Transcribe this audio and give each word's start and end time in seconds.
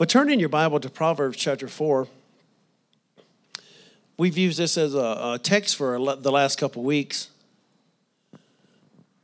But 0.00 0.08
turn 0.08 0.30
in 0.30 0.40
your 0.40 0.48
Bible 0.48 0.80
to 0.80 0.88
Proverbs 0.88 1.36
chapter 1.36 1.68
4. 1.68 2.08
We've 4.16 4.38
used 4.38 4.58
this 4.58 4.78
as 4.78 4.94
a, 4.94 4.98
a 5.34 5.40
text 5.42 5.76
for 5.76 5.98
the 6.16 6.32
last 6.32 6.58
couple 6.58 6.82
weeks. 6.82 7.28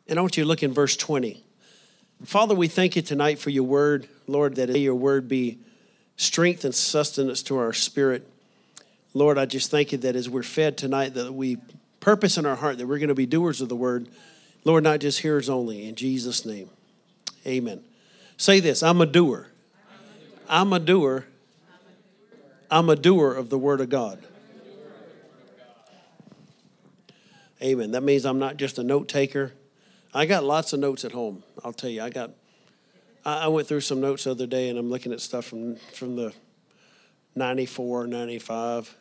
And 0.07 0.19
I 0.19 0.21
want 0.21 0.37
you 0.37 0.45
to 0.45 0.47
look 0.47 0.63
in 0.63 0.75
verse 0.75 0.95
20. 0.95 1.43
Father, 2.27 2.55
we 2.55 2.69
thank 2.69 2.95
you 2.95 3.01
tonight 3.01 3.39
for 3.39 3.49
your 3.49 3.63
word. 3.63 4.07
Lord, 4.27 4.57
that 4.57 4.69
your 4.79 4.95
word 4.95 5.29
be 5.29 5.57
strength 6.19 6.63
and 6.63 6.75
sustenance 6.75 7.43
to 7.45 7.57
our 7.57 7.73
spirit. 7.73 8.29
Lord, 9.15 9.39
I 9.39 9.47
just 9.47 9.71
thank 9.71 9.93
you 9.93 9.99
that 10.01 10.15
as 10.15 10.29
we're 10.29 10.43
fed 10.43 10.77
tonight, 10.77 11.15
that 11.15 11.33
we 11.33 11.57
purpose 12.01 12.37
in 12.37 12.45
our 12.45 12.57
heart 12.57 12.77
that 12.77 12.87
we're 12.87 12.99
going 12.99 13.09
to 13.09 13.15
be 13.15 13.25
doers 13.25 13.63
of 13.63 13.71
the 13.71 13.77
word. 13.77 14.11
Lord, 14.67 14.85
not 14.85 15.01
just 15.01 15.21
hearers 15.21 15.49
only. 15.49 15.89
In 15.89 15.95
Jesus' 15.95 16.45
name, 16.45 16.69
amen. 17.47 17.83
Say 18.37 18.61
this 18.61 18.83
I'm 18.83 19.01
a 19.01 19.07
doer. 19.07 19.49
I'm 20.49 20.73
a 20.73 20.79
doer. 20.79 21.27
I'm 22.71 22.89
a 22.89 22.97
doer 22.97 23.33
of 23.33 23.51
the 23.51 23.59
Word 23.59 23.81
of 23.81 23.89
God. 23.89 24.23
Amen. 27.63 27.93
That 27.93 28.03
means 28.03 28.27
I'm 28.27 28.39
not 28.39 28.57
just 28.57 28.79
a 28.79 28.85
note 28.85 29.09
taker. 29.09 29.53
I 30.13 30.27
got 30.27 30.45
lots 30.45 30.73
of 30.73 30.81
notes 30.81 31.05
at 31.05 31.13
home. 31.13 31.43
I'll 31.65 31.73
tell 31.73 31.91
you, 31.91 32.03
I 32.03 32.11
got. 32.11 32.31
I 33.25 33.49
went 33.49 33.67
through 33.67 33.81
some 33.81 34.01
notes 34.01 34.25
the 34.25 34.31
other 34.31 34.47
day, 34.47 34.69
and 34.69 34.79
I'm 34.79 34.89
looking 34.89 35.13
at 35.13 35.21
stuff 35.21 35.47
from 35.47 35.77
from 35.95 36.17
the 36.17 36.33
94, 37.35 38.07
95, 38.07 38.95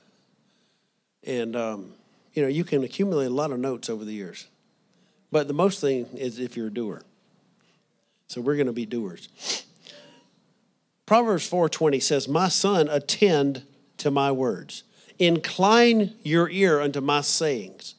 and 1.26 1.56
um, 1.56 1.94
you 2.34 2.42
know 2.42 2.48
you 2.48 2.64
can 2.64 2.84
accumulate 2.84 3.28
a 3.28 3.34
lot 3.34 3.52
of 3.52 3.60
notes 3.60 3.90
over 3.90 4.04
the 4.04 4.14
years, 4.14 4.48
but 5.32 5.48
the 5.48 5.54
most 5.54 5.80
thing 5.80 6.08
is 6.16 6.40
if 6.40 6.58
you're 6.58 6.68
a 6.68 6.74
doer. 6.74 7.02
So 8.28 8.42
we're 8.42 8.56
going 8.56 8.68
to 8.68 8.74
be 8.74 8.88
doers. 8.88 9.65
Proverbs 11.06 11.48
4:20 11.48 12.00
says, 12.00 12.28
"My 12.28 12.50
son, 12.50 12.88
attend 12.90 13.64
to 13.98 14.12
my 14.12 14.32
words. 14.32 14.84
Incline 15.20 16.16
your 16.24 16.50
ear 16.50 16.82
unto 16.82 17.02
my 17.02 17.22
sayings. 17.22 17.96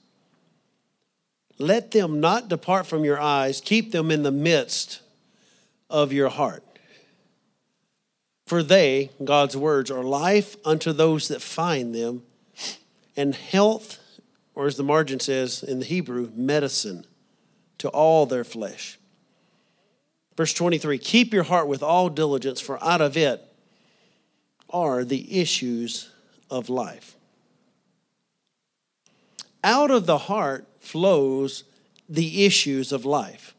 Let 1.59 1.93
them 1.93 2.21
not 2.21 2.49
depart 2.49 2.87
from 2.87 3.05
your 3.05 3.19
eyes, 3.19 3.63
keep 3.65 3.93
them 3.93 4.11
in 4.11 4.23
the 4.23 4.31
midst 4.31 5.01
of 5.89 6.13
your 6.13 6.29
heart. 6.29 6.63
For 8.47 8.63
they, 8.63 9.11
God's 9.25 9.57
words, 9.57 9.91
are 9.91 10.05
life 10.05 10.57
unto 10.65 10.93
those 10.93 11.29
that 11.29 11.43
find 11.43 11.95
them, 11.95 12.23
and 13.17 13.35
health, 13.35 13.99
or 14.55 14.67
as 14.67 14.77
the 14.77 14.83
margin 14.83 15.19
says 15.19 15.63
in 15.63 15.81
the 15.81 15.87
Hebrew, 15.87 16.31
medicine 16.35 17.07
to 17.79 17.89
all 17.89 18.27
their 18.27 18.45
flesh. 18.45 18.99
Verse 20.37 20.53
23 20.53 20.99
Keep 20.99 21.33
your 21.33 21.45
heart 21.45 21.67
with 21.67 21.83
all 21.83 22.09
diligence, 22.09 22.61
for 22.61 22.83
out 22.83 23.01
of 23.01 23.17
it 23.17 23.43
are 24.71 25.05
the 25.05 25.41
issues 25.41 26.11
of 26.51 26.69
life. 26.69 27.17
Out 29.65 29.91
of 29.91 30.07
the 30.07 30.19
heart 30.19 30.67
flows 30.81 31.65
the 32.09 32.45
issues 32.45 32.93
of 32.93 33.05
life. 33.05 33.55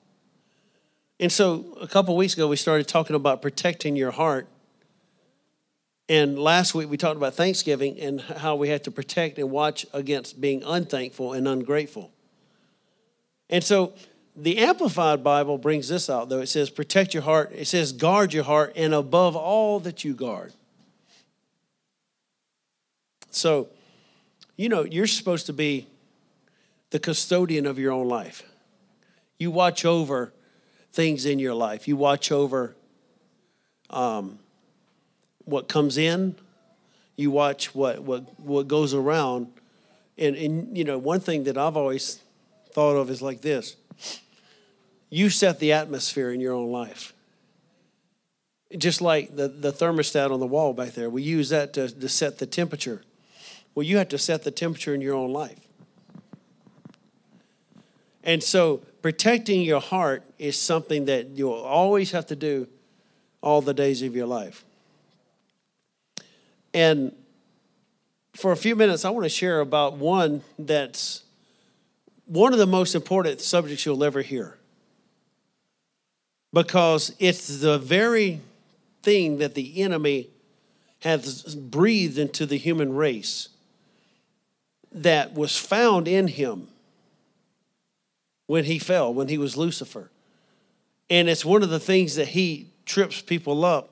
And 1.20 1.32
so 1.32 1.78
a 1.82 1.88
couple 1.88 2.16
weeks 2.16 2.34
ago, 2.36 2.48
we 2.48 2.56
started 2.56 2.88
talking 2.88 3.16
about 3.16 3.42
protecting 3.42 3.96
your 3.96 4.12
heart. 4.12 4.48
And 6.08 6.38
last 6.40 6.76
week, 6.76 6.90
we 6.90 6.96
talked 6.96 7.18
about 7.18 7.34
Thanksgiving 7.34 8.00
and 8.00 8.22
how 8.22 8.56
we 8.56 8.70
have 8.70 8.84
to 8.84 8.92
protect 8.92 9.40
and 9.40 9.50
watch 9.50 9.86
against 9.94 10.40
being 10.40 10.64
unthankful 10.64 11.34
and 11.34 11.48
ungrateful. 11.48 12.12
And 13.50 13.64
so 13.64 13.94
the 14.38 14.60
Amplified 14.60 15.24
Bible 15.24 15.58
brings 15.58 15.90
this 15.90 16.10
out, 16.10 16.30
though. 16.30 16.42
It 16.42 16.48
says, 16.48 16.70
protect 16.70 17.14
your 17.16 17.24
heart. 17.24 17.52
It 17.54 17.66
says, 17.66 17.92
guard 17.92 18.34
your 18.34 18.44
heart, 18.44 18.74
and 18.76 18.94
above 18.94 19.36
all 19.36 19.80
that 19.80 20.04
you 20.04 20.14
guard. 20.14 20.54
So, 23.32 23.70
you 24.56 24.70
know, 24.70 24.84
you're 24.84 25.08
supposed 25.08 25.48
to 25.48 25.54
be 25.54 25.88
the 26.92 27.00
custodian 27.00 27.66
of 27.66 27.80
your 27.80 27.92
own 27.92 28.08
life. 28.08 28.44
You 29.40 29.52
watch 29.52 29.86
over 29.86 30.34
things 30.94 31.26
in 31.26 31.40
your 31.40 31.54
life, 31.54 31.88
you 31.88 31.96
watch 31.96 32.32
over 32.32 32.76
um, 33.90 34.40
what 35.46 35.68
comes 35.68 35.98
in, 35.98 36.36
you 37.16 37.32
watch 37.32 37.74
what, 37.74 38.04
what, 38.04 38.40
what 38.40 38.68
goes 38.68 38.94
around. 38.94 39.48
And, 40.18 40.36
and, 40.36 40.78
you 40.78 40.84
know, 40.84 40.98
one 40.98 41.20
thing 41.20 41.44
that 41.46 41.58
I've 41.58 41.78
always 41.78 42.22
thought 42.72 42.96
of 42.96 43.10
is 43.10 43.22
like 43.22 43.42
this 43.42 43.76
you 45.10 45.30
set 45.30 45.60
the 45.60 45.72
atmosphere 45.72 46.32
in 46.32 46.40
your 46.40 46.54
own 46.54 46.72
life. 46.72 47.14
Just 48.78 49.02
like 49.02 49.36
the, 49.36 49.48
the 49.48 49.72
thermostat 49.72 50.32
on 50.32 50.40
the 50.40 50.48
wall 50.48 50.74
back 50.74 50.90
there, 50.90 51.10
we 51.10 51.24
use 51.24 51.50
that 51.50 51.74
to, 51.74 51.90
to 51.90 52.10
set 52.10 52.40
the 52.40 52.46
temperature. 52.46 53.04
Well, 53.74 53.84
you 53.84 53.98
have 53.98 54.10
to 54.10 54.18
set 54.18 54.44
the 54.44 54.52
temperature 54.52 54.94
in 54.94 55.02
your 55.02 55.16
own 55.16 55.32
life. 55.32 55.60
And 58.24 58.44
so, 58.44 58.82
protecting 59.02 59.62
your 59.62 59.80
heart 59.80 60.24
is 60.38 60.58
something 60.58 61.06
that 61.06 61.30
you'll 61.30 61.54
always 61.54 62.12
have 62.12 62.26
to 62.26 62.36
do 62.36 62.68
all 63.42 63.62
the 63.62 63.74
days 63.74 64.02
of 64.02 64.16
your 64.16 64.28
life. 64.28 64.66
And 66.74 67.16
for 68.34 68.52
a 68.52 68.58
few 68.58 68.76
minutes, 68.76 69.06
I 69.06 69.12
want 69.12 69.24
to 69.24 69.30
share 69.30 69.62
about 69.62 69.94
one 69.94 70.42
that's 70.60 71.24
one 72.26 72.52
of 72.52 72.60
the 72.60 72.68
most 72.68 72.94
important 72.94 73.40
subjects 73.40 73.86
you'll 73.86 74.04
ever 74.04 74.22
hear 74.22 74.58
because 76.54 77.14
it's 77.20 77.60
the 77.60 77.78
very 77.78 78.42
thing 79.04 79.38
that 79.40 79.56
the 79.56 79.82
enemy 79.82 80.30
has 81.02 81.56
breathed 81.56 82.18
into 82.18 82.46
the 82.46 82.58
human 82.58 82.96
race 82.96 83.50
that 84.92 85.34
was 85.34 85.58
found 85.58 86.08
in 86.08 86.28
him 86.28 86.68
when 88.48 88.64
he 88.64 88.80
fell, 88.80 89.14
when 89.14 89.28
he 89.28 89.38
was 89.38 89.56
Lucifer. 89.56 90.10
And 91.10 91.30
it's 91.30 91.46
one 91.46 91.64
of 91.64 91.70
the 91.70 91.80
things 91.80 92.16
that 92.16 92.30
he 92.30 92.70
trips 92.86 93.22
people 93.22 93.64
up 93.64 93.90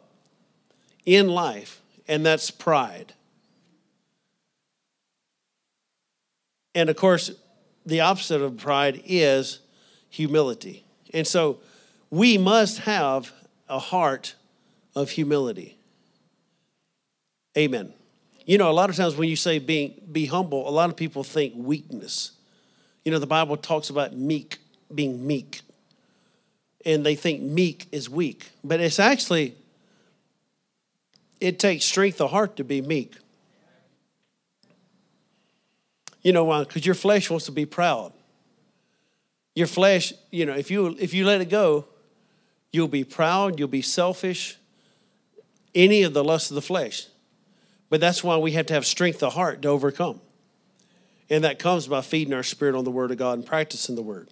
in 1.06 1.28
life, 1.28 1.82
and 2.08 2.26
that's 2.26 2.50
pride. 2.50 3.14
And 6.74 6.90
of 6.90 6.96
course, 6.96 7.32
the 7.86 8.02
opposite 8.02 8.42
of 8.42 8.58
pride 8.58 9.02
is 9.06 9.60
humility. 10.10 10.84
And 11.14 11.28
so 11.28 11.60
we 12.10 12.38
must 12.38 12.80
have 12.80 13.32
a 13.68 13.80
heart 13.80 14.36
of 14.96 15.10
humility. 15.10 15.78
Amen. 17.58 17.94
You 18.46 18.58
know, 18.58 18.70
a 18.70 18.74
lot 18.74 18.90
of 18.90 18.96
times 18.96 19.16
when 19.16 19.28
you 19.28 19.36
say 19.36 19.60
being 19.60 20.02
be 20.12 20.26
humble, 20.26 20.68
a 20.68 20.72
lot 20.72 20.90
of 20.90 20.96
people 20.96 21.24
think 21.24 21.54
weakness. 21.56 22.32
You 23.04 23.12
know, 23.12 23.20
the 23.20 23.28
Bible 23.28 23.58
talks 23.58 23.90
about 23.90 24.16
meek, 24.16 24.60
being 24.94 25.26
meek. 25.26 25.62
And 26.86 27.06
they 27.06 27.16
think 27.16 27.42
meek 27.42 27.88
is 27.92 28.10
weak. 28.10 28.52
But 28.64 28.80
it's 28.80 29.00
actually, 29.00 29.56
it 31.40 31.58
takes 31.58 31.86
strength 31.86 32.22
of 32.22 32.30
heart 32.30 32.58
to 32.58 32.64
be 32.64 32.82
meek. 32.82 33.16
You 36.22 36.34
know, 36.34 36.44
why? 36.46 36.64
because 36.64 36.86
your 36.86 36.96
flesh 36.96 37.30
wants 37.30 37.46
to 37.46 37.52
be 37.52 37.66
proud. 37.66 38.12
Your 39.54 39.68
flesh, 39.68 40.14
you 40.32 40.46
know, 40.46 40.54
if 40.56 40.70
you 40.70 40.96
if 41.00 41.14
you 41.14 41.26
let 41.26 41.40
it 41.40 41.50
go, 41.50 41.86
You'll 42.76 42.90
be 42.90 43.06
proud, 43.06 43.58
you'll 43.58 43.70
be 43.70 43.82
selfish, 43.82 44.58
any 45.74 46.04
of 46.04 46.14
the 46.14 46.26
lusts 46.26 46.52
of 46.52 46.56
the 46.56 46.62
flesh. 46.62 47.08
But 47.90 48.02
that's 48.02 48.22
why 48.22 48.36
we 48.36 48.52
have 48.52 48.66
to 48.66 48.74
have 48.74 48.86
strength 48.86 49.24
of 49.24 49.34
heart 49.34 49.62
to 49.62 49.70
overcome. 49.70 50.20
And 51.30 51.46
that 51.46 51.58
comes 51.58 51.88
by 51.88 52.02
feeding 52.02 52.34
our 52.34 52.44
spirit 52.44 52.76
on 52.76 52.84
the 52.84 52.92
Word 52.92 53.12
of 53.12 53.18
God 53.18 53.38
and 53.38 53.46
practicing 53.46 53.96
the 53.96 54.02
Word. 54.02 54.28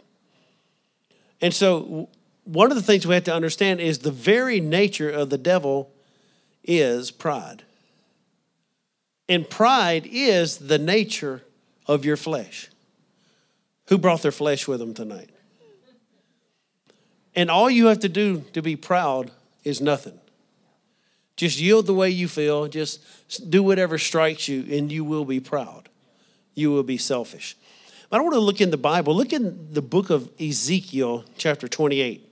And 1.39 1.53
so, 1.53 2.09
one 2.43 2.69
of 2.69 2.75
the 2.75 2.83
things 2.83 3.07
we 3.07 3.15
have 3.15 3.23
to 3.23 3.33
understand 3.33 3.79
is 3.79 3.99
the 3.99 4.11
very 4.11 4.59
nature 4.59 5.09
of 5.09 5.29
the 5.29 5.37
devil 5.37 5.89
is 6.65 7.11
pride. 7.11 7.63
And 9.29 9.49
pride 9.49 10.05
is 10.05 10.57
the 10.57 10.77
nature 10.77 11.43
of 11.87 12.03
your 12.03 12.17
flesh. 12.17 12.69
Who 13.87 13.97
brought 13.97 14.21
their 14.21 14.33
flesh 14.33 14.67
with 14.67 14.79
them 14.79 14.93
tonight? 14.93 15.29
And 17.35 17.49
all 17.49 17.69
you 17.69 17.87
have 17.87 17.99
to 17.99 18.09
do 18.09 18.41
to 18.53 18.61
be 18.61 18.75
proud 18.75 19.31
is 19.63 19.81
nothing. 19.81 20.19
Just 21.35 21.59
yield 21.59 21.87
the 21.87 21.93
way 21.93 22.09
you 22.09 22.27
feel, 22.27 22.67
just 22.67 23.49
do 23.49 23.63
whatever 23.63 23.97
strikes 23.97 24.47
you, 24.47 24.65
and 24.69 24.91
you 24.91 25.03
will 25.03 25.25
be 25.25 25.39
proud. 25.39 25.89
You 26.53 26.71
will 26.71 26.83
be 26.83 26.97
selfish. 26.97 27.57
But 28.09 28.19
I 28.19 28.23
want 28.23 28.35
to 28.35 28.39
look 28.39 28.61
in 28.61 28.69
the 28.69 28.77
Bible. 28.77 29.15
Look 29.15 29.33
in 29.33 29.73
the 29.73 29.81
book 29.81 30.11
of 30.11 30.29
Ezekiel, 30.39 31.25
chapter 31.37 31.67
28. 31.67 32.29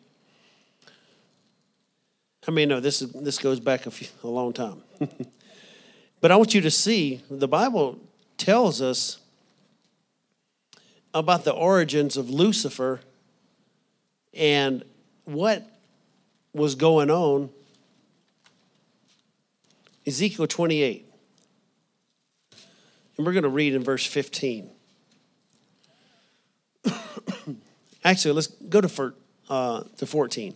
I 2.48 2.52
mean, 2.52 2.70
no, 2.70 2.80
this, 2.80 3.02
is, 3.02 3.12
this 3.14 3.40
goes 3.40 3.60
back 3.60 3.88
a, 3.88 3.92
few, 3.92 4.08
a 4.24 4.28
long 4.28 4.54
time. 4.54 4.84
but 6.22 6.32
I 6.32 6.36
want 6.36 6.54
you 6.54 6.62
to 6.62 6.72
see 6.72 7.24
the 7.30 7.48
Bible 7.48 8.00
tells 8.38 8.82
us 8.82 9.20
about 11.14 11.44
the 11.44 11.52
origins 11.52 12.18
of 12.18 12.30
Lucifer 12.30 13.02
and 14.34 14.84
what 15.26 15.66
was 16.54 16.76
going 16.76 17.10
on 17.10 17.50
Ezekiel 20.06 20.48
28. 20.48 21.06
And 23.18 23.26
we're 23.26 23.34
going 23.34 23.44
to 23.44 23.50
read 23.50 23.74
in 23.74 23.84
verse 23.84 24.06
15. 24.06 24.70
Actually, 28.04 28.34
let's 28.34 28.48
go 28.48 28.82
to, 28.82 29.14
uh, 29.50 29.84
to 29.98 30.06
14. 30.06 30.56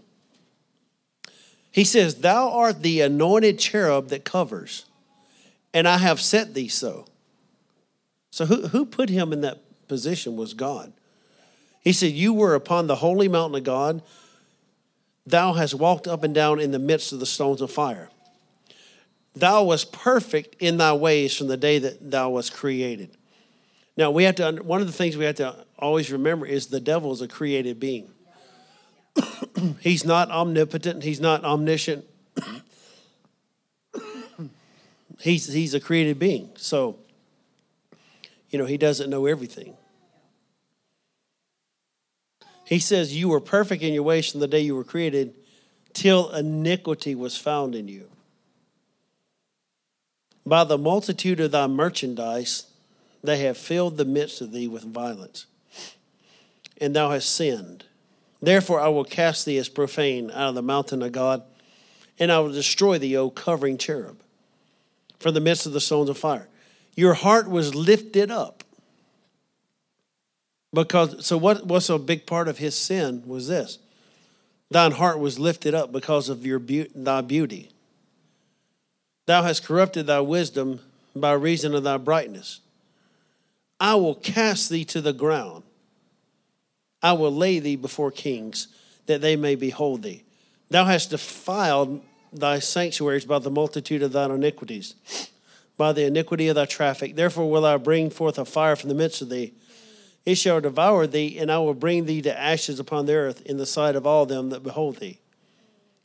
He 1.71 1.83
says, 1.83 2.15
Thou 2.15 2.51
art 2.51 2.81
the 2.81 3.01
anointed 3.01 3.59
cherub 3.59 4.07
that 4.07 4.25
covers, 4.25 4.85
and 5.73 5.88
I 5.88 5.97
have 5.97 6.19
set 6.19 6.53
thee 6.53 6.69
so. 6.69 7.06
So, 8.31 8.45
who, 8.45 8.68
who 8.68 8.85
put 8.85 9.09
him 9.09 9.31
in 9.31 9.41
that 9.41 9.59
position 9.88 10.35
was 10.35 10.53
God. 10.53 10.91
He 11.81 11.94
said, 11.94 12.13
You 12.13 12.33
were 12.33 12.56
upon 12.56 12.88
the 12.88 12.95
holy 12.95 13.27
mountain 13.27 13.57
of 13.57 13.63
God. 13.63 14.01
Thou 15.25 15.54
hast 15.54 15.74
walked 15.74 16.07
up 16.07 16.24
and 16.24 16.36
down 16.36 16.60
in 16.60 16.72
the 16.72 16.80
midst 16.80 17.12
of 17.12 17.19
the 17.19 17.25
stones 17.25 17.62
of 17.62 17.72
fire. 17.72 18.10
Thou 19.36 19.63
wast 19.63 19.92
perfect 19.92 20.56
in 20.60 20.77
thy 20.77 20.94
ways 20.94 21.36
from 21.36 21.48
the 21.48 21.57
day 21.57 21.80
that 21.80 22.12
thou 22.12 22.30
wast 22.30 22.54
created. 22.54 23.10
Now, 23.98 24.12
we 24.12 24.24
have 24.25 24.36
to, 24.36 24.51
one 24.63 24.81
of 24.81 24.88
the 24.88 24.94
things 24.94 25.18
we 25.18 25.25
have 25.25 25.36
to 25.36 25.66
always 25.80 26.12
remember 26.12 26.45
is 26.45 26.68
the 26.68 26.80
devil 26.80 27.12
is 27.12 27.22
a 27.22 27.27
created 27.27 27.80
being. 27.80 28.10
he's 29.80 30.06
not 30.06 30.30
omnipotent, 30.30 31.04
he's 31.04 31.19
not 31.19 31.44
omniscient. 31.44 32.06
he's, 35.19 35.51
he's 35.51 35.74
a 35.74 35.80
created 35.80 36.19
being. 36.19 36.50
So, 36.56 36.98
you 38.50 38.60
know, 38.60 38.66
he 38.66 38.78
doesn't 38.78 39.10
know 39.10 39.25
everything. 39.25 39.75
He 42.65 42.79
says, 42.79 43.15
You 43.15 43.29
were 43.29 43.39
perfect 43.39 43.83
in 43.83 43.94
your 43.94 44.03
ways 44.03 44.31
from 44.31 44.39
the 44.39 44.47
day 44.47 44.59
you 44.59 44.75
were 44.75 44.83
created 44.83 45.35
till 45.94 46.31
iniquity 46.31 47.15
was 47.15 47.38
found 47.38 47.75
in 47.75 47.88
you. 47.88 48.09
By 50.45 50.63
the 50.63 50.77
multitude 50.77 51.39
of 51.39 51.51
thy 51.51 51.67
merchandise, 51.67 52.67
they 53.23 53.38
have 53.39 53.57
filled 53.57 53.97
the 53.97 54.06
midst 54.06 54.41
of 54.41 54.51
thee 54.51 54.67
with 54.67 54.83
violence, 54.83 55.45
and 56.79 56.95
thou 56.95 57.12
hast 57.12 57.29
sinned. 57.29 57.85
Therefore, 58.41 58.79
I 58.79 58.89
will 58.89 59.06
cast 59.06 59.45
thee 59.45 59.57
as 59.57 59.69
profane 59.69 60.29
out 60.31 60.50
of 60.50 60.56
the 60.56 60.61
mountain 60.61 61.01
of 61.01 61.11
God, 61.11 61.41
and 62.19 62.31
I 62.31 62.39
will 62.39 62.51
destroy 62.51 63.00
thee, 63.00 63.18
O 63.18 63.29
covering 63.29 63.77
cherub, 63.77 64.19
from 65.19 65.33
the 65.33 65.39
midst 65.39 65.65
of 65.65 65.73
the 65.73 65.81
stones 65.81 66.09
of 66.09 66.18
fire. 66.18 66.47
Your 66.95 67.13
heart 67.13 67.50
was 67.50 67.73
lifted 67.73 68.29
up 68.29 68.63
because, 70.75 71.25
so 71.25 71.38
what, 71.38 71.66
what's 71.66 71.89
a 71.89 71.98
big 71.98 72.27
part 72.27 72.48
of 72.48 72.60
his 72.60 72.75
sin 72.75 73.24
was 73.25 73.48
this 73.48 73.80
thine 74.69 74.92
heart 74.92 75.19
was 75.19 75.39
lifted 75.39 75.74
up 75.74 75.92
because 75.92 76.30
of 76.30 76.45
your 76.45 76.60
be- 76.60 76.89
thy 76.94 77.22
beauty. 77.22 77.72
Thou 79.25 79.42
hast 79.44 79.66
corrupted 79.66 80.06
thy 80.06 80.19
wisdom 80.19 80.81
by 81.16 81.33
reason 81.33 81.74
of 81.74 81.83
thy 81.83 81.98
brightness. 81.98 82.60
I 83.80 83.95
will 83.95 84.16
cast 84.16 84.69
thee 84.69 84.86
to 84.86 85.01
the 85.01 85.13
ground. 85.13 85.63
I 87.01 87.13
will 87.13 87.31
lay 87.31 87.60
thee 87.60 87.75
before 87.75 88.12
kings, 88.12 88.68
that 89.06 89.21
they 89.21 89.36
may 89.36 89.56
behold 89.56 90.04
thee. 90.04 90.24
Thou 90.69 90.86
hast 90.86 91.12
defiled 91.12 92.01
thy 92.33 92.60
sanctuaries 92.60 93.25
by 93.25 93.39
the 93.39 93.51
multitude 93.51 94.01
of 94.01 94.12
thine 94.12 94.31
iniquities, 94.31 94.95
by 95.78 95.94
the 95.94 96.06
iniquity 96.06 96.48
of 96.48 96.56
thy 96.56 96.66
traffic. 96.66 97.16
Therefore 97.16 97.50
will 97.50 97.66
I 97.66 97.78
bring 97.78 98.10
forth 98.10 98.38
a 98.38 98.45
fire 98.45 98.75
from 98.75 98.89
the 98.89 98.95
midst 98.95 99.21
of 99.21 99.30
thee 99.30 99.54
it 100.25 100.36
shall 100.36 100.60
devour 100.60 101.06
thee, 101.06 101.38
and 101.38 101.51
I 101.51 101.60
will 101.60 101.74
bring 101.74 102.06
thee 102.06 102.22
to 102.24 102.39
ashes 102.39 102.80
upon 102.80 103.06
the 103.06 103.13
earth 103.13 103.42
in 103.45 103.57
the 103.57 103.66
sight 103.66 103.95
of 103.95 104.07
all 104.07 104.25
them 104.25 104.50
that 104.50 104.63
behold 104.63 104.98
thee. 104.98 105.19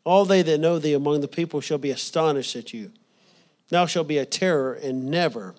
All 0.04 0.24
they 0.24 0.42
that 0.42 0.60
know 0.60 0.78
thee 0.78 0.92
among 0.92 1.20
the 1.20 1.28
people 1.28 1.60
shall 1.60 1.78
be 1.78 1.90
astonished 1.90 2.54
at 2.56 2.74
you. 2.74 2.92
Thou 3.70 3.86
shalt 3.86 4.08
be 4.08 4.18
a 4.18 4.26
terror, 4.26 4.74
and 4.74 5.10
never 5.10 5.54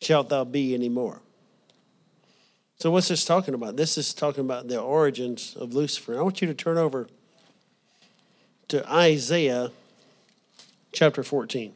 shalt 0.00 0.28
thou 0.28 0.44
be 0.44 0.74
any 0.74 0.88
more. 0.88 1.20
So, 2.78 2.90
what's 2.90 3.08
this 3.08 3.26
talking 3.26 3.52
about? 3.52 3.76
This 3.76 3.98
is 3.98 4.14
talking 4.14 4.44
about 4.44 4.68
the 4.68 4.80
origins 4.80 5.54
of 5.56 5.74
Lucifer. 5.74 6.18
I 6.18 6.22
want 6.22 6.40
you 6.40 6.48
to 6.48 6.54
turn 6.54 6.78
over 6.78 7.08
to 8.68 8.90
Isaiah 8.90 9.70
chapter 10.92 11.22
14. 11.22 11.74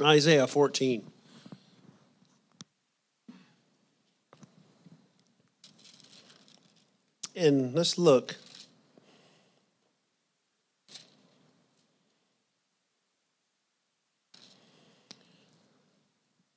Isaiah 0.00 0.46
14. 0.46 1.10
And 7.34 7.74
let's 7.74 7.98
look. 7.98 8.36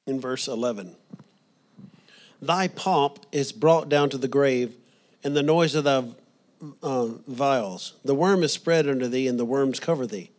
In 0.06 0.20
verse 0.20 0.48
11. 0.48 0.96
Thy 2.42 2.68
pomp 2.68 3.26
is 3.32 3.52
brought 3.52 3.90
down 3.90 4.10
to 4.10 4.18
the 4.18 4.28
grave, 4.28 4.76
and 5.24 5.36
the 5.36 5.44
noise 5.44 5.76
of 5.76 5.84
thy 5.84 6.04
uh, 6.82 7.06
viols. 7.28 7.94
The 8.04 8.16
worm 8.16 8.44
is 8.44 8.54
spread 8.54 8.88
under 8.88 9.08
thee, 9.08 9.28
and 9.28 9.38
the 9.38 9.46
worms 9.46 9.80
cover 9.80 10.08
thee. 10.08 10.32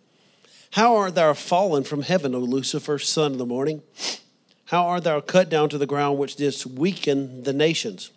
How 0.71 0.97
art 0.97 1.15
thou 1.17 1.35
fallen 1.35 1.85
from 1.85 2.03
heaven, 2.03 2.35
O 2.35 2.39
Lucifer, 2.39 2.99
son 2.99 3.33
of 3.33 3.39
the 3.39 3.47
morning? 3.47 3.83
How 4.67 4.87
art 4.87 5.05
thou 5.05 5.21
cut 5.21 5.49
down 5.49 5.69
to 5.71 5.79
the 5.79 5.87
ground, 5.87 6.19
which 6.19 6.37
didst 6.37 6.65
weaken 6.65 7.43
the 7.43 7.53
nations? 7.53 8.11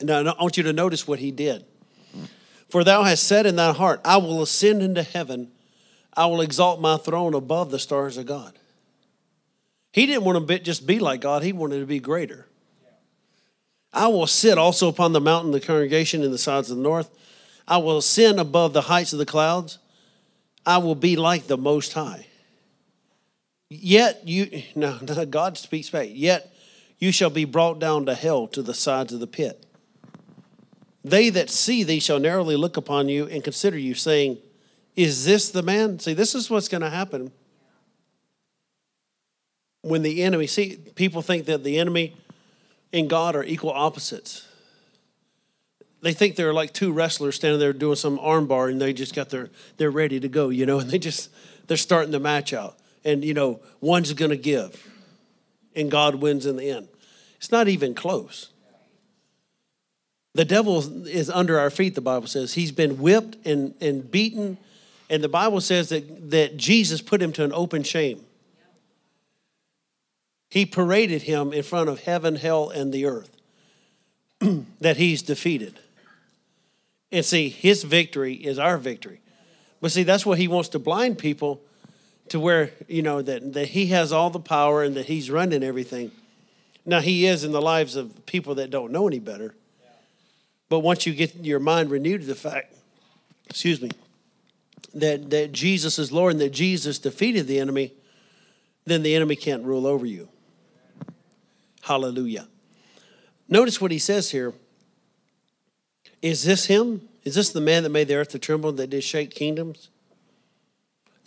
Now, 0.00 0.20
I 0.20 0.40
want 0.40 0.56
you 0.56 0.62
to 0.62 0.72
notice 0.72 1.08
what 1.08 1.18
he 1.18 1.32
did. 1.32 1.64
For 2.68 2.84
thou 2.84 3.02
hast 3.02 3.24
said 3.24 3.46
in 3.46 3.56
thy 3.56 3.72
heart, 3.72 4.00
I 4.04 4.18
will 4.18 4.42
ascend 4.42 4.82
into 4.82 5.02
heaven, 5.02 5.50
I 6.14 6.26
will 6.26 6.40
exalt 6.40 6.80
my 6.80 6.96
throne 6.96 7.34
above 7.34 7.70
the 7.70 7.78
stars 7.78 8.16
of 8.16 8.26
God. 8.26 8.58
He 9.92 10.06
didn't 10.06 10.24
want 10.24 10.46
to 10.46 10.58
just 10.60 10.86
be 10.86 10.98
like 10.98 11.20
God, 11.20 11.42
he 11.42 11.52
wanted 11.52 11.80
to 11.80 11.86
be 11.86 11.98
greater. 11.98 12.46
I 13.92 14.08
will 14.08 14.26
sit 14.26 14.58
also 14.58 14.88
upon 14.88 15.12
the 15.12 15.20
mountain, 15.20 15.52
of 15.54 15.60
the 15.60 15.66
congregation 15.66 16.22
in 16.22 16.30
the 16.30 16.38
sides 16.38 16.70
of 16.70 16.76
the 16.76 16.82
north. 16.82 17.10
I 17.66 17.78
will 17.78 17.98
ascend 17.98 18.38
above 18.38 18.74
the 18.74 18.82
heights 18.82 19.12
of 19.12 19.18
the 19.18 19.26
clouds. 19.26 19.78
I 20.68 20.76
will 20.76 20.94
be 20.94 21.16
like 21.16 21.46
the 21.46 21.56
Most 21.56 21.94
High. 21.94 22.26
Yet 23.70 24.28
you, 24.28 24.64
no, 24.74 24.98
God 25.30 25.56
speaks 25.56 25.88
back. 25.88 26.08
Yet 26.12 26.52
you 26.98 27.10
shall 27.10 27.30
be 27.30 27.46
brought 27.46 27.78
down 27.78 28.04
to 28.04 28.14
hell 28.14 28.46
to 28.48 28.60
the 28.60 28.74
sides 28.74 29.14
of 29.14 29.20
the 29.20 29.26
pit. 29.26 29.64
They 31.02 31.30
that 31.30 31.48
see 31.48 31.84
thee 31.84 32.00
shall 32.00 32.18
narrowly 32.18 32.54
look 32.56 32.76
upon 32.76 33.08
you 33.08 33.26
and 33.28 33.42
consider 33.42 33.78
you, 33.78 33.94
saying, 33.94 34.36
Is 34.94 35.24
this 35.24 35.50
the 35.50 35.62
man? 35.62 36.00
See, 36.00 36.12
this 36.12 36.34
is 36.34 36.50
what's 36.50 36.68
going 36.68 36.82
to 36.82 36.90
happen 36.90 37.32
when 39.80 40.02
the 40.02 40.22
enemy, 40.22 40.46
see, 40.46 40.76
people 40.96 41.22
think 41.22 41.46
that 41.46 41.64
the 41.64 41.78
enemy 41.78 42.14
and 42.92 43.08
God 43.08 43.34
are 43.36 43.44
equal 43.44 43.70
opposites 43.70 44.47
they 46.00 46.12
think 46.12 46.36
they're 46.36 46.54
like 46.54 46.72
two 46.72 46.92
wrestlers 46.92 47.36
standing 47.36 47.58
there 47.58 47.72
doing 47.72 47.96
some 47.96 48.18
armbar 48.18 48.70
and 48.70 48.80
they 48.80 48.92
just 48.92 49.14
got 49.14 49.30
their 49.30 49.50
they're 49.76 49.90
ready 49.90 50.20
to 50.20 50.28
go 50.28 50.48
you 50.48 50.66
know? 50.66 50.78
And 50.78 50.90
they 50.90 50.98
just 50.98 51.30
they're 51.66 51.76
starting 51.76 52.10
the 52.10 52.20
match 52.20 52.52
out. 52.52 52.76
And 53.04 53.24
you 53.24 53.34
know 53.34 53.60
one's 53.80 54.12
going 54.12 54.30
to 54.30 54.36
give 54.36 54.86
and 55.74 55.90
god 55.90 56.16
wins 56.16 56.46
in 56.46 56.56
the 56.56 56.70
end. 56.70 56.88
It's 57.36 57.52
not 57.52 57.68
even 57.68 57.94
close. 57.94 58.50
The 60.34 60.44
devil 60.44 61.06
is 61.06 61.30
under 61.30 61.58
our 61.58 61.70
feet 61.70 61.94
the 61.94 62.00
bible 62.00 62.26
says. 62.26 62.54
He's 62.54 62.72
been 62.72 62.98
whipped 62.98 63.46
and, 63.46 63.74
and 63.80 64.10
beaten 64.10 64.58
and 65.10 65.24
the 65.24 65.28
bible 65.28 65.60
says 65.60 65.88
that, 65.88 66.30
that 66.30 66.56
jesus 66.56 67.00
put 67.00 67.22
him 67.22 67.32
to 67.32 67.44
an 67.44 67.52
open 67.52 67.82
shame. 67.82 68.24
He 70.50 70.64
paraded 70.64 71.22
him 71.22 71.52
in 71.52 71.62
front 71.62 71.90
of 71.90 72.00
heaven 72.00 72.36
hell 72.36 72.70
and 72.70 72.92
the 72.92 73.04
earth 73.04 73.36
that 74.80 74.96
he's 74.96 75.22
defeated 75.22 75.78
and 77.10 77.24
see, 77.24 77.48
his 77.48 77.84
victory 77.84 78.34
is 78.34 78.58
our 78.58 78.76
victory. 78.76 79.20
But 79.80 79.92
see, 79.92 80.02
that's 80.02 80.26
what 80.26 80.38
he 80.38 80.48
wants 80.48 80.70
to 80.70 80.78
blind 80.78 81.18
people 81.18 81.62
to 82.28 82.40
where, 82.40 82.70
you 82.88 83.02
know, 83.02 83.22
that, 83.22 83.54
that 83.54 83.68
he 83.68 83.86
has 83.86 84.12
all 84.12 84.30
the 84.30 84.40
power 84.40 84.82
and 84.82 84.96
that 84.96 85.06
he's 85.06 85.30
running 85.30 85.62
everything. 85.62 86.10
Now, 86.84 87.00
he 87.00 87.26
is 87.26 87.44
in 87.44 87.52
the 87.52 87.62
lives 87.62 87.96
of 87.96 88.26
people 88.26 88.56
that 88.56 88.70
don't 88.70 88.92
know 88.92 89.06
any 89.06 89.18
better. 89.18 89.54
But 90.68 90.80
once 90.80 91.06
you 91.06 91.14
get 91.14 91.34
your 91.36 91.60
mind 91.60 91.90
renewed 91.90 92.22
to 92.22 92.26
the 92.26 92.34
fact, 92.34 92.74
excuse 93.48 93.80
me, 93.80 93.90
that, 94.94 95.30
that 95.30 95.52
Jesus 95.52 95.98
is 95.98 96.12
Lord 96.12 96.32
and 96.32 96.40
that 96.40 96.50
Jesus 96.50 96.98
defeated 96.98 97.46
the 97.46 97.58
enemy, 97.58 97.92
then 98.84 99.02
the 99.02 99.14
enemy 99.14 99.36
can't 99.36 99.64
rule 99.64 99.86
over 99.86 100.04
you. 100.04 100.28
Hallelujah. 101.82 102.48
Notice 103.48 103.80
what 103.80 103.90
he 103.90 103.98
says 103.98 104.30
here 104.30 104.52
is 106.22 106.44
this 106.44 106.66
him? 106.66 107.08
Is 107.24 107.34
this 107.34 107.50
the 107.50 107.60
man 107.60 107.82
that 107.82 107.90
made 107.90 108.08
the 108.08 108.16
earth 108.16 108.30
to 108.30 108.38
tremble, 108.38 108.72
that 108.72 108.90
did 108.90 109.04
shake 109.04 109.30
kingdoms? 109.30 109.88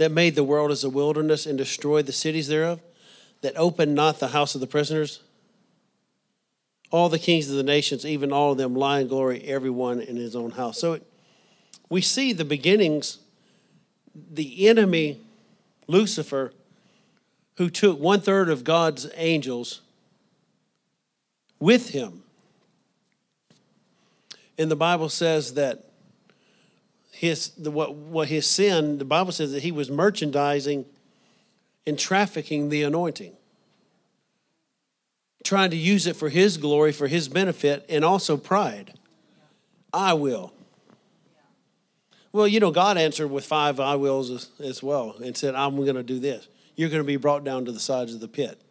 that 0.01 0.11
made 0.11 0.33
the 0.33 0.43
world 0.43 0.71
as 0.71 0.83
a 0.83 0.89
wilderness 0.89 1.45
and 1.45 1.59
destroyed 1.59 2.07
the 2.07 2.11
cities 2.11 2.47
thereof, 2.47 2.81
that 3.41 3.53
opened 3.55 3.93
not 3.93 4.19
the 4.19 4.29
house 4.29 4.55
of 4.55 4.61
the 4.61 4.65
prisoners? 4.65 5.21
All 6.89 7.07
the 7.07 7.19
kings 7.19 7.47
of 7.51 7.55
the 7.55 7.61
nations, 7.61 8.03
even 8.03 8.33
all 8.33 8.53
of 8.53 8.57
them, 8.57 8.73
lie 8.73 9.01
in 9.01 9.07
glory, 9.07 9.43
everyone 9.43 10.01
in 10.01 10.15
his 10.15 10.35
own 10.35 10.51
house. 10.51 10.79
So 10.79 10.93
it, 10.93 11.05
we 11.87 12.01
see 12.01 12.33
the 12.33 12.43
beginnings, 12.43 13.19
the 14.15 14.67
enemy, 14.67 15.21
Lucifer, 15.85 16.51
who 17.57 17.69
took 17.69 17.99
one 17.99 18.21
third 18.21 18.49
of 18.49 18.63
God's 18.63 19.07
angels 19.15 19.81
with 21.59 21.89
him. 21.89 22.23
And 24.61 24.69
the 24.69 24.75
Bible 24.75 25.09
says 25.09 25.55
that 25.55 25.85
his 27.09 27.49
the, 27.57 27.71
what 27.71 27.95
what 27.95 28.27
his 28.27 28.45
sin, 28.45 28.99
the 28.99 29.05
Bible 29.05 29.31
says 29.31 29.53
that 29.53 29.63
he 29.63 29.71
was 29.71 29.89
merchandising 29.89 30.85
and 31.87 31.97
trafficking 31.97 32.69
the 32.69 32.83
anointing. 32.83 33.33
Trying 35.43 35.71
to 35.71 35.77
use 35.77 36.05
it 36.05 36.15
for 36.15 36.29
his 36.29 36.57
glory, 36.57 36.91
for 36.91 37.07
his 37.07 37.27
benefit, 37.27 37.87
and 37.89 38.05
also 38.05 38.37
pride. 38.37 38.93
I 39.91 40.13
will. 40.13 40.53
Well, 42.31 42.47
you 42.47 42.59
know, 42.59 42.69
God 42.69 42.99
answered 42.99 43.29
with 43.29 43.43
five 43.43 43.79
I 43.79 43.95
wills 43.95 44.29
as, 44.29 44.49
as 44.59 44.83
well 44.83 45.15
and 45.23 45.35
said, 45.35 45.55
I'm 45.55 45.75
going 45.75 45.95
to 45.95 46.03
do 46.03 46.19
this. 46.19 46.47
You're 46.75 46.89
going 46.89 47.01
to 47.01 47.07
be 47.07 47.17
brought 47.17 47.43
down 47.43 47.65
to 47.65 47.71
the 47.71 47.79
sides 47.79 48.13
of 48.13 48.19
the 48.19 48.27
pit. 48.27 48.61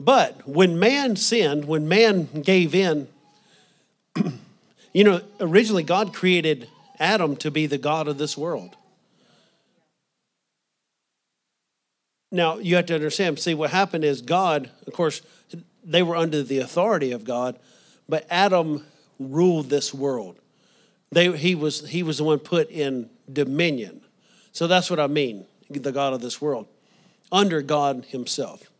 But 0.00 0.48
when 0.48 0.80
man 0.80 1.14
sinned, 1.14 1.64
when 1.66 1.86
man 1.86 2.42
gave 2.42 2.74
in, 2.74 3.06
you 4.92 5.04
know, 5.04 5.20
originally 5.40 5.82
God 5.82 6.14
created 6.14 6.68
Adam 6.98 7.36
to 7.36 7.50
be 7.50 7.66
the 7.66 7.78
God 7.78 8.08
of 8.08 8.18
this 8.18 8.36
world. 8.36 8.76
Now, 12.30 12.58
you 12.58 12.76
have 12.76 12.86
to 12.86 12.94
understand, 12.94 13.38
see, 13.38 13.54
what 13.54 13.70
happened 13.70 14.04
is 14.04 14.22
God, 14.22 14.70
of 14.86 14.92
course, 14.94 15.20
they 15.84 16.02
were 16.02 16.16
under 16.16 16.42
the 16.42 16.58
authority 16.58 17.12
of 17.12 17.24
God, 17.24 17.58
but 18.08 18.26
Adam 18.30 18.86
ruled 19.18 19.68
this 19.68 19.92
world. 19.92 20.38
They, 21.10 21.36
he, 21.36 21.54
was, 21.54 21.88
he 21.88 22.02
was 22.02 22.18
the 22.18 22.24
one 22.24 22.38
put 22.38 22.70
in 22.70 23.10
dominion. 23.30 24.00
So 24.52 24.66
that's 24.66 24.88
what 24.88 24.98
I 24.98 25.08
mean, 25.08 25.44
the 25.68 25.92
God 25.92 26.14
of 26.14 26.22
this 26.22 26.40
world, 26.40 26.66
under 27.30 27.60
God 27.60 28.06
Himself. 28.08 28.70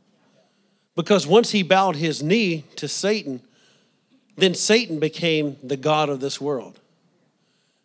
Because 0.94 1.26
once 1.26 1.50
he 1.50 1.62
bowed 1.62 1.96
his 1.96 2.22
knee 2.22 2.64
to 2.76 2.86
Satan, 2.86 3.40
then 4.42 4.54
Satan 4.54 4.98
became 4.98 5.56
the 5.62 5.76
God 5.76 6.08
of 6.08 6.18
this 6.18 6.40
world. 6.40 6.80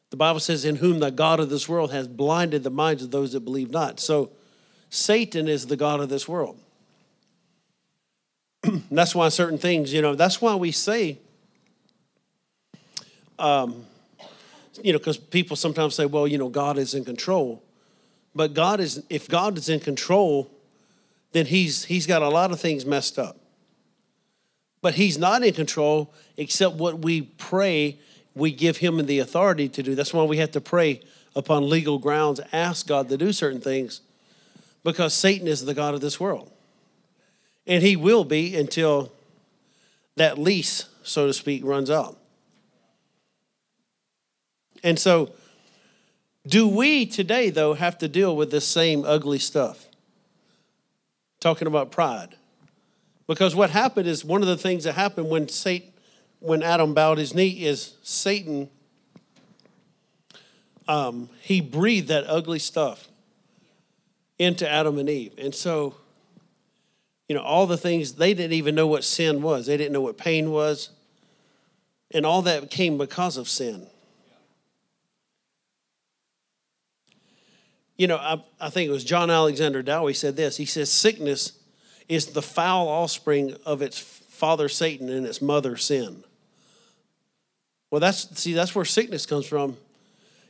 The 0.10 0.18
Bible 0.18 0.40
says, 0.40 0.66
In 0.66 0.78
whom 0.78 1.00
the 1.00 1.12
God 1.12 1.40
of 1.40 1.52
this 1.52 1.70
world 1.70 1.92
has 1.92 2.08
blinded 2.08 2.64
the 2.64 2.72
minds 2.72 3.04
of 3.04 3.12
those 3.12 3.34
that 3.34 3.42
believe 3.42 3.70
not. 3.70 4.00
So 4.00 4.32
Satan 4.90 5.48
is 5.48 5.68
the 5.68 5.76
God 5.76 6.00
of 6.00 6.10
this 6.10 6.28
world. 6.28 6.58
that's 8.90 9.14
why 9.14 9.30
certain 9.30 9.60
things, 9.60 9.94
you 9.94 10.02
know, 10.02 10.16
that's 10.16 10.42
why 10.42 10.56
we 10.56 10.72
say, 10.72 11.20
um, 13.38 13.86
you 14.82 14.94
know, 14.94 14.98
because 14.98 15.18
people 15.18 15.56
sometimes 15.56 15.94
say, 15.94 16.08
well, 16.08 16.28
you 16.28 16.40
know, 16.40 16.50
God 16.50 16.80
is 16.80 16.96
in 16.96 17.06
control. 17.06 17.62
But 18.34 18.56
God 18.56 18.80
is, 18.80 19.04
if 19.12 19.30
God 19.30 19.60
is 19.60 19.70
in 19.70 19.80
control, 19.80 20.50
then 21.34 21.46
he's, 21.46 21.86
he's 21.86 22.08
got 22.08 22.24
a 22.24 22.30
lot 22.30 22.52
of 22.52 22.60
things 22.60 22.84
messed 22.84 23.20
up. 23.20 23.38
But 24.82 24.96
he's 24.96 25.18
not 25.18 25.44
in 25.44 25.54
control 25.54 26.14
except 26.38 26.76
what 26.76 27.00
we 27.00 27.22
pray 27.22 27.98
we 28.36 28.52
give 28.52 28.78
him 28.78 29.04
the 29.06 29.20
authority 29.20 29.68
to 29.68 29.84
do. 29.84 29.96
That's 29.96 30.14
why 30.14 30.24
we 30.24 30.38
have 30.38 30.52
to 30.52 30.62
pray 30.62 31.02
upon 31.36 31.70
legal 31.70 31.98
grounds, 31.98 32.40
ask 32.52 32.88
God 32.88 33.10
to 33.10 33.18
do 33.18 33.34
certain 33.34 33.62
things, 33.62 34.02
because 34.84 35.14
Satan 35.14 35.48
is 35.48 35.66
the 35.66 35.74
God 35.74 35.94
of 35.94 36.02
this 36.02 36.20
world. 36.20 36.52
And 37.66 37.84
he 37.84 37.96
will 37.96 38.24
be 38.24 38.56
until 38.56 39.12
that 40.16 40.38
lease, 40.38 40.86
so 41.04 41.28
to 41.28 41.34
speak, 41.34 41.66
runs 41.66 41.90
out. 41.90 42.18
And 44.84 45.00
so, 45.00 45.32
do 46.46 46.68
we 46.68 47.06
today, 47.06 47.50
though, 47.50 47.74
have 47.74 47.98
to 47.98 48.08
deal 48.08 48.36
with 48.36 48.52
this 48.52 48.68
same 48.68 49.04
ugly 49.04 49.40
stuff? 49.40 49.88
Talking 51.40 51.68
about 51.68 51.92
pride. 51.92 52.36
Because 53.28 53.54
what 53.54 53.70
happened 53.70 54.08
is 54.08 54.24
one 54.24 54.42
of 54.42 54.48
the 54.48 54.58
things 54.58 54.86
that 54.86 54.94
happened 54.94 55.30
when 55.30 55.50
Satan, 55.50 55.92
when 56.40 56.64
Adam 56.64 56.94
bowed 56.94 57.18
his 57.18 57.36
knee 57.36 57.66
is 57.66 57.96
Satan, 58.02 58.70
um, 60.88 61.30
he 61.42 61.60
breathed 61.60 62.08
that 62.08 62.24
ugly 62.28 62.60
stuff 62.60 63.10
into 64.40 64.70
Adam 64.70 64.98
and 64.98 65.10
Eve. 65.10 65.34
And 65.38 65.54
so, 65.54 65.96
you 67.28 67.36
know, 67.36 67.42
all 67.42 67.68
the 67.68 67.78
things, 67.78 68.14
they 68.14 68.34
didn't 68.34 68.54
even 68.54 68.76
know 68.76 68.88
what 68.88 69.04
sin 69.04 69.42
was, 69.42 69.66
they 69.66 69.76
didn't 69.76 69.92
know 69.92 70.02
what 70.02 70.18
pain 70.18 70.52
was. 70.52 70.92
And 72.12 72.26
all 72.26 72.42
that 72.44 72.72
came 72.72 72.98
because 72.98 73.36
of 73.36 73.50
sin. 73.50 73.86
You 77.98 78.08
know, 78.08 78.16
I, 78.16 78.42
I 78.62 78.70
think 78.70 78.88
it 78.88 78.94
was 78.94 79.04
John 79.04 79.30
Alexander 79.30 79.82
Dowie 79.82 80.14
said 80.14 80.38
this. 80.38 80.56
He 80.56 80.66
says, 80.66 80.90
Sickness 80.90 81.52
is 82.08 82.28
the 82.28 82.42
foul 82.42 82.88
offspring 82.88 83.56
of 83.66 83.82
its 83.82 84.00
father 84.00 84.70
Satan 84.70 85.10
and 85.10 85.26
its 85.26 85.42
mother 85.42 85.78
sin. 85.78 86.24
Well, 87.90 88.02
that's 88.02 88.40
see, 88.40 88.54
that's 88.54 88.76
where 88.76 88.86
sickness 88.86 89.26
comes 89.26 89.46
from. 89.46 89.78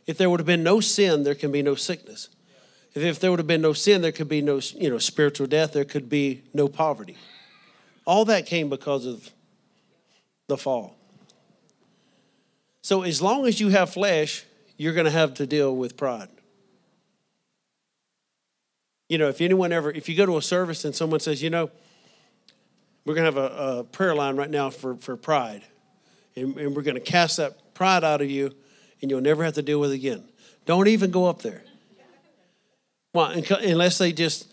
If 0.05 0.17
there 0.17 0.29
would 0.29 0.39
have 0.39 0.47
been 0.47 0.63
no 0.63 0.79
sin, 0.79 1.23
there 1.23 1.35
can 1.35 1.51
be 1.51 1.61
no 1.61 1.75
sickness. 1.75 2.29
If, 2.93 3.03
if 3.03 3.19
there 3.19 3.29
would 3.29 3.39
have 3.39 3.47
been 3.47 3.61
no 3.61 3.73
sin, 3.73 4.01
there 4.01 4.11
could 4.11 4.29
be 4.29 4.41
no 4.41 4.59
you 4.75 4.89
know 4.89 4.97
spiritual 4.97 5.47
death. 5.47 5.73
There 5.73 5.85
could 5.85 6.09
be 6.09 6.43
no 6.53 6.67
poverty. 6.67 7.17
All 8.05 8.25
that 8.25 8.45
came 8.45 8.69
because 8.69 9.05
of 9.05 9.31
the 10.47 10.57
fall. 10.57 10.95
So 12.81 13.03
as 13.03 13.21
long 13.21 13.45
as 13.47 13.59
you 13.59 13.69
have 13.69 13.89
flesh, 13.89 14.45
you're 14.77 14.93
going 14.93 15.05
to 15.05 15.11
have 15.11 15.33
to 15.35 15.45
deal 15.45 15.75
with 15.75 15.97
pride. 15.97 16.29
You 19.09 19.17
know, 19.17 19.29
if 19.29 19.41
anyone 19.41 19.71
ever, 19.71 19.91
if 19.91 20.09
you 20.09 20.15
go 20.15 20.25
to 20.25 20.37
a 20.37 20.41
service 20.41 20.85
and 20.85 20.93
someone 20.93 21.19
says, 21.19 21.41
you 21.41 21.49
know, 21.49 21.69
we're 23.05 23.15
going 23.15 23.33
to 23.33 23.41
have 23.41 23.51
a, 23.51 23.79
a 23.79 23.83
prayer 23.85 24.13
line 24.13 24.35
right 24.35 24.49
now 24.49 24.69
for, 24.69 24.95
for 24.95 25.15
pride 25.15 25.63
and, 26.37 26.55
and 26.57 26.75
we're 26.75 26.83
going 26.83 26.95
to 26.95 27.01
cast 27.01 27.37
that 27.37 27.73
pride 27.73 28.03
out 28.03 28.21
of 28.21 28.29
you, 28.29 28.53
and 29.01 29.11
you'll 29.11 29.21
never 29.21 29.43
have 29.43 29.55
to 29.55 29.61
deal 29.61 29.79
with 29.79 29.91
it 29.91 29.95
again. 29.95 30.23
Don't 30.65 30.87
even 30.87 31.11
go 31.11 31.25
up 31.25 31.41
there. 31.41 31.63
Well, 33.13 33.31
unless 33.61 33.97
they 33.97 34.11
just, 34.11 34.51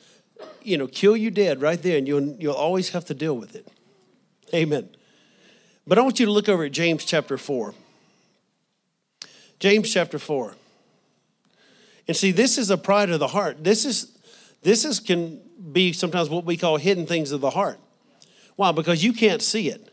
you 0.62 0.78
know, 0.78 0.87
kill 0.87 1.16
you 1.16 1.30
dead 1.30 1.61
right 1.61 1.80
there, 1.80 1.99
and 1.99 2.08
you'll, 2.08 2.37
you'll 2.38 2.54
always 2.54 2.90
have 2.90 3.04
to 3.06 3.14
deal 3.14 3.37
with 3.37 3.54
it. 3.54 3.68
Amen. 4.54 4.88
But 5.87 5.99
I 5.99 6.02
want 6.02 6.18
you 6.18 6.26
to 6.26 6.32
look 6.32 6.49
over 6.49 6.64
at 6.64 6.73
James 6.73 7.04
chapter 7.04 7.37
4. 7.37 7.75
James 9.58 9.92
chapter 9.92 10.18
4. 10.18 10.54
And 12.08 12.16
see, 12.16 12.32
this 12.32 12.56
is 12.56 12.70
a 12.70 12.78
pride 12.78 13.11
of 13.11 13.20
the 13.20 13.28
heart. 13.28 13.64
This 13.64 13.84
is 13.84 14.13
this 14.64 14.85
is 14.85 14.99
can 14.99 15.40
be 15.73 15.92
sometimes 15.92 16.28
what 16.28 16.44
we 16.44 16.56
call 16.56 16.78
hidden 16.78 17.06
things 17.06 17.30
of 17.30 17.40
the 17.40 17.50
heart. 17.50 17.78
Why? 18.56 18.73
Because 18.73 19.04
you 19.04 19.12
can't 19.12 19.42
see 19.42 19.68
it. 19.68 19.90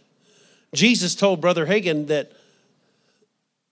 Jesus 0.73 1.13
told 1.13 1.41
Brother 1.41 1.65
Hagin 1.65 2.07
that 2.07 2.31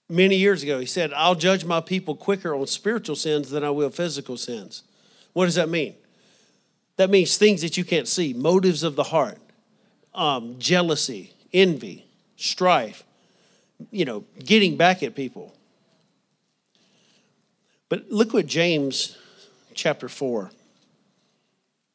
many 0.10 0.36
years 0.36 0.62
ago, 0.62 0.80
he 0.80 0.86
said, 0.86 1.14
I'll 1.14 1.36
judge 1.36 1.64
my 1.64 1.80
people 1.80 2.16
quicker 2.16 2.54
on 2.54 2.68
spiritual 2.68 3.16
sins 3.16 3.50
than 3.50 3.64
I 3.64 3.70
will 3.70 3.90
physical 3.90 4.36
sins. 4.36 4.84
What 5.34 5.46
does 5.46 5.56
that 5.56 5.70
mean? 5.70 5.96
That 6.98 7.10
means 7.10 7.38
things 7.38 7.62
that 7.62 7.78
you 7.78 7.86
can't 7.86 8.08
see, 8.08 8.34
motives 8.34 8.84
of 8.84 8.96
the 8.96 9.04
heart, 9.04 9.38
um, 10.14 10.56
jealousy, 10.60 11.34
envy, 11.54 12.06
strife, 12.36 13.06
you 13.92 14.04
know, 14.04 14.26
getting 14.44 14.76
back 14.76 15.02
at 15.02 15.16
people. 15.16 15.56
But 17.88 18.10
look 18.10 18.34
what 18.34 18.48
James 18.48 19.18
chapter 19.74 20.10
4, 20.10 20.52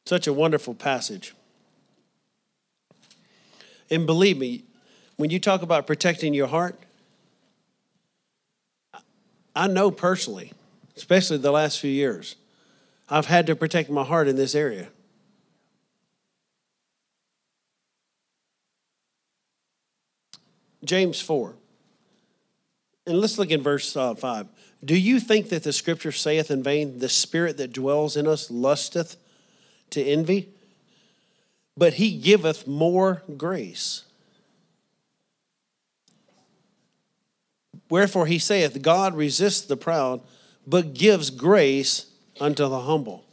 such 0.05 0.27
a 0.27 0.33
wonderful 0.33 0.73
passage. 0.73 1.33
And 3.89 4.05
believe 4.05 4.37
me, 4.37 4.63
when 5.17 5.29
you 5.29 5.39
talk 5.39 5.61
about 5.61 5.87
protecting 5.87 6.33
your 6.33 6.47
heart, 6.47 6.79
I 9.55 9.67
know 9.67 9.89
personally, 9.89 10.51
especially 10.97 11.37
the 11.37 11.51
last 11.51 11.79
few 11.79 11.91
years, 11.91 12.35
I've 13.09 13.27
had 13.27 13.47
to 13.47 13.55
protect 13.55 13.89
my 13.89 14.03
heart 14.03 14.27
in 14.27 14.35
this 14.35 14.55
area. 14.55 14.89
James 20.83 21.19
4. 21.21 21.55
And 23.07 23.19
let's 23.19 23.37
look 23.37 23.49
in 23.49 23.61
verse 23.61 23.95
uh, 23.95 24.15
5. 24.15 24.47
Do 24.83 24.95
you 24.95 25.19
think 25.19 25.49
that 25.49 25.63
the 25.63 25.73
scripture 25.73 26.11
saith 26.11 26.51
in 26.51 26.61
vain, 26.61 26.99
the 26.99 27.09
spirit 27.09 27.57
that 27.57 27.71
dwells 27.71 28.17
in 28.17 28.27
us 28.27 28.51
lusteth 28.51 29.17
to 29.95 30.03
envy? 30.03 30.49
But 31.75 31.95
he 31.95 32.17
giveth 32.17 32.67
more 32.67 33.23
grace. 33.35 34.03
Wherefore 37.89 38.25
he 38.25 38.39
saith, 38.39 38.81
God 38.81 39.15
resists 39.15 39.61
the 39.61 39.77
proud, 39.77 40.21
but 40.65 40.93
gives 40.93 41.29
grace 41.29 42.07
unto 42.39 42.67
the 42.67 42.81
humble. 42.81 43.25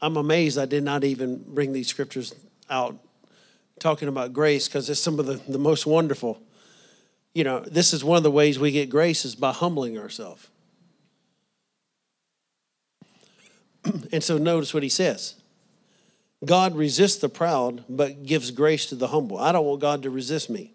I'm 0.00 0.16
amazed 0.16 0.56
I 0.58 0.64
did 0.64 0.82
not 0.82 1.04
even 1.04 1.44
bring 1.46 1.72
these 1.72 1.88
scriptures 1.88 2.34
out 2.70 2.96
talking 3.78 4.08
about 4.08 4.32
grace 4.32 4.68
because 4.68 4.88
it's 4.88 5.00
some 5.00 5.18
of 5.18 5.26
the, 5.26 5.34
the 5.50 5.58
most 5.58 5.86
wonderful. 5.86 6.40
You 7.34 7.44
know, 7.44 7.60
this 7.60 7.92
is 7.92 8.02
one 8.02 8.16
of 8.16 8.22
the 8.22 8.30
ways 8.30 8.58
we 8.58 8.70
get 8.70 8.88
grace 8.88 9.24
is 9.24 9.34
by 9.34 9.52
humbling 9.52 9.98
ourselves. 9.98 10.48
and 14.12 14.22
so 14.22 14.38
notice 14.38 14.74
what 14.74 14.82
he 14.82 14.88
says 14.88 15.36
God 16.44 16.74
resists 16.74 17.18
the 17.18 17.28
proud, 17.28 17.84
but 17.88 18.24
gives 18.24 18.50
grace 18.50 18.86
to 18.86 18.94
the 18.94 19.08
humble. 19.08 19.38
I 19.38 19.52
don't 19.52 19.66
want 19.66 19.80
God 19.80 20.02
to 20.04 20.10
resist 20.10 20.48
me. 20.48 20.72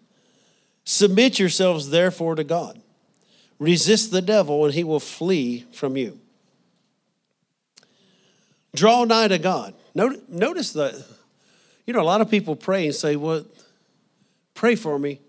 Submit 0.84 1.38
yourselves, 1.38 1.90
therefore, 1.90 2.36
to 2.36 2.44
God. 2.44 2.80
Resist 3.58 4.12
the 4.12 4.22
devil, 4.22 4.64
and 4.64 4.74
he 4.74 4.84
will 4.84 5.00
flee 5.00 5.64
from 5.72 5.96
you. 5.96 6.20
Draw 8.74 9.04
nigh 9.04 9.28
to 9.28 9.38
God. 9.38 9.74
Notice 9.94 10.72
that, 10.74 10.94
you 11.86 11.94
know, 11.94 12.00
a 12.00 12.04
lot 12.04 12.20
of 12.20 12.30
people 12.30 12.54
pray 12.54 12.86
and 12.86 12.94
say, 12.94 13.16
Well, 13.16 13.44
pray 14.54 14.76
for 14.76 14.98
me 14.98 15.20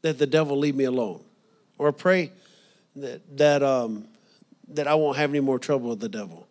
that 0.00 0.18
the 0.18 0.26
devil 0.26 0.58
leave 0.58 0.74
me 0.74 0.84
alone. 0.84 1.20
Or 1.78 1.92
pray 1.92 2.32
that, 2.96 3.36
that, 3.36 3.62
um, 3.62 4.06
that 4.68 4.88
I 4.88 4.94
won't 4.94 5.18
have 5.18 5.30
any 5.30 5.40
more 5.40 5.58
trouble 5.58 5.90
with 5.90 6.00
the 6.00 6.08
devil. 6.08 6.46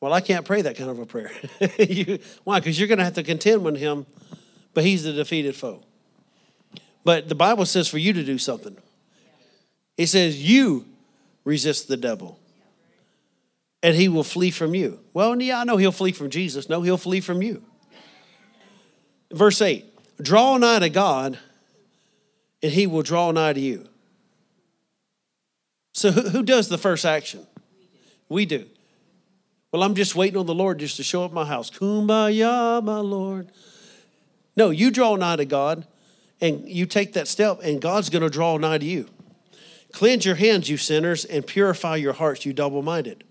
Well, 0.00 0.12
I 0.12 0.20
can't 0.20 0.46
pray 0.46 0.62
that 0.62 0.76
kind 0.76 0.90
of 0.90 0.98
a 0.98 1.06
prayer. 1.06 1.30
you, 1.78 2.18
why? 2.44 2.58
Because 2.58 2.78
you're 2.78 2.88
going 2.88 2.98
to 2.98 3.04
have 3.04 3.14
to 3.14 3.22
contend 3.22 3.64
with 3.64 3.76
him, 3.76 4.06
but 4.72 4.84
he's 4.84 5.04
the 5.04 5.12
defeated 5.12 5.54
foe. 5.54 5.82
But 7.04 7.28
the 7.28 7.34
Bible 7.34 7.66
says 7.66 7.88
for 7.88 7.98
you 7.98 8.12
to 8.14 8.24
do 8.24 8.38
something. 8.38 8.76
It 9.96 10.06
says 10.06 10.42
you 10.42 10.86
resist 11.44 11.88
the 11.88 11.96
devil 11.96 12.38
and 13.82 13.94
he 13.94 14.08
will 14.08 14.24
flee 14.24 14.50
from 14.50 14.74
you. 14.74 15.00
Well, 15.12 15.40
yeah, 15.40 15.60
I 15.60 15.64
know 15.64 15.76
he'll 15.76 15.92
flee 15.92 16.12
from 16.12 16.30
Jesus. 16.30 16.68
No, 16.68 16.82
he'll 16.82 16.98
flee 16.98 17.20
from 17.20 17.42
you. 17.42 17.62
Verse 19.32 19.60
8 19.60 19.86
Draw 20.22 20.58
nigh 20.58 20.80
to 20.80 20.90
God, 20.90 21.38
and 22.62 22.72
he 22.72 22.86
will 22.86 23.02
draw 23.02 23.30
nigh 23.30 23.52
to 23.52 23.60
you. 23.60 23.86
So, 25.92 26.10
who, 26.10 26.28
who 26.28 26.42
does 26.42 26.68
the 26.68 26.78
first 26.78 27.04
action? 27.04 27.46
We 28.28 28.46
do. 28.46 28.66
Well, 29.72 29.82
I'm 29.82 29.94
just 29.94 30.16
waiting 30.16 30.38
on 30.38 30.46
the 30.46 30.54
Lord 30.54 30.78
just 30.78 30.96
to 30.96 31.02
show 31.02 31.24
up 31.24 31.32
my 31.32 31.44
house. 31.44 31.70
Kumbaya, 31.70 32.82
my 32.82 32.98
Lord. 32.98 33.52
No, 34.56 34.70
you 34.70 34.90
draw 34.90 35.14
nigh 35.16 35.36
to 35.36 35.44
God 35.44 35.86
and 36.40 36.68
you 36.68 36.86
take 36.86 37.12
that 37.12 37.28
step, 37.28 37.60
and 37.62 37.80
God's 37.80 38.08
going 38.08 38.22
to 38.22 38.30
draw 38.30 38.56
nigh 38.56 38.78
to 38.78 38.84
you. 38.84 39.06
Cleanse 39.92 40.24
your 40.24 40.36
hands, 40.36 40.68
you 40.70 40.76
sinners, 40.76 41.24
and 41.24 41.46
purify 41.46 41.96
your 41.96 42.14
hearts, 42.14 42.46
you 42.46 42.52
double 42.52 42.82
minded. 42.82 43.24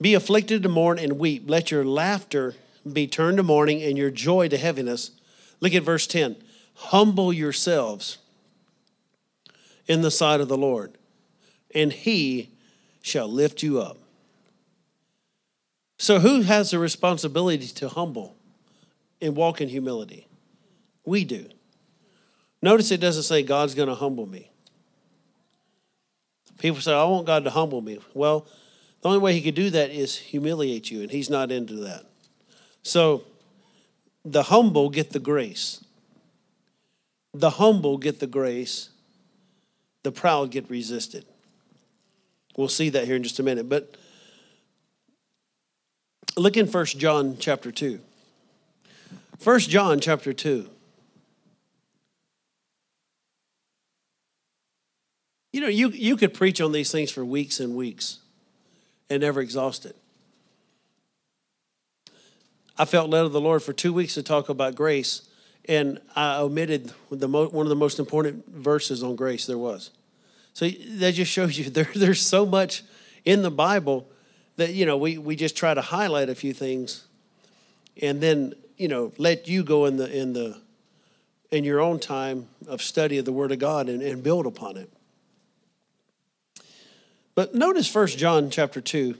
Be 0.00 0.14
afflicted 0.14 0.62
to 0.64 0.68
mourn 0.68 0.98
and 0.98 1.18
weep. 1.18 1.44
Let 1.46 1.70
your 1.70 1.84
laughter 1.84 2.56
be 2.90 3.06
turned 3.06 3.36
to 3.36 3.42
mourning 3.42 3.82
and 3.82 3.96
your 3.96 4.10
joy 4.10 4.48
to 4.48 4.56
heaviness. 4.56 5.12
Look 5.60 5.74
at 5.74 5.84
verse 5.84 6.08
10. 6.08 6.36
Humble 6.74 7.32
yourselves 7.32 8.18
in 9.86 10.02
the 10.02 10.10
sight 10.10 10.40
of 10.40 10.48
the 10.48 10.56
Lord, 10.56 10.98
and 11.72 11.92
he 11.92 12.50
shall 13.02 13.28
lift 13.28 13.62
you 13.62 13.80
up. 13.80 13.98
So, 16.02 16.18
who 16.18 16.42
has 16.42 16.72
the 16.72 16.80
responsibility 16.80 17.68
to 17.68 17.88
humble 17.88 18.34
and 19.20 19.36
walk 19.36 19.60
in 19.60 19.68
humility? 19.68 20.26
We 21.04 21.24
do. 21.24 21.46
Notice 22.60 22.90
it 22.90 22.98
doesn't 23.00 23.22
say 23.22 23.44
God's 23.44 23.76
going 23.76 23.88
to 23.88 23.94
humble 23.94 24.26
me. 24.26 24.50
People 26.58 26.80
say, 26.80 26.92
I 26.92 27.04
want 27.04 27.28
God 27.28 27.44
to 27.44 27.50
humble 27.50 27.80
me. 27.82 28.00
Well, 28.14 28.48
the 29.00 29.10
only 29.10 29.20
way 29.20 29.32
He 29.32 29.42
could 29.42 29.54
do 29.54 29.70
that 29.70 29.90
is 29.92 30.16
humiliate 30.16 30.90
you, 30.90 31.02
and 31.02 31.10
He's 31.12 31.30
not 31.30 31.52
into 31.52 31.76
that. 31.84 32.04
So, 32.82 33.22
the 34.24 34.42
humble 34.42 34.90
get 34.90 35.10
the 35.10 35.20
grace. 35.20 35.84
The 37.32 37.50
humble 37.50 37.96
get 37.96 38.18
the 38.18 38.26
grace. 38.26 38.90
The 40.02 40.10
proud 40.10 40.50
get 40.50 40.68
resisted. 40.68 41.26
We'll 42.56 42.66
see 42.66 42.88
that 42.88 43.04
here 43.04 43.14
in 43.14 43.22
just 43.22 43.38
a 43.38 43.44
minute. 43.44 43.68
But 43.68 43.96
Look 46.36 46.56
in 46.56 46.66
1 46.66 46.86
John 46.86 47.36
chapter 47.38 47.70
2. 47.70 48.00
1 49.42 49.60
John 49.60 50.00
chapter 50.00 50.32
2. 50.32 50.68
You 55.52 55.60
know, 55.60 55.68
you, 55.68 55.88
you 55.90 56.16
could 56.16 56.32
preach 56.32 56.60
on 56.60 56.72
these 56.72 56.90
things 56.90 57.10
for 57.10 57.24
weeks 57.24 57.60
and 57.60 57.76
weeks 57.76 58.20
and 59.10 59.20
never 59.20 59.42
exhaust 59.42 59.84
it. 59.84 59.96
I 62.78 62.86
felt 62.86 63.10
led 63.10 63.26
of 63.26 63.32
the 63.32 63.40
Lord 63.40 63.62
for 63.62 63.74
two 63.74 63.92
weeks 63.92 64.14
to 64.14 64.22
talk 64.22 64.48
about 64.48 64.74
grace, 64.74 65.28
and 65.66 66.00
I 66.16 66.38
omitted 66.38 66.92
the 67.10 67.28
mo- 67.28 67.48
one 67.48 67.66
of 67.66 67.70
the 67.70 67.76
most 67.76 67.98
important 67.98 68.48
verses 68.48 69.02
on 69.02 69.14
grace 69.14 69.44
there 69.44 69.58
was. 69.58 69.90
So 70.54 70.66
that 70.68 71.12
just 71.12 71.30
shows 71.30 71.58
you 71.58 71.64
there, 71.70 71.88
there's 71.94 72.22
so 72.22 72.46
much 72.46 72.82
in 73.26 73.42
the 73.42 73.50
Bible 73.50 74.08
that 74.56 74.74
you 74.74 74.86
know 74.86 74.96
we, 74.96 75.18
we 75.18 75.36
just 75.36 75.56
try 75.56 75.74
to 75.74 75.80
highlight 75.80 76.28
a 76.28 76.34
few 76.34 76.52
things 76.52 77.06
and 78.00 78.20
then 78.20 78.54
you 78.76 78.88
know 78.88 79.12
let 79.18 79.48
you 79.48 79.62
go 79.62 79.86
in 79.86 79.96
the 79.96 80.10
in 80.16 80.32
the 80.32 80.58
in 81.50 81.64
your 81.64 81.80
own 81.80 81.98
time 81.98 82.48
of 82.66 82.82
study 82.82 83.18
of 83.18 83.24
the 83.24 83.32
word 83.32 83.52
of 83.52 83.58
god 83.58 83.88
and, 83.88 84.02
and 84.02 84.22
build 84.22 84.46
upon 84.46 84.76
it. 84.76 84.90
But 87.34 87.54
notice 87.54 87.86
first 87.88 88.18
john 88.18 88.50
chapter 88.50 88.80
2 88.80 89.16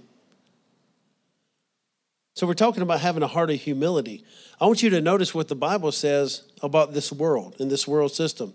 so 2.35 2.47
we're 2.47 2.55
talking 2.55 2.83
about 2.83 3.01
having 3.01 3.23
a 3.23 3.27
heart 3.27 3.51
of 3.51 3.61
humility. 3.61 4.25
I 4.59 4.65
want 4.65 4.83
you 4.83 4.89
to 4.91 5.03
notice 5.03 5.35
what 5.35 5.49
the 5.49 5.55
bible 5.55 5.93
says 5.93 6.45
about 6.63 6.95
this 6.95 7.13
world 7.13 7.57
and 7.59 7.71
this 7.71 7.87
world 7.87 8.13
system. 8.13 8.55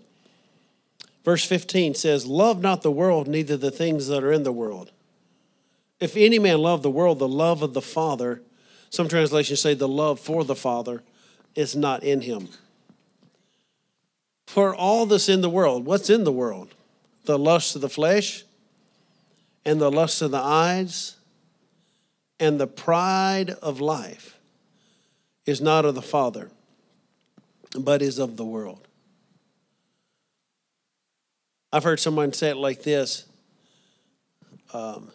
Verse 1.24 1.44
15 1.44 1.94
says 1.94 2.26
love 2.26 2.60
not 2.60 2.82
the 2.82 2.90
world 2.90 3.28
neither 3.28 3.56
the 3.56 3.70
things 3.70 4.08
that 4.08 4.24
are 4.24 4.32
in 4.32 4.42
the 4.42 4.52
world 4.52 4.90
if 6.00 6.16
any 6.16 6.38
man 6.38 6.58
love 6.58 6.82
the 6.82 6.90
world, 6.90 7.18
the 7.18 7.28
love 7.28 7.62
of 7.62 7.74
the 7.74 7.82
Father, 7.82 8.42
some 8.90 9.08
translations 9.08 9.60
say 9.60 9.74
the 9.74 9.88
love 9.88 10.20
for 10.20 10.44
the 10.44 10.54
Father, 10.54 11.02
is 11.54 11.74
not 11.74 12.02
in 12.04 12.20
him. 12.20 12.48
For 14.46 14.74
all 14.74 15.06
this 15.06 15.28
in 15.28 15.40
the 15.40 15.50
world, 15.50 15.84
what's 15.84 16.08
in 16.08 16.24
the 16.24 16.32
world? 16.32 16.74
The 17.24 17.38
lust 17.38 17.74
of 17.74 17.82
the 17.82 17.88
flesh, 17.88 18.44
and 19.64 19.80
the 19.80 19.90
lust 19.90 20.22
of 20.22 20.30
the 20.30 20.38
eyes, 20.38 21.16
and 22.40 22.60
the 22.60 22.66
pride 22.66 23.50
of 23.50 23.80
life 23.80 24.38
is 25.44 25.60
not 25.60 25.84
of 25.84 25.94
the 25.94 26.02
Father, 26.02 26.50
but 27.78 28.00
is 28.00 28.18
of 28.18 28.36
the 28.36 28.44
world. 28.44 28.86
I've 31.72 31.84
heard 31.84 32.00
someone 32.00 32.32
say 32.32 32.50
it 32.50 32.56
like 32.56 32.82
this 32.82 33.26
um, 34.72 35.10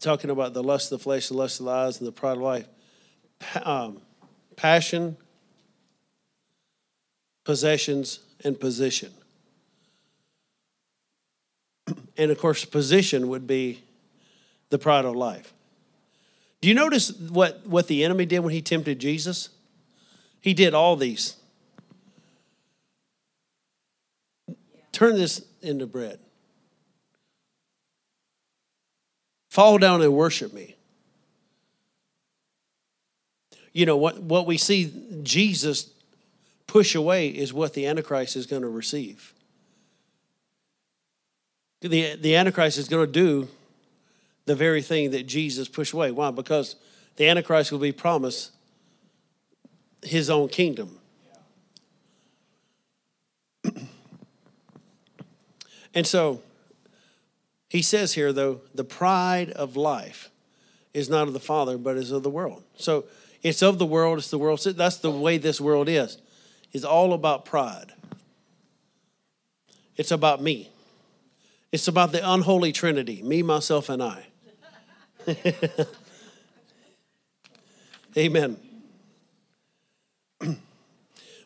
talking 0.00 0.30
about 0.30 0.54
the 0.54 0.62
lust 0.62 0.90
of 0.90 0.98
the 0.98 1.02
flesh, 1.02 1.28
the 1.28 1.34
lust 1.34 1.60
of 1.60 1.66
the 1.66 1.72
eyes, 1.72 1.98
and 1.98 2.06
the 2.06 2.12
pride 2.12 2.36
of 2.36 2.42
life. 2.42 2.66
Um, 3.62 4.00
passion, 4.56 5.16
possessions, 7.44 8.20
and 8.44 8.58
position. 8.58 9.12
And 12.16 12.30
of 12.30 12.38
course, 12.38 12.64
position 12.64 13.28
would 13.28 13.46
be 13.46 13.82
the 14.70 14.78
pride 14.78 15.04
of 15.04 15.16
life. 15.16 15.52
Do 16.60 16.68
you 16.68 16.74
notice 16.74 17.12
what, 17.12 17.66
what 17.66 17.86
the 17.86 18.04
enemy 18.04 18.26
did 18.26 18.40
when 18.40 18.52
he 18.52 18.60
tempted 18.60 18.98
Jesus? 18.98 19.48
He 20.40 20.54
did 20.54 20.74
all 20.74 20.96
these. 20.96 21.36
Turn 24.92 25.16
this 25.16 25.42
into 25.62 25.86
bread. 25.86 26.18
Fall 29.50 29.76
down 29.78 30.00
and 30.00 30.14
worship 30.14 30.52
me. 30.52 30.76
You 33.72 33.84
know, 33.84 33.96
what, 33.96 34.22
what 34.22 34.46
we 34.46 34.56
see 34.56 34.92
Jesus 35.24 35.90
push 36.68 36.94
away 36.94 37.28
is 37.28 37.52
what 37.52 37.74
the 37.74 37.86
Antichrist 37.86 38.36
is 38.36 38.46
going 38.46 38.62
to 38.62 38.68
receive. 38.68 39.34
The, 41.80 42.14
the 42.14 42.36
Antichrist 42.36 42.78
is 42.78 42.88
going 42.88 43.06
to 43.06 43.12
do 43.12 43.48
the 44.46 44.54
very 44.54 44.82
thing 44.82 45.10
that 45.10 45.26
Jesus 45.26 45.66
pushed 45.66 45.94
away. 45.94 46.12
Why? 46.12 46.30
Because 46.30 46.76
the 47.16 47.26
Antichrist 47.28 47.72
will 47.72 47.80
be 47.80 47.90
promised 47.90 48.52
his 50.02 50.30
own 50.30 50.48
kingdom. 50.48 50.96
and 55.94 56.06
so 56.06 56.40
he 57.70 57.82
says 57.82 58.14
here, 58.14 58.32
though, 58.32 58.62
the 58.74 58.82
pride 58.82 59.50
of 59.52 59.76
life 59.76 60.28
is 60.92 61.08
not 61.08 61.28
of 61.28 61.34
the 61.34 61.40
Father, 61.40 61.78
but 61.78 61.96
is 61.96 62.10
of 62.10 62.24
the 62.24 62.30
world. 62.30 62.64
So 62.76 63.04
it's 63.44 63.62
of 63.62 63.78
the 63.78 63.86
world, 63.86 64.18
it's 64.18 64.28
the 64.28 64.38
world. 64.38 64.58
That's 64.60 64.96
the 64.96 65.10
way 65.12 65.38
this 65.38 65.60
world 65.60 65.88
is. 65.88 66.18
It's 66.72 66.84
all 66.84 67.12
about 67.12 67.44
pride. 67.44 67.92
It's 69.96 70.10
about 70.10 70.42
me. 70.42 70.68
It's 71.70 71.86
about 71.86 72.10
the 72.10 72.28
unholy 72.28 72.72
trinity 72.72 73.22
me, 73.22 73.44
myself, 73.44 73.88
and 73.88 74.02
I. 74.02 74.26
Amen. 78.16 78.56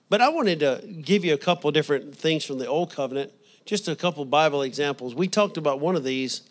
but 0.09 0.23
I 0.23 0.31
wanted 0.31 0.61
to 0.61 0.83
give 1.03 1.23
you 1.23 1.35
a 1.35 1.39
couple 1.39 1.71
different 1.71 2.17
things 2.17 2.47
from 2.47 2.59
the 2.59 2.67
Old 2.67 2.95
Covenant, 2.95 3.31
just 3.65 3.89
a 3.89 3.97
couple 3.97 4.25
Bible 4.25 4.63
examples. 4.63 5.15
We 5.15 5.29
talked 5.29 5.57
about 5.57 5.81
one 5.81 5.97
of 5.97 6.05
these 6.05 6.43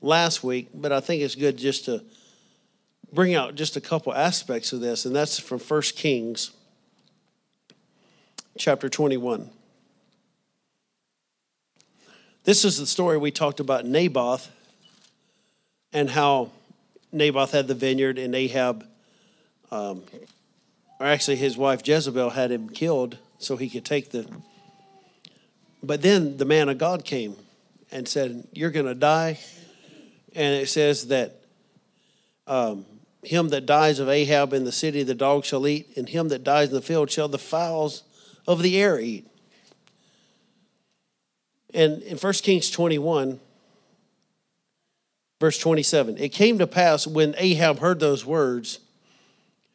last 0.00 0.42
week, 0.42 0.68
but 0.74 0.92
I 0.92 1.00
think 1.00 1.22
it's 1.22 1.34
good 1.34 1.56
just 1.56 1.84
to 1.86 2.02
bring 3.12 3.34
out 3.34 3.54
just 3.54 3.76
a 3.76 3.80
couple 3.80 4.12
aspects 4.12 4.72
of 4.72 4.80
this, 4.80 5.04
and 5.04 5.14
that's 5.14 5.38
from 5.38 5.60
1 5.60 5.82
Kings 5.96 6.50
chapter 8.56 8.88
21. 8.88 9.50
This 12.44 12.64
is 12.64 12.78
the 12.78 12.86
story 12.86 13.16
we 13.16 13.30
talked 13.30 13.60
about 13.60 13.86
Naboth 13.86 14.50
and 15.92 16.10
how 16.10 16.50
Naboth 17.12 17.52
had 17.52 17.68
the 17.68 17.74
vineyard 17.74 18.18
and 18.18 18.34
Ahab, 18.34 18.84
um, 19.70 20.02
or 21.00 21.06
actually 21.06 21.36
his 21.36 21.56
wife 21.56 21.86
Jezebel, 21.86 22.30
had 22.30 22.50
him 22.50 22.68
killed 22.68 23.16
so 23.38 23.56
he 23.56 23.70
could 23.70 23.84
take 23.84 24.10
the. 24.10 24.28
But 25.86 26.02
then 26.02 26.36
the 26.36 26.44
man 26.44 26.68
of 26.68 26.78
God 26.78 27.04
came 27.04 27.36
and 27.90 28.08
said, 28.08 28.46
You're 28.52 28.70
going 28.70 28.86
to 28.86 28.94
die. 28.94 29.38
And 30.34 30.60
it 30.60 30.68
says 30.68 31.08
that 31.08 31.40
um, 32.46 32.84
him 33.22 33.48
that 33.50 33.66
dies 33.66 33.98
of 33.98 34.08
Ahab 34.08 34.52
in 34.52 34.64
the 34.64 34.72
city, 34.72 35.02
the 35.02 35.14
dog 35.14 35.44
shall 35.44 35.66
eat, 35.66 35.96
and 35.96 36.08
him 36.08 36.28
that 36.28 36.44
dies 36.44 36.68
in 36.68 36.74
the 36.74 36.82
field 36.82 37.10
shall 37.10 37.28
the 37.28 37.38
fowls 37.38 38.02
of 38.46 38.62
the 38.62 38.80
air 38.80 38.98
eat. 38.98 39.26
And 41.72 42.02
in 42.02 42.16
1 42.18 42.32
Kings 42.34 42.70
21, 42.70 43.40
verse 45.40 45.58
27, 45.58 46.18
it 46.18 46.30
came 46.30 46.58
to 46.58 46.66
pass 46.66 47.06
when 47.06 47.34
Ahab 47.38 47.78
heard 47.78 48.00
those 48.00 48.24
words, 48.24 48.78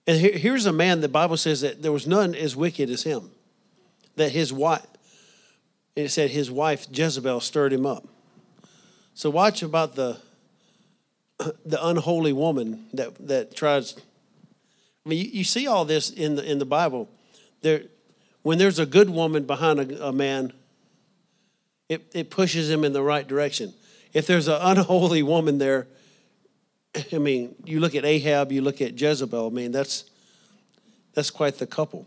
and 0.07 0.19
here's 0.19 0.65
a 0.65 0.73
man 0.73 1.01
the 1.01 1.09
Bible 1.09 1.37
says 1.37 1.61
that 1.61 1.81
there 1.81 1.91
was 1.91 2.07
none 2.07 2.33
as 2.33 2.55
wicked 2.55 2.89
as 2.89 3.03
him, 3.03 3.29
that 4.15 4.31
his 4.31 4.51
wife, 4.51 4.85
it 5.95 6.09
said 6.09 6.31
his 6.31 6.49
wife 6.49 6.87
Jezebel 6.91 7.41
stirred 7.41 7.73
him 7.73 7.85
up. 7.85 8.07
So 9.13 9.29
watch 9.29 9.63
about 9.63 9.95
the 9.95 10.17
the 11.65 11.85
unholy 11.85 12.33
woman 12.33 12.85
that 12.93 13.27
that 13.27 13.55
tries. 13.55 13.95
I 15.05 15.09
mean, 15.09 15.25
you, 15.25 15.31
you 15.31 15.43
see 15.43 15.67
all 15.67 15.85
this 15.85 16.09
in 16.09 16.35
the 16.35 16.49
in 16.49 16.59
the 16.59 16.65
Bible. 16.65 17.09
There, 17.61 17.83
when 18.43 18.57
there's 18.57 18.79
a 18.79 18.85
good 18.85 19.09
woman 19.09 19.43
behind 19.43 19.79
a, 19.79 20.07
a 20.07 20.13
man, 20.13 20.53
it, 21.89 22.05
it 22.13 22.29
pushes 22.29 22.69
him 22.69 22.83
in 22.83 22.93
the 22.93 23.03
right 23.03 23.27
direction. 23.27 23.73
If 24.13 24.27
there's 24.27 24.47
an 24.47 24.59
unholy 24.61 25.23
woman 25.23 25.57
there, 25.57 25.87
I 27.13 27.17
mean, 27.17 27.55
you 27.65 27.79
look 27.79 27.95
at 27.95 28.05
Ahab, 28.05 28.51
you 28.51 28.61
look 28.61 28.81
at 28.81 28.99
Jezebel. 28.99 29.47
I 29.47 29.49
mean, 29.49 29.71
that's 29.71 30.05
that's 31.13 31.31
quite 31.31 31.57
the 31.57 31.67
couple. 31.67 32.05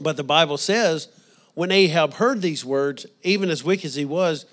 But 0.00 0.16
the 0.16 0.24
Bible 0.24 0.56
says 0.56 1.08
when 1.54 1.70
Ahab 1.70 2.14
heard 2.14 2.42
these 2.42 2.64
words, 2.64 3.06
even 3.22 3.50
as 3.50 3.64
wicked 3.64 3.86
as 3.86 3.94
he 3.94 4.04
was, 4.04 4.46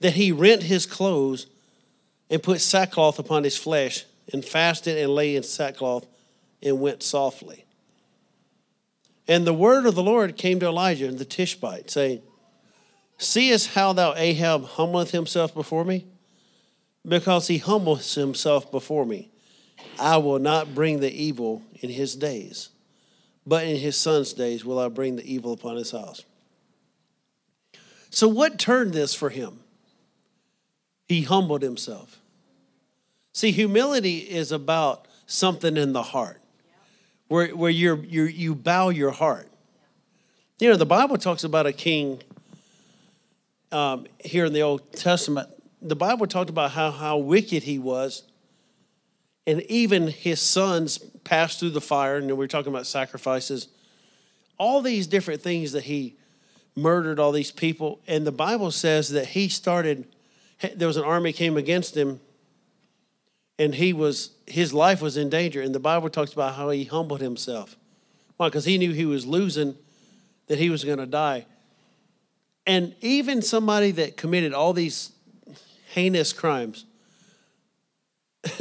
that 0.00 0.14
he 0.14 0.32
rent 0.32 0.62
his 0.62 0.86
clothes 0.86 1.46
and 2.30 2.42
put 2.42 2.60
sackcloth 2.60 3.18
upon 3.18 3.44
his 3.44 3.56
flesh 3.56 4.04
and 4.32 4.44
fasted 4.44 4.98
and 4.98 5.14
lay 5.14 5.36
in 5.36 5.42
sackcloth 5.42 6.06
and 6.62 6.80
went 6.80 7.02
softly. 7.02 7.64
And 9.28 9.46
the 9.46 9.54
word 9.54 9.86
of 9.86 9.94
the 9.94 10.02
Lord 10.02 10.36
came 10.36 10.60
to 10.60 10.66
Elijah 10.66 11.06
in 11.06 11.16
the 11.16 11.24
Tishbite, 11.24 11.90
saying, 11.90 12.22
Seest 13.18 13.74
how 13.74 13.92
thou 13.92 14.14
Ahab 14.14 14.64
humbleth 14.64 15.10
himself 15.10 15.54
before 15.54 15.84
me? 15.84 16.06
Because 17.06 17.48
he 17.48 17.58
humbles 17.58 18.14
himself 18.14 18.70
before 18.70 19.06
me, 19.06 19.30
I 19.98 20.18
will 20.18 20.38
not 20.38 20.74
bring 20.74 21.00
the 21.00 21.10
evil 21.10 21.62
in 21.80 21.90
his 21.90 22.14
days, 22.14 22.68
but 23.46 23.66
in 23.66 23.76
his 23.76 23.96
son's 23.96 24.32
days 24.32 24.64
will 24.64 24.78
I 24.78 24.88
bring 24.88 25.16
the 25.16 25.32
evil 25.32 25.52
upon 25.52 25.76
his 25.76 25.92
house. 25.92 26.24
So, 28.16 28.28
what 28.28 28.58
turned 28.58 28.94
this 28.94 29.14
for 29.14 29.28
him? 29.28 29.60
He 31.06 31.20
humbled 31.20 31.60
himself. 31.60 32.18
See, 33.34 33.50
humility 33.50 34.20
is 34.20 34.52
about 34.52 35.06
something 35.26 35.76
in 35.76 35.92
the 35.92 36.02
heart, 36.02 36.40
where, 37.28 37.48
where 37.48 37.70
you're, 37.70 38.02
you're, 38.02 38.26
you 38.26 38.54
bow 38.54 38.88
your 38.88 39.10
heart. 39.10 39.50
You 40.58 40.70
know, 40.70 40.76
the 40.76 40.86
Bible 40.86 41.18
talks 41.18 41.44
about 41.44 41.66
a 41.66 41.74
king 41.74 42.22
um, 43.70 44.06
here 44.24 44.46
in 44.46 44.54
the 44.54 44.62
Old 44.62 44.94
Testament. 44.94 45.50
The 45.82 45.94
Bible 45.94 46.26
talked 46.26 46.48
about 46.48 46.70
how, 46.70 46.92
how 46.92 47.18
wicked 47.18 47.64
he 47.64 47.78
was, 47.78 48.22
and 49.46 49.60
even 49.64 50.08
his 50.08 50.40
sons 50.40 50.96
passed 51.22 51.60
through 51.60 51.68
the 51.68 51.82
fire, 51.82 52.16
and 52.16 52.28
we 52.28 52.32
we're 52.32 52.46
talking 52.46 52.72
about 52.72 52.86
sacrifices. 52.86 53.68
All 54.56 54.80
these 54.80 55.06
different 55.06 55.42
things 55.42 55.72
that 55.72 55.82
he 55.82 56.16
murdered 56.76 57.18
all 57.18 57.32
these 57.32 57.50
people, 57.50 58.00
and 58.06 58.26
the 58.26 58.32
Bible 58.32 58.70
says 58.70 59.08
that 59.10 59.28
he 59.28 59.48
started 59.48 60.06
there 60.74 60.88
was 60.88 60.96
an 60.96 61.04
army 61.04 61.32
came 61.32 61.56
against 61.56 61.96
him 61.96 62.20
and 63.58 63.74
he 63.74 63.92
was 63.92 64.30
his 64.46 64.72
life 64.72 65.02
was 65.02 65.16
in 65.16 65.28
danger. 65.28 65.60
And 65.60 65.74
the 65.74 65.80
bible 65.80 66.08
talks 66.08 66.32
about 66.32 66.54
how 66.54 66.70
he 66.70 66.84
humbled 66.84 67.20
himself. 67.20 67.76
Why? 68.36 68.48
Because 68.48 68.64
he 68.64 68.78
knew 68.78 68.92
he 68.92 69.06
was 69.06 69.26
losing 69.26 69.76
that 70.46 70.58
he 70.58 70.70
was 70.70 70.84
going 70.84 70.98
to 70.98 71.06
die. 71.06 71.46
And 72.66 72.94
even 73.00 73.42
somebody 73.42 73.90
that 73.92 74.16
committed 74.16 74.52
all 74.52 74.72
these 74.72 75.12
heinous 75.90 76.32
crimes 76.32 76.84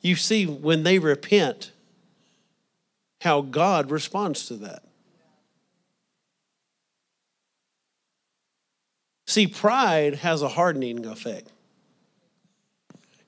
you 0.00 0.16
see 0.16 0.46
when 0.46 0.82
they 0.82 0.98
repent 0.98 1.72
how 3.20 3.42
god 3.42 3.90
responds 3.90 4.46
to 4.46 4.54
that 4.54 4.82
See, 9.30 9.46
pride 9.46 10.16
has 10.16 10.42
a 10.42 10.48
hardening 10.48 11.06
effect, 11.06 11.46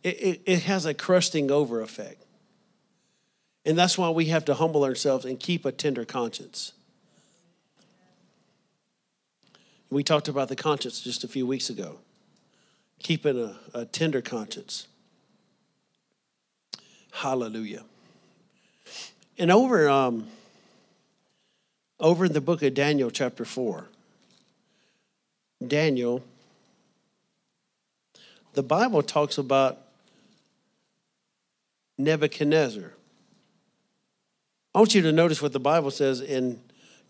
it, 0.03 0.21
it, 0.21 0.43
it 0.47 0.62
has 0.65 0.85
a 0.85 0.95
crusting 0.95 1.49
over 1.53 1.81
effect. 1.81 2.25
And 3.65 3.79
that's 3.79 3.97
why 3.97 4.11
we 4.11 4.25
have 4.25 4.45
to 4.47 4.55
humble 4.55 4.83
ourselves 4.83 5.25
and 5.25 5.38
keep 5.38 5.65
a 5.65 5.71
tender 5.71 6.05
conscience. 6.05 6.73
We 9.91 10.03
talked 10.03 10.27
about 10.27 10.49
the 10.49 10.57
conscience 10.57 11.01
just 11.01 11.23
a 11.23 11.29
few 11.29 11.47
weeks 11.47 11.71
ago. 11.71 11.99
Keeping 12.99 13.41
a, 13.41 13.57
a 13.73 13.85
tender 13.85 14.21
conscience. 14.21 14.88
Hallelujah. 17.12 17.85
And 19.38 19.53
over, 19.53 19.88
um, 19.88 20.27
over 22.01 22.25
in 22.25 22.33
the 22.33 22.41
book 22.41 22.61
of 22.65 22.75
Daniel, 22.75 23.12
chapter 23.12 23.45
4, 23.45 23.87
Daniel, 25.68 26.22
the 28.55 28.62
Bible 28.62 29.03
talks 29.03 29.38
about 29.38 29.79
Nebuchadnezzar. 31.98 32.92
I 34.75 34.79
want 34.79 34.94
you 34.94 35.03
to 35.03 35.12
notice 35.12 35.42
what 35.42 35.53
the 35.53 35.61
Bible 35.61 35.90
says 35.90 36.20
in 36.20 36.61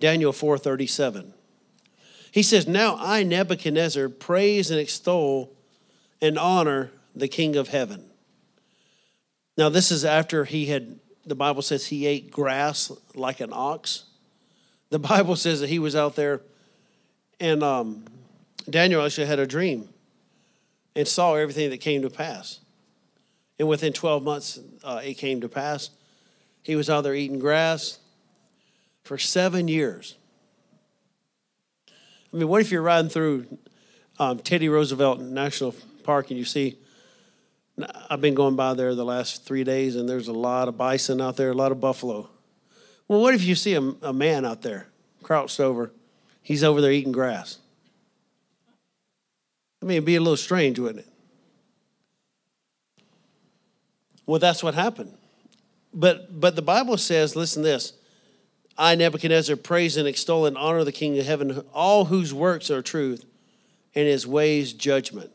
Daniel 0.01 0.33
4:37. 0.33 1.33
He 2.31 2.43
says, 2.43 2.67
"Now 2.67 2.97
I 2.99 3.23
Nebuchadnezzar 3.23 4.09
praise 4.09 4.71
and 4.71 4.81
extol 4.81 5.53
and 6.21 6.38
honor 6.38 6.91
the 7.15 7.29
King 7.29 7.57
of 7.57 7.69
heaven." 7.69 8.11
Now 9.57 9.69
this 9.69 9.93
is 9.93 10.05
after 10.05 10.45
he 10.45 10.67
had 10.67 10.99
the 11.25 11.35
Bible 11.37 11.62
says 11.62 11.87
he 11.87 12.07
ate 12.07 12.31
grass 12.31 12.91
like 13.15 13.41
an 13.41 13.51
ox. 13.53 14.05
The 14.91 14.99
Bible 15.11 15.37
says 15.37 15.61
that 15.61 15.69
he 15.69 15.79
was 15.79 15.95
out 15.95 16.17
there 16.17 16.41
and 17.38 17.62
um, 17.62 18.05
Daniel 18.68 19.05
actually 19.05 19.27
had 19.27 19.38
a 19.38 19.46
dream 19.46 19.88
and 20.94 21.07
saw 21.07 21.35
everything 21.35 21.70
that 21.70 21.79
came 21.79 22.03
to 22.03 22.11
pass. 22.11 22.61
And 23.59 23.68
within 23.68 23.92
12 23.92 24.22
months, 24.22 24.61
uh, 24.83 25.01
it 25.03 25.14
came 25.14 25.40
to 25.40 25.48
pass. 25.48 25.90
He 26.62 26.77
was 26.77 26.88
out 26.90 27.03
there 27.03 27.14
eating 27.14 27.38
grass 27.38 27.98
for 29.05 29.18
seven 29.18 29.68
years. 29.68 30.16
I 32.33 32.37
mean, 32.37 32.48
what 32.48 32.61
if 32.61 32.70
you're 32.70 32.83
riding 32.83 33.11
through 33.11 33.46
um, 34.18 34.38
Teddy 34.38 34.68
Roosevelt 34.68 35.20
National 35.20 35.75
Park 36.03 36.31
and 36.31 36.38
you 36.38 36.44
see, 36.44 36.79
I've 38.09 38.20
been 38.20 38.35
going 38.35 38.57
by 38.57 38.75
there 38.75 38.94
the 38.94 39.05
last 39.05 39.44
three 39.44 39.64
days 39.64 39.96
and 39.96 40.09
there's 40.09 40.29
a 40.29 40.33
lot 40.33 40.68
of 40.68 40.77
bison 40.77 41.20
out 41.20 41.37
there, 41.37 41.51
a 41.51 41.55
lot 41.55 41.72
of 41.72 41.81
buffalo. 41.81 42.29
Well, 43.09 43.20
what 43.20 43.35
if 43.35 43.44
you 43.44 43.55
see 43.55 43.75
a, 43.75 43.81
a 43.81 44.12
man 44.12 44.44
out 44.44 44.62
there 44.62 44.88
crouched 45.22 45.61
over? 45.61 45.92
He's 46.42 46.64
over 46.64 46.81
there 46.81 46.92
eating 46.92 47.12
grass. 47.12 47.59
I 49.83 49.85
mean, 49.85 49.97
it'd 49.97 50.05
be 50.05 50.16
a 50.16 50.21
little 50.21 50.37
strange, 50.37 50.79
wouldn't 50.79 51.01
it? 51.01 51.12
Well, 54.25 54.38
that's 54.38 54.62
what 54.62 54.75
happened. 54.75 55.12
But 55.92 56.40
but 56.40 56.55
the 56.55 56.62
Bible 56.62 56.97
says, 56.97 57.35
listen 57.35 57.62
this. 57.62 57.92
I, 58.79 58.95
Nebuchadnezzar, 58.95 59.57
praise 59.57 59.97
and 59.97 60.09
extol 60.09 60.47
and 60.47 60.57
honor 60.57 60.85
the 60.85 60.92
King 60.92 61.18
of 61.18 61.27
heaven, 61.27 61.62
all 61.75 62.07
whose 62.07 62.33
works 62.33 62.71
are 62.71 62.81
truth, 62.81 63.25
and 63.95 64.07
his 64.07 64.27
ways 64.27 64.73
judgment. 64.73 65.31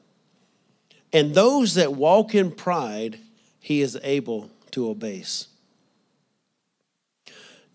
And 1.13 1.35
those 1.35 1.75
that 1.75 1.93
walk 1.93 2.33
in 2.33 2.51
pride, 2.51 3.19
he 3.59 3.81
is 3.81 3.99
able 4.01 4.49
to 4.71 4.89
abase. 4.89 5.47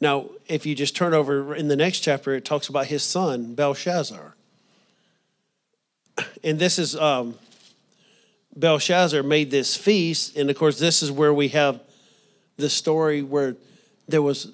Now, 0.00 0.30
if 0.48 0.66
you 0.66 0.74
just 0.74 0.96
turn 0.96 1.14
over 1.14 1.54
in 1.54 1.68
the 1.68 1.76
next 1.76 2.00
chapter, 2.00 2.34
it 2.34 2.44
talks 2.44 2.68
about 2.68 2.86
his 2.86 3.04
son, 3.04 3.54
Belshazzar. 3.54 4.34
And 6.44 6.58
this 6.58 6.78
is 6.78 6.96
um, 6.96 7.38
Belshazzar 8.56 9.22
made 9.22 9.50
this 9.50 9.76
feast. 9.76 10.36
And 10.36 10.50
of 10.50 10.56
course, 10.56 10.78
this 10.78 11.02
is 11.02 11.10
where 11.10 11.32
we 11.32 11.48
have 11.48 11.80
the 12.56 12.68
story 12.68 13.22
where 13.22 13.56
there 14.08 14.22
was 14.22 14.52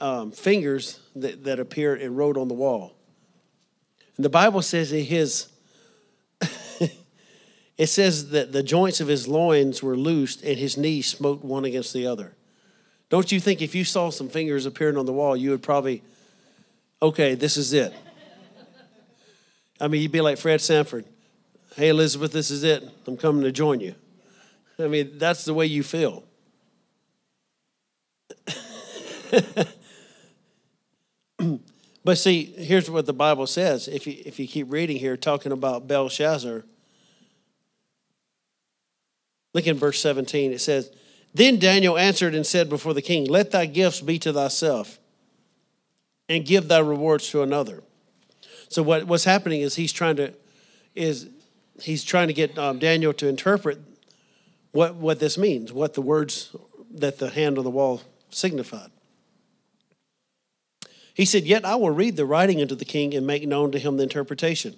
um, 0.00 0.32
fingers 0.32 1.00
that, 1.16 1.44
that 1.44 1.60
appeared 1.60 2.00
and 2.00 2.16
wrote 2.16 2.36
on 2.36 2.48
the 2.48 2.54
wall. 2.54 2.94
And 4.16 4.24
the 4.24 4.30
Bible 4.30 4.62
says 4.62 4.90
that 4.90 5.00
his 5.00 5.48
it 7.78 7.86
says 7.86 8.30
that 8.30 8.52
the 8.52 8.62
joints 8.62 9.00
of 9.00 9.08
his 9.08 9.28
loins 9.28 9.82
were 9.82 9.96
loosed 9.96 10.42
and 10.42 10.58
his 10.58 10.76
knees 10.76 11.06
smote 11.06 11.44
one 11.44 11.64
against 11.64 11.92
the 11.92 12.06
other. 12.06 12.34
Don't 13.08 13.32
you 13.32 13.40
think 13.40 13.60
if 13.60 13.74
you 13.74 13.84
saw 13.84 14.10
some 14.10 14.28
fingers 14.28 14.66
appearing 14.66 14.96
on 14.96 15.04
the 15.04 15.12
wall, 15.12 15.36
you 15.36 15.50
would 15.50 15.62
probably, 15.62 16.02
okay, 17.02 17.34
this 17.34 17.56
is 17.56 17.72
it. 17.72 17.92
I 19.80 19.88
mean, 19.88 20.02
you'd 20.02 20.12
be 20.12 20.20
like 20.20 20.38
Fred 20.38 20.60
Sanford. 20.60 21.06
Hey, 21.74 21.88
Elizabeth, 21.88 22.32
this 22.32 22.50
is 22.50 22.64
it. 22.64 22.86
I'm 23.06 23.16
coming 23.16 23.42
to 23.44 23.52
join 23.52 23.80
you. 23.80 23.94
I 24.78 24.88
mean, 24.88 25.12
that's 25.18 25.44
the 25.44 25.54
way 25.54 25.66
you 25.66 25.82
feel. 25.82 26.24
but 32.04 32.18
see, 32.18 32.44
here's 32.44 32.90
what 32.90 33.06
the 33.06 33.12
Bible 33.12 33.46
says. 33.46 33.88
If 33.88 34.06
you, 34.06 34.16
if 34.24 34.38
you 34.38 34.46
keep 34.46 34.70
reading 34.70 34.96
here, 34.98 35.16
talking 35.16 35.52
about 35.52 35.86
Belshazzar, 35.86 36.64
look 39.54 39.66
in 39.66 39.76
verse 39.76 40.00
17. 40.00 40.52
It 40.52 40.60
says, 40.60 40.90
Then 41.34 41.58
Daniel 41.58 41.96
answered 41.96 42.34
and 42.34 42.46
said 42.46 42.68
before 42.68 42.94
the 42.94 43.02
king, 43.02 43.26
Let 43.26 43.50
thy 43.52 43.66
gifts 43.66 44.00
be 44.00 44.18
to 44.20 44.32
thyself, 44.32 44.98
and 46.28 46.44
give 46.44 46.68
thy 46.68 46.80
rewards 46.80 47.30
to 47.30 47.42
another. 47.42 47.82
So 48.70 48.82
what, 48.82 49.04
what's 49.04 49.24
happening 49.24 49.60
is 49.60 49.74
he's 49.74 49.92
trying 49.92 50.16
to 50.16 50.32
is 50.94 51.28
he's 51.80 52.02
trying 52.02 52.28
to 52.28 52.32
get 52.32 52.58
um, 52.58 52.78
Daniel 52.78 53.12
to 53.14 53.28
interpret 53.28 53.78
what 54.72 54.94
what 54.94 55.18
this 55.18 55.36
means, 55.36 55.72
what 55.72 55.94
the 55.94 56.00
words 56.00 56.54
that 56.92 57.18
the 57.18 57.30
hand 57.30 57.58
on 57.58 57.64
the 57.64 57.70
wall 57.70 58.00
signified. 58.30 58.90
He 61.14 61.24
said, 61.24 61.44
Yet 61.44 61.64
I 61.64 61.74
will 61.74 61.90
read 61.90 62.16
the 62.16 62.24
writing 62.24 62.62
unto 62.62 62.74
the 62.74 62.84
king 62.84 63.12
and 63.12 63.26
make 63.26 63.46
known 63.46 63.72
to 63.72 63.78
him 63.78 63.96
the 63.96 64.04
interpretation. 64.04 64.76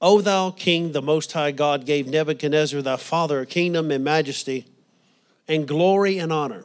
O 0.00 0.20
thou 0.20 0.50
king, 0.50 0.92
the 0.92 1.02
most 1.02 1.32
high 1.32 1.52
God 1.52 1.86
gave 1.86 2.08
Nebuchadnezzar 2.08 2.82
thy 2.82 2.96
father 2.96 3.40
a 3.40 3.46
kingdom 3.46 3.90
and 3.90 4.02
majesty 4.02 4.66
and 5.46 5.68
glory 5.68 6.18
and 6.18 6.32
honor. 6.32 6.64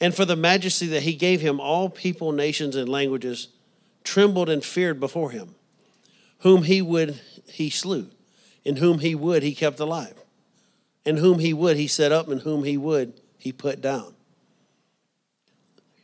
And 0.00 0.14
for 0.14 0.24
the 0.24 0.36
majesty 0.36 0.86
that 0.86 1.02
he 1.02 1.14
gave 1.14 1.40
him, 1.40 1.60
all 1.60 1.90
people, 1.90 2.32
nations, 2.32 2.76
and 2.76 2.88
languages 2.88 3.48
trembled 4.04 4.48
and 4.48 4.64
feared 4.64 5.00
before 5.00 5.30
him. 5.30 5.54
Whom 6.40 6.62
he 6.62 6.80
would, 6.80 7.20
he 7.46 7.70
slew, 7.70 8.10
and 8.64 8.78
whom 8.78 9.00
he 9.00 9.14
would, 9.14 9.42
he 9.42 9.54
kept 9.54 9.80
alive, 9.80 10.14
and 11.04 11.18
whom 11.18 11.40
he 11.40 11.52
would, 11.52 11.76
he 11.76 11.86
set 11.86 12.12
up, 12.12 12.28
and 12.28 12.42
whom 12.42 12.64
he 12.64 12.76
would, 12.76 13.14
he 13.36 13.52
put 13.52 13.80
down. 13.80 14.14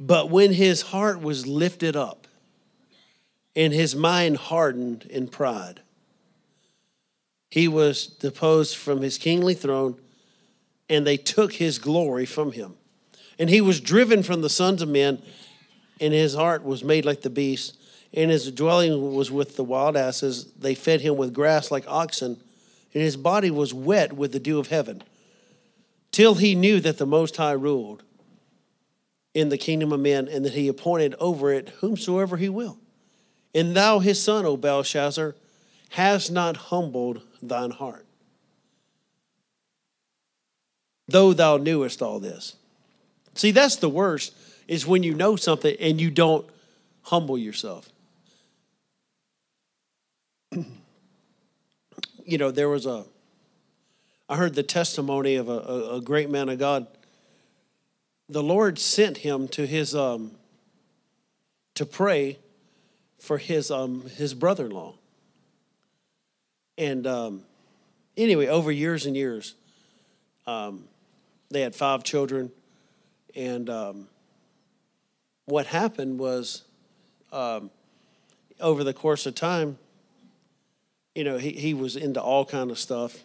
But 0.00 0.30
when 0.30 0.52
his 0.52 0.82
heart 0.82 1.20
was 1.20 1.46
lifted 1.46 1.96
up 1.96 2.26
and 3.54 3.72
his 3.72 3.94
mind 3.94 4.36
hardened 4.36 5.04
in 5.04 5.28
pride, 5.28 5.80
he 7.48 7.68
was 7.68 8.06
deposed 8.06 8.76
from 8.76 9.00
his 9.00 9.16
kingly 9.16 9.54
throne 9.54 9.96
and 10.88 11.06
they 11.06 11.16
took 11.16 11.54
his 11.54 11.78
glory 11.78 12.26
from 12.26 12.52
him. 12.52 12.74
And 13.38 13.48
he 13.48 13.60
was 13.60 13.80
driven 13.80 14.22
from 14.22 14.42
the 14.42 14.50
sons 14.50 14.82
of 14.82 14.88
men, 14.88 15.22
and 16.00 16.12
his 16.12 16.34
heart 16.34 16.64
was 16.64 16.84
made 16.84 17.04
like 17.04 17.22
the 17.22 17.30
beast, 17.30 17.76
and 18.16 18.30
his 18.30 18.50
dwelling 18.52 19.14
was 19.14 19.30
with 19.30 19.56
the 19.56 19.64
wild 19.64 19.96
asses. 19.96 20.52
They 20.52 20.74
fed 20.74 21.00
him 21.00 21.16
with 21.16 21.34
grass 21.34 21.70
like 21.70 21.84
oxen, 21.88 22.40
and 22.94 23.02
his 23.02 23.16
body 23.16 23.50
was 23.50 23.74
wet 23.74 24.12
with 24.12 24.32
the 24.32 24.38
dew 24.38 24.58
of 24.58 24.68
heaven, 24.68 25.02
till 26.12 26.36
he 26.36 26.54
knew 26.54 26.80
that 26.80 26.98
the 26.98 27.06
Most 27.06 27.36
High 27.36 27.52
ruled 27.52 28.04
in 29.34 29.48
the 29.48 29.58
kingdom 29.58 29.92
of 29.92 29.98
men, 29.98 30.28
and 30.28 30.44
that 30.44 30.52
he 30.52 30.68
appointed 30.68 31.16
over 31.18 31.52
it 31.52 31.70
whomsoever 31.80 32.36
he 32.36 32.48
will. 32.48 32.78
And 33.52 33.76
thou, 33.76 33.98
his 33.98 34.22
son, 34.22 34.46
O 34.46 34.56
Belshazzar, 34.56 35.34
hast 35.90 36.30
not 36.30 36.56
humbled 36.56 37.20
thine 37.42 37.72
heart. 37.72 38.06
Though 41.08 41.32
thou 41.32 41.56
knewest 41.56 42.00
all 42.00 42.20
this. 42.20 42.54
See, 43.34 43.50
that's 43.50 43.76
the 43.76 43.88
worst, 43.88 44.34
is 44.68 44.86
when 44.86 45.02
you 45.02 45.14
know 45.14 45.34
something 45.34 45.76
and 45.80 46.00
you 46.00 46.10
don't 46.10 46.46
humble 47.02 47.36
yourself. 47.36 47.90
you 52.24 52.38
know, 52.38 52.50
there 52.50 52.68
was 52.68 52.86
a, 52.86 53.04
I 54.28 54.36
heard 54.36 54.54
the 54.54 54.62
testimony 54.62 55.36
of 55.36 55.48
a, 55.48 55.58
a, 55.58 55.96
a 55.96 56.00
great 56.00 56.30
man 56.30 56.48
of 56.48 56.58
God 56.58 56.86
the 58.28 58.42
Lord 58.42 58.78
sent 58.78 59.18
him 59.18 59.48
to 59.48 59.66
his 59.66 59.94
um, 59.94 60.32
to 61.74 61.84
pray 61.84 62.38
for 63.18 63.38
his 63.38 63.70
um, 63.70 64.08
his 64.16 64.34
brother-in-law. 64.34 64.94
And 66.76 67.06
um, 67.06 67.42
anyway, 68.16 68.46
over 68.46 68.72
years 68.72 69.06
and 69.06 69.16
years, 69.16 69.54
um, 70.46 70.84
they 71.50 71.60
had 71.60 71.74
five 71.74 72.02
children, 72.02 72.50
and 73.36 73.70
um, 73.70 74.08
what 75.44 75.66
happened 75.66 76.18
was, 76.18 76.64
um, 77.30 77.70
over 78.60 78.82
the 78.82 78.94
course 78.94 79.26
of 79.26 79.34
time, 79.34 79.78
you 81.14 81.24
know, 81.24 81.38
he, 81.38 81.50
he 81.52 81.74
was 81.74 81.96
into 81.96 82.20
all 82.20 82.44
kind 82.44 82.70
of 82.70 82.78
stuff 82.78 83.24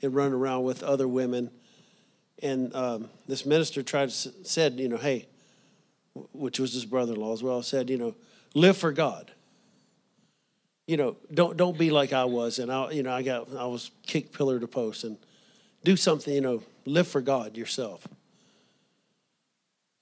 and 0.00 0.14
running 0.14 0.34
around 0.34 0.64
with 0.64 0.82
other 0.82 1.08
women 1.08 1.50
and 2.42 2.74
um, 2.74 3.08
this 3.28 3.46
minister 3.46 3.82
tried 3.82 4.10
to 4.10 4.32
said, 4.42 4.80
you 4.80 4.88
know, 4.88 4.96
hey, 4.96 5.26
which 6.32 6.58
was 6.58 6.74
his 6.74 6.84
brother-in-law 6.84 7.32
as 7.32 7.42
well, 7.42 7.62
said, 7.62 7.88
you 7.88 7.96
know, 7.96 8.14
live 8.54 8.76
for 8.76 8.92
God. 8.92 9.30
You 10.88 10.96
know, 10.96 11.16
don't 11.32 11.56
don't 11.56 11.78
be 11.78 11.90
like 11.90 12.12
I 12.12 12.24
was, 12.24 12.58
and 12.58 12.70
I, 12.70 12.90
you 12.90 13.04
know, 13.04 13.12
I 13.12 13.22
got 13.22 13.54
I 13.56 13.66
was 13.66 13.92
kicked 14.04 14.36
pillar 14.36 14.58
to 14.58 14.66
post, 14.66 15.04
and 15.04 15.16
do 15.84 15.96
something, 15.96 16.34
you 16.34 16.40
know, 16.40 16.62
live 16.84 17.06
for 17.06 17.20
God 17.20 17.56
yourself. 17.56 18.06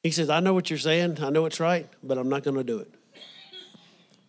He 0.03 0.11
says, 0.11 0.31
I 0.31 0.41
know 0.41 0.55
what 0.55 0.71
you're 0.71 0.79
saying, 0.79 1.23
I 1.23 1.29
know 1.29 1.45
it's 1.45 1.61
right, 1.61 1.87
but 2.03 2.17
I'm 2.17 2.31
not 2.31 2.43
going 2.43 2.57
to 2.57 2.65
do 2.65 2.79
it. 2.79 2.91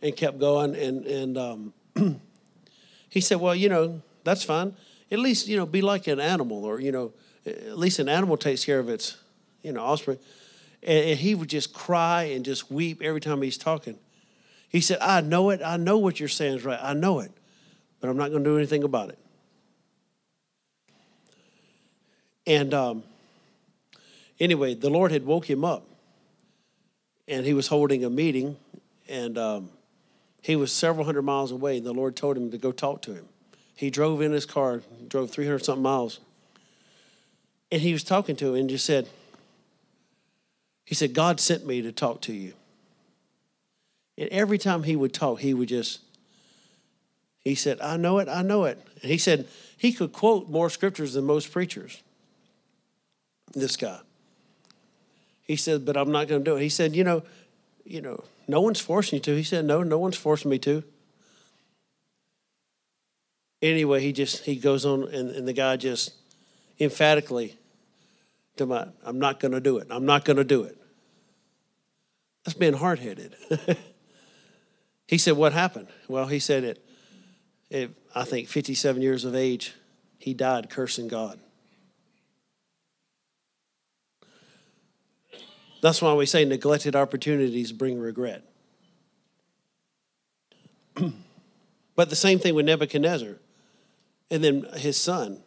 And 0.02 0.16
kept 0.16 0.40
going, 0.40 0.76
and 0.76 1.06
and 1.06 1.38
um, 1.38 1.74
he 3.12 3.20
said, 3.20 3.42
well, 3.42 3.54
you 3.54 3.68
know, 3.68 4.02
that's 4.24 4.44
fine. 4.44 4.74
At 5.12 5.20
least 5.20 5.50
you 5.50 5.58
know, 5.58 5.66
be 5.66 5.82
like 5.82 6.08
an 6.08 6.20
animal, 6.20 6.64
or 6.64 6.80
you 6.80 6.94
know 6.94 7.12
at 7.46 7.78
least 7.78 8.00
an 8.00 8.08
animal 8.08 8.38
takes 8.38 8.64
care 8.64 8.80
of 8.80 8.88
its, 8.88 9.18
you 9.62 9.74
know, 9.74 9.82
offspring. 9.82 10.18
And, 10.82 11.10
and 11.10 11.20
he 11.20 11.36
would 11.36 11.50
just 11.50 11.74
cry 11.74 12.24
and 12.24 12.46
just 12.46 12.72
weep 12.72 13.02
every 13.02 13.20
time 13.20 13.42
he's 13.42 13.58
talking. 13.58 13.98
He 14.70 14.80
said, 14.80 15.00
I 15.02 15.20
know 15.20 15.50
it. 15.50 15.62
I 15.64 15.76
know 15.76 15.98
what 15.98 16.20
you're 16.20 16.30
saying 16.30 16.58
is 16.58 16.66
right. 16.66 16.80
I 16.82 16.94
know 16.94 17.20
it, 17.20 17.32
but 18.00 18.10
I'm 18.10 18.16
not 18.16 18.30
going 18.30 18.44
to 18.44 18.50
do 18.50 18.58
anything 18.58 18.84
about 18.84 19.10
it. 19.10 19.20
And 22.48 22.74
um, 22.74 23.04
anyway, 24.40 24.74
the 24.74 24.90
Lord 24.90 25.12
had 25.12 25.26
woke 25.26 25.50
him 25.50 25.66
up, 25.66 25.86
and 27.28 27.46
he 27.46 27.54
was 27.54 27.68
holding 27.68 28.06
a 28.06 28.10
meeting, 28.10 28.56
and 29.10 29.38
um, 29.38 29.70
he 30.42 30.56
was 30.56 30.72
several 30.72 31.06
hundred 31.06 31.22
miles 31.22 31.52
away. 31.52 31.78
And 31.78 31.86
the 31.86 31.94
Lord 31.94 32.16
told 32.16 32.36
him 32.36 32.52
to 32.52 32.58
go 32.58 32.72
talk 32.72 33.02
to 33.04 33.14
him. 33.14 33.26
He 33.76 33.90
drove 33.90 34.22
in 34.22 34.32
his 34.32 34.46
car, 34.46 34.82
drove 35.08 35.32
300 35.32 35.64
something 35.64 35.84
miles 35.84 36.20
and 37.72 37.82
he 37.82 37.94
was 37.94 38.04
talking 38.04 38.36
to 38.36 38.50
him 38.50 38.56
and 38.56 38.70
just 38.70 38.86
said, 38.86 39.08
he 40.86 40.94
said, 40.94 41.14
God 41.14 41.40
sent 41.40 41.66
me 41.66 41.82
to 41.82 41.92
talk 41.92 42.22
to 42.22 42.34
you. 42.34 42.54
And 44.18 44.28
every 44.30 44.58
time 44.58 44.84
he 44.84 44.96
would 44.96 45.14
talk, 45.14 45.40
he 45.40 45.54
would 45.54 45.70
just, 45.70 46.02
he 47.40 47.56
said, 47.56 47.80
I 47.80 47.96
know 47.96 48.20
it, 48.20 48.28
I 48.28 48.42
know 48.42 48.66
it. 48.66 48.78
And 49.02 49.10
he 49.10 49.18
said, 49.18 49.48
he 49.78 49.94
could 49.94 50.12
quote 50.12 50.50
more 50.50 50.70
scriptures 50.70 51.14
than 51.14 51.26
most 51.26 51.52
preachers, 51.52 52.04
this 53.54 53.78
guy. 53.78 54.00
He 55.44 55.56
said, 55.56 55.86
but 55.86 55.96
I'm 55.96 56.12
not 56.12 56.28
going 56.28 56.44
to 56.44 56.52
do 56.52 56.58
it. 56.58 56.62
He 56.62 56.70
said, 56.70 56.94
you 56.96 57.06
know, 57.06 57.24
you 57.86 58.02
know, 58.02 58.24
no 58.52 58.62
one's 58.62 58.80
forcing 58.80 59.18
you 59.18 59.22
to. 59.22 59.36
He 59.36 59.44
said, 59.44 59.66
no, 59.66 59.82
no 59.82 59.98
one's 59.98 60.18
forcing 60.18 60.52
me 60.52 60.60
to. 60.60 60.84
Anyway, 63.62 64.02
he 64.02 64.12
just, 64.12 64.46
he 64.46 64.56
goes 64.56 64.86
on 64.86 65.04
and, 65.06 65.30
and 65.32 65.48
the 65.48 65.54
guy 65.54 65.78
just 65.78 66.14
emphatically 66.80 67.58
to 68.58 68.66
my, 68.66 68.88
I'm 69.04 69.20
not 69.20 69.40
to 69.54 69.60
do 69.60 69.78
it. 69.78 69.88
I'm 69.90 70.06
not 70.06 70.26
to 70.38 70.44
do 70.44 70.64
it. 70.64 70.78
That's 72.44 72.58
being 72.58 72.74
hard 72.74 73.00
headed. 73.00 73.36
He 75.12 75.18
said, 75.18 75.36
What 75.36 75.52
happened? 75.52 75.90
Well, 76.08 76.28
he 76.28 76.40
said, 76.40 76.64
it, 76.64 76.86
it, 77.70 77.92
I 78.16 78.24
think 78.24 78.48
57 78.48 79.02
years 79.02 79.26
of 79.26 79.36
age, 79.36 79.76
he 80.18 80.34
died 80.34 80.70
cursing 80.70 81.10
God. 81.10 81.38
That's 85.82 86.02
why 86.02 86.14
we 86.14 86.26
say 86.26 86.46
neglected 86.46 86.96
opportunities 86.96 87.72
bring 87.72 88.00
regret. 88.00 88.44
but 91.96 92.10
the 92.10 92.16
same 92.16 92.40
thing 92.40 92.56
with 92.56 92.66
Nebuchadnezzar 92.66 93.38
and 94.30 94.44
then 94.44 94.66
his 94.78 94.96
son. 94.96 95.42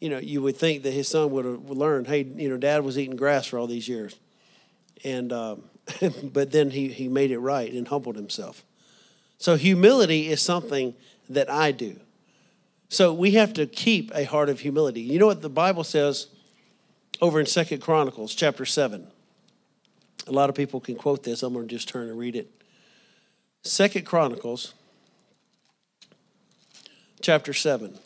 You 0.00 0.08
know, 0.08 0.18
you 0.18 0.42
would 0.42 0.56
think 0.56 0.82
that 0.82 0.92
his 0.92 1.06
son 1.06 1.30
would 1.30 1.44
have 1.44 1.70
learned, 1.70 2.08
hey, 2.08 2.24
you 2.24 2.48
know, 2.48 2.56
dad 2.56 2.84
was 2.84 2.98
eating 2.98 3.14
grass 3.14 3.46
for 3.46 3.58
all 3.58 3.68
these 3.68 3.88
years. 3.88 4.16
And, 5.04 5.32
um, 5.32 5.62
but 6.24 6.50
then 6.50 6.70
he, 6.70 6.88
he 6.88 7.06
made 7.06 7.30
it 7.30 7.38
right 7.38 7.72
and 7.72 7.86
humbled 7.86 8.16
himself. 8.16 8.64
So 9.38 9.56
humility 9.56 10.28
is 10.28 10.42
something 10.42 10.94
that 11.28 11.48
I 11.48 11.70
do. 11.70 12.00
So 12.88 13.12
we 13.12 13.32
have 13.32 13.52
to 13.54 13.66
keep 13.66 14.10
a 14.14 14.24
heart 14.24 14.48
of 14.48 14.60
humility. 14.60 15.00
You 15.00 15.18
know 15.18 15.26
what 15.26 15.40
the 15.40 15.48
Bible 15.48 15.84
says 15.84 16.26
over 17.22 17.38
in 17.38 17.46
Second 17.46 17.80
Chronicles 17.80 18.34
chapter 18.34 18.66
7. 18.66 19.06
A 20.26 20.32
lot 20.32 20.50
of 20.50 20.56
people 20.56 20.80
can 20.80 20.96
quote 20.96 21.22
this. 21.22 21.44
I'm 21.44 21.54
going 21.54 21.68
to 21.68 21.74
just 21.74 21.88
turn 21.88 22.08
and 22.08 22.18
read 22.18 22.34
it. 22.34 22.50
Second 23.62 24.04
Chronicles 24.04 24.74
chapter 27.20 27.54
7. 27.54 27.96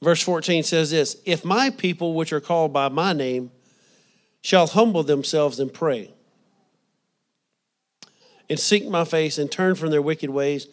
Verse 0.00 0.22
14 0.22 0.62
says 0.62 0.92
this 0.92 1.20
If 1.26 1.44
my 1.44 1.70
people, 1.70 2.14
which 2.14 2.32
are 2.32 2.40
called 2.40 2.72
by 2.72 2.88
my 2.88 3.12
name, 3.12 3.50
shall 4.40 4.68
humble 4.68 5.02
themselves 5.02 5.58
and 5.58 5.74
pray, 5.74 6.12
and 8.48 8.58
seek 8.58 8.88
my 8.88 9.04
face 9.04 9.36
and 9.36 9.50
turn 9.50 9.74
from 9.74 9.90
their 9.90 10.00
wicked 10.00 10.30
ways, 10.30 10.68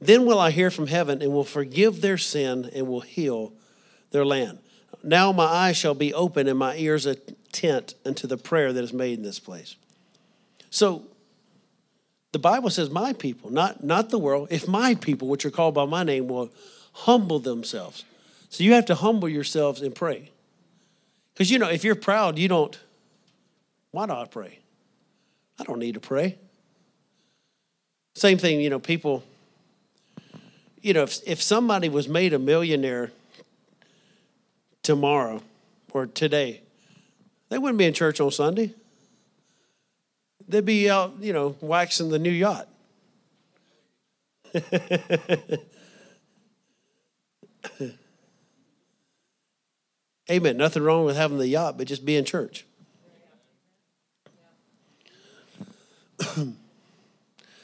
then 0.00 0.24
will 0.26 0.38
I 0.38 0.52
hear 0.52 0.70
from 0.70 0.86
heaven 0.86 1.20
and 1.20 1.32
will 1.32 1.42
forgive 1.42 2.02
their 2.02 2.16
sin 2.16 2.70
and 2.72 2.86
will 2.86 3.00
heal 3.00 3.52
their 4.12 4.24
land. 4.24 4.60
Now 5.02 5.32
my 5.32 5.44
eyes 5.44 5.76
shall 5.76 5.94
be 5.94 6.12
open 6.12 6.48
and 6.48 6.58
my 6.58 6.76
ears 6.76 7.06
attent 7.06 7.94
unto 8.04 8.26
the 8.26 8.36
prayer 8.36 8.72
that 8.72 8.84
is 8.84 8.92
made 8.92 9.18
in 9.18 9.24
this 9.24 9.38
place. 9.38 9.76
So 10.70 11.04
the 12.32 12.38
Bible 12.38 12.70
says, 12.70 12.90
My 12.90 13.12
people, 13.12 13.50
not, 13.50 13.82
not 13.82 14.10
the 14.10 14.18
world, 14.18 14.48
if 14.50 14.68
my 14.68 14.94
people, 14.94 15.28
which 15.28 15.44
are 15.44 15.50
called 15.50 15.74
by 15.74 15.84
my 15.84 16.02
name, 16.02 16.28
will 16.28 16.50
humble 16.92 17.38
themselves. 17.38 18.04
So 18.50 18.64
you 18.64 18.74
have 18.74 18.86
to 18.86 18.94
humble 18.94 19.28
yourselves 19.28 19.80
and 19.80 19.94
pray. 19.94 20.30
Because, 21.32 21.50
you 21.50 21.58
know, 21.58 21.68
if 21.68 21.84
you're 21.84 21.94
proud, 21.94 22.38
you 22.38 22.48
don't, 22.48 22.78
why 23.92 24.06
do 24.06 24.12
I 24.12 24.26
pray? 24.26 24.58
I 25.58 25.64
don't 25.64 25.78
need 25.78 25.94
to 25.94 26.00
pray. 26.00 26.36
Same 28.14 28.38
thing, 28.38 28.60
you 28.60 28.70
know, 28.70 28.78
people, 28.78 29.22
you 30.82 30.92
know, 30.92 31.02
if, 31.04 31.20
if 31.26 31.42
somebody 31.42 31.88
was 31.88 32.08
made 32.08 32.32
a 32.32 32.38
millionaire 32.38 33.12
tomorrow 34.82 35.42
or 35.92 36.06
today, 36.06 36.62
they 37.48 37.58
wouldn't 37.58 37.78
be 37.78 37.84
in 37.84 37.92
church 37.92 38.20
on 38.20 38.30
Sunday. 38.30 38.74
They'd 40.48 40.64
be 40.64 40.88
out, 40.90 41.14
you 41.20 41.32
know, 41.32 41.56
waxing 41.60 42.10
the 42.10 42.18
new 42.18 42.30
yacht. 42.30 42.68
Amen. 50.30 50.56
Nothing 50.56 50.82
wrong 50.84 51.04
with 51.04 51.16
having 51.16 51.38
the 51.38 51.48
yacht, 51.48 51.76
but 51.76 51.88
just 51.88 52.04
be 52.04 52.16
in 52.16 52.24
church. 52.24 52.64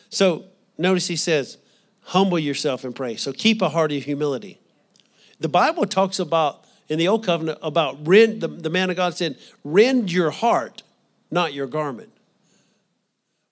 so 0.08 0.44
notice 0.76 1.06
he 1.06 1.16
says, 1.16 1.58
humble 2.02 2.38
yourself 2.38 2.84
and 2.84 2.94
pray. 2.94 3.16
So 3.16 3.32
keep 3.32 3.62
a 3.62 3.68
heart 3.68 3.92
of 3.92 4.04
humility. 4.04 4.60
The 5.38 5.48
Bible 5.48 5.86
talks 5.86 6.18
about 6.18 6.65
in 6.88 6.98
the 6.98 7.08
old 7.08 7.24
covenant 7.24 7.58
about 7.62 8.06
rend, 8.06 8.40
the, 8.40 8.48
the 8.48 8.70
man 8.70 8.90
of 8.90 8.96
God 8.96 9.16
said, 9.16 9.36
rend 9.64 10.12
your 10.12 10.30
heart, 10.30 10.82
not 11.30 11.52
your 11.52 11.66
garment. 11.66 12.10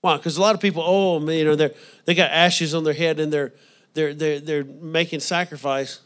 Why? 0.01 0.17
Because 0.17 0.37
a 0.37 0.41
lot 0.41 0.55
of 0.55 0.61
people, 0.61 0.83
oh, 0.85 1.19
you 1.31 1.45
know, 1.45 1.57
they 1.57 1.75
they 2.05 2.15
got 2.15 2.31
ashes 2.31 2.75
on 2.75 2.85
their 2.85 2.95
head 2.95 3.19
and 3.19 3.33
they're 3.33 3.53
they're 3.95 4.15
they're 4.15 4.41
they're 4.41 4.65
making 4.65 5.21
sacrifice 5.21 6.01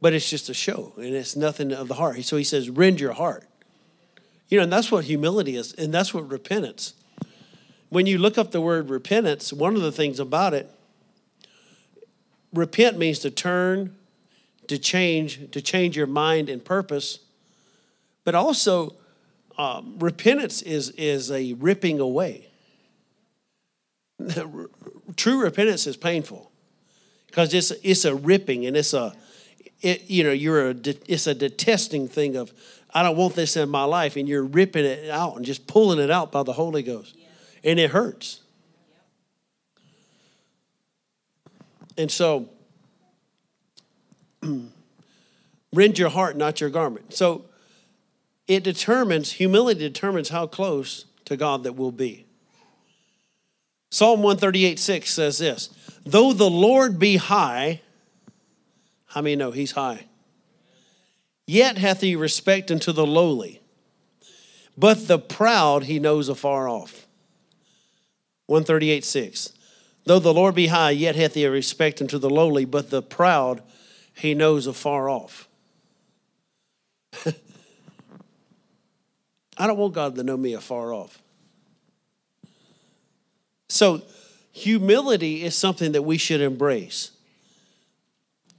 but 0.00 0.12
it's 0.12 0.28
just 0.28 0.48
a 0.48 0.54
show 0.54 0.92
and 0.96 1.14
it's 1.14 1.36
nothing 1.36 1.72
of 1.72 1.88
the 1.88 1.94
heart. 1.94 2.22
So 2.24 2.36
he 2.36 2.44
says, 2.44 2.70
rend 2.70 3.00
your 3.00 3.12
heart. 3.12 3.44
You 4.48 4.58
know, 4.58 4.64
and 4.64 4.72
that's 4.72 4.92
what 4.92 5.04
humility 5.04 5.56
is, 5.56 5.72
and 5.72 5.92
that's 5.92 6.14
what 6.14 6.30
repentance. 6.30 6.94
When 7.88 8.06
you 8.06 8.18
look 8.18 8.38
up 8.38 8.52
the 8.52 8.60
word 8.60 8.90
repentance, 8.90 9.52
one 9.52 9.74
of 9.74 9.82
the 9.82 9.90
things 9.90 10.20
about 10.20 10.54
it, 10.54 10.70
repent 12.52 12.96
means 12.96 13.18
to 13.20 13.30
turn, 13.30 13.96
to 14.68 14.78
change, 14.78 15.50
to 15.50 15.60
change 15.60 15.96
your 15.96 16.06
mind 16.06 16.48
and 16.48 16.64
purpose. 16.64 17.20
But 18.24 18.34
also, 18.34 18.94
um, 19.58 19.96
repentance 19.98 20.62
is, 20.62 20.90
is 20.90 21.30
a 21.30 21.54
ripping 21.54 22.00
away. 22.00 22.48
True 25.16 25.42
repentance 25.42 25.86
is 25.86 25.96
painful 25.96 26.50
because 27.26 27.52
it's, 27.54 27.70
it's 27.82 28.04
a 28.04 28.14
ripping 28.14 28.66
and 28.66 28.76
it's 28.76 28.94
a, 28.94 29.14
it, 29.80 30.08
you 30.10 30.24
know, 30.24 30.32
you're 30.32 30.70
a, 30.70 30.74
it's 31.06 31.26
a 31.26 31.34
detesting 31.34 32.08
thing 32.08 32.36
of, 32.36 32.52
I 32.94 33.02
don't 33.02 33.16
want 33.16 33.34
this 33.34 33.56
in 33.56 33.68
my 33.68 33.84
life, 33.84 34.16
and 34.16 34.26
you're 34.26 34.44
ripping 34.44 34.84
it 34.84 35.10
out 35.10 35.36
and 35.36 35.44
just 35.44 35.66
pulling 35.66 35.98
it 35.98 36.10
out 36.10 36.32
by 36.32 36.42
the 36.42 36.54
Holy 36.54 36.82
Ghost. 36.82 37.14
And 37.62 37.78
it 37.78 37.90
hurts. 37.90 38.40
And 41.98 42.10
so, 42.10 42.48
rend 45.72 45.98
your 45.98 46.10
heart, 46.10 46.36
not 46.36 46.60
your 46.60 46.70
garment. 46.70 47.14
So, 47.14 47.44
it 48.46 48.62
determines, 48.62 49.32
humility 49.32 49.80
determines 49.80 50.28
how 50.28 50.46
close 50.46 51.06
to 51.24 51.36
God 51.36 51.64
that 51.64 51.74
we'll 51.74 51.92
be. 51.92 52.26
Psalm 53.90 54.22
138 54.22 54.78
6 54.78 55.10
says 55.10 55.38
this 55.38 55.70
Though 56.04 56.32
the 56.32 56.50
Lord 56.50 56.98
be 56.98 57.16
high, 57.16 57.80
how 59.06 59.22
many 59.22 59.36
know 59.36 59.50
he's 59.50 59.72
high? 59.72 60.06
Yet 61.46 61.78
hath 61.78 62.00
he 62.00 62.16
respect 62.16 62.70
unto 62.70 62.92
the 62.92 63.06
lowly, 63.06 63.60
but 64.76 65.08
the 65.08 65.18
proud 65.18 65.84
he 65.84 65.98
knows 65.98 66.28
afar 66.28 66.68
off. 66.68 67.06
138 68.46 69.04
6. 69.04 69.52
Though 70.04 70.18
the 70.20 70.34
Lord 70.34 70.54
be 70.54 70.68
high, 70.68 70.90
yet 70.90 71.16
hath 71.16 71.34
he 71.34 71.46
respect 71.46 72.00
unto 72.00 72.18
the 72.18 72.30
lowly, 72.30 72.64
but 72.64 72.90
the 72.90 73.02
proud 73.02 73.62
he 74.16 74.34
knows 74.34 74.66
afar 74.66 75.08
off. 75.08 75.48
I 79.58 79.66
don't 79.66 79.76
want 79.76 79.94
God 79.94 80.16
to 80.16 80.22
know 80.22 80.36
me 80.36 80.54
afar 80.54 80.92
off. 80.92 81.22
So, 83.68 84.02
humility 84.52 85.42
is 85.42 85.54
something 85.54 85.92
that 85.92 86.02
we 86.02 86.16
should 86.18 86.40
embrace. 86.40 87.10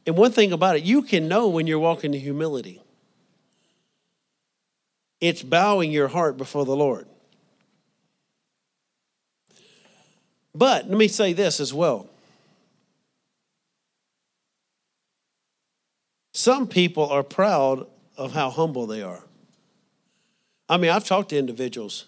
And 0.06 0.16
one 0.16 0.32
thing 0.32 0.52
about 0.52 0.76
it, 0.76 0.84
you 0.84 1.02
can 1.02 1.28
know 1.28 1.48
when 1.48 1.66
you're 1.66 1.80
walking 1.80 2.14
in 2.14 2.20
humility. 2.20 2.82
It's 5.20 5.42
bowing 5.42 5.92
your 5.92 6.08
heart 6.08 6.38
before 6.38 6.66
the 6.66 6.76
Lord. 6.76 7.08
But 10.54 10.88
let 10.88 10.98
me 10.98 11.08
say 11.08 11.34
this 11.34 11.60
as 11.60 11.74
well. 11.74 12.10
Some 16.38 16.68
people 16.68 17.10
are 17.10 17.24
proud 17.24 17.88
of 18.16 18.34
how 18.34 18.52
humble 18.52 18.86
they 18.86 19.02
are. 19.02 19.24
I 20.70 20.78
mean, 20.78 20.92
I've 20.92 21.04
talked 21.04 21.30
to 21.30 21.36
individuals. 21.36 22.06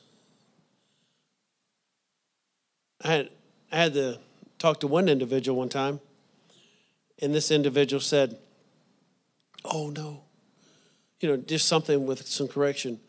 I 3.04 3.08
had, 3.08 3.30
I 3.72 3.78
had 3.78 3.94
to 3.96 4.20
talk 4.60 4.82
to 4.82 4.88
one 4.88 5.10
individual 5.10 5.58
one 5.58 5.68
time 5.68 6.00
and 7.18 7.34
this 7.34 7.50
individual 7.50 8.00
said, 8.02 8.38
Oh 9.66 9.90
no. 9.90 10.22
You 11.22 11.30
know, 11.30 11.38
just 11.38 11.68
something 11.68 12.06
with 12.06 12.28
some 12.28 12.48
correction. 12.48 13.00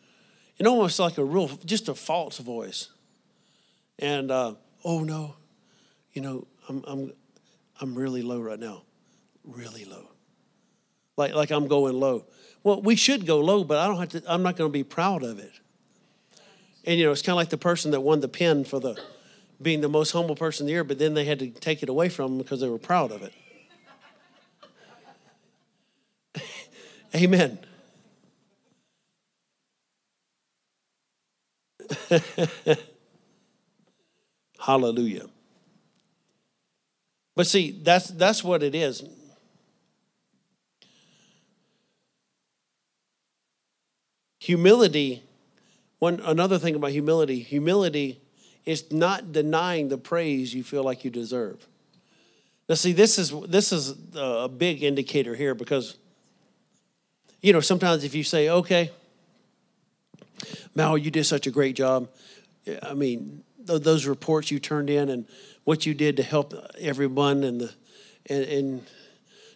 And 0.59 0.67
almost 0.67 0.99
like 0.99 1.19
a 1.19 1.25
real, 1.25 1.49
just 1.67 1.91
a 1.91 1.95
false 1.95 2.39
voice. 2.39 2.89
And, 3.99 4.31
uh, 4.31 4.55
oh 4.87 5.05
no, 5.05 5.35
you 6.15 6.23
know, 6.23 6.47
I'm, 6.67 6.83
I'm, 6.87 7.13
I'm 7.79 7.95
really 7.95 8.23
low 8.23 8.41
right 8.41 8.59
now. 8.59 8.85
Really 9.45 9.85
low. 9.85 10.13
Like, 11.21 11.35
like 11.35 11.51
I'm 11.51 11.69
going 11.69 12.01
low. 12.01 12.25
Well, 12.63 12.81
we 12.81 12.97
should 12.97 13.27
go 13.27 13.41
low, 13.41 13.63
but 13.63 13.77
I 13.77 13.87
don't 13.87 13.99
have 13.99 14.09
to, 14.09 14.23
I'm 14.27 14.43
not 14.43 14.57
going 14.57 14.71
to 14.71 14.73
be 14.73 14.85
proud 14.85 15.23
of 15.23 15.39
it. 15.39 15.53
And, 16.87 16.99
you 16.99 17.05
know, 17.05 17.13
it's 17.13 17.21
kind 17.21 17.35
of 17.35 17.37
like 17.37 17.51
the 17.51 17.59
person 17.59 17.91
that 17.91 18.01
won 18.01 18.21
the 18.21 18.29
pin 18.29 18.65
for 18.65 18.81
the, 18.81 18.99
being 19.61 19.83
the 19.83 19.89
most 19.91 20.13
humble 20.13 20.35
person 20.35 20.65
of 20.65 20.69
the 20.69 20.73
year, 20.73 20.83
but 20.83 20.99
then 20.99 21.13
they 21.13 21.27
had 21.27 21.39
to 21.41 21.51
take 21.51 21.83
it 21.83 21.91
away 21.91 22.09
from 22.09 22.31
them 22.31 22.39
because 22.39 22.63
they 22.63 22.71
were 22.71 22.79
proud 22.79 23.13
of 23.13 23.23
it. 23.23 23.35
Amen. 27.15 27.59
Hallelujah. 34.59 35.27
But 37.37 37.47
see, 37.47 37.79
that's 37.83 38.09
that's 38.09 38.43
what 38.43 38.63
it 38.63 38.75
is. 38.75 39.03
Humility, 44.51 45.23
one 46.01 46.19
another 46.25 46.59
thing 46.59 46.75
about 46.75 46.91
humility, 46.91 47.39
humility 47.39 48.21
is 48.67 48.91
not 48.91 49.31
denying 49.31 49.91
the 49.91 49.97
praise 49.97 50.53
you 50.53 50.65
feel 50.65 50.83
like 50.83 51.05
you 51.05 51.11
deserve. 51.13 51.69
Now 52.69 52.75
see, 52.75 52.91
this 52.91 53.17
is 53.17 53.33
this 53.47 53.71
is 53.71 53.95
a 54.17 54.49
big 54.49 54.83
indicator 54.83 55.37
here 55.37 55.55
because 55.55 55.95
you 57.41 57.53
know, 57.53 57.61
sometimes 57.61 58.03
if 58.03 58.13
you 58.13 58.25
say, 58.25 58.49
"Okay, 58.49 58.91
Mal, 60.75 60.99
you 60.99 61.13
did 61.13 61.27
such 61.27 61.47
a 61.47 61.53
great 61.53 61.77
job." 61.77 62.09
I 62.83 62.95
mean, 62.95 63.45
those 63.57 64.05
reports 64.05 64.51
you 64.51 64.59
turned 64.59 64.91
in 64.91 65.11
and 65.11 65.27
what 65.63 65.87
you 65.87 65.95
did 65.95 66.17
to 66.17 66.25
help 66.25 66.55
everyone 66.81 67.45
and 67.45 67.61
the 67.61 67.73
and, 68.27 68.43
and 68.47 68.87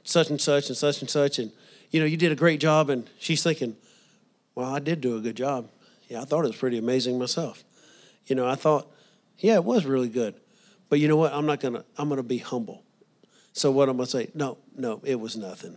such 0.04 0.30
and 0.30 0.40
such 0.40 0.68
and 0.68 0.76
such 0.76 1.00
and 1.00 1.10
such 1.10 1.40
and 1.40 1.50
you 1.90 1.98
know 1.98 2.06
you 2.06 2.16
did 2.16 2.30
a 2.30 2.36
great 2.36 2.60
job 2.60 2.90
and 2.90 3.10
she's 3.18 3.42
thinking 3.42 3.74
well, 4.54 4.72
I 4.72 4.78
did 4.78 5.00
do 5.00 5.16
a 5.16 5.20
good 5.20 5.36
job. 5.36 5.70
Yeah, 6.08 6.22
I 6.22 6.24
thought 6.24 6.44
it 6.44 6.48
was 6.48 6.56
pretty 6.56 6.78
amazing 6.78 7.18
myself. 7.18 7.64
You 8.26 8.36
know, 8.36 8.46
I 8.46 8.54
thought, 8.54 8.90
yeah, 9.38 9.54
it 9.54 9.64
was 9.64 9.84
really 9.84 10.08
good. 10.08 10.34
But 10.88 11.00
you 11.00 11.08
know 11.08 11.16
what? 11.16 11.32
I'm 11.32 11.46
not 11.46 11.60
gonna. 11.60 11.84
I'm 11.96 12.08
gonna 12.08 12.22
be 12.22 12.38
humble. 12.38 12.82
So 13.52 13.70
what 13.70 13.88
I'm 13.88 13.96
gonna 13.96 14.06
say? 14.06 14.30
No, 14.34 14.58
no, 14.76 15.00
it 15.04 15.18
was 15.18 15.36
nothing. 15.36 15.76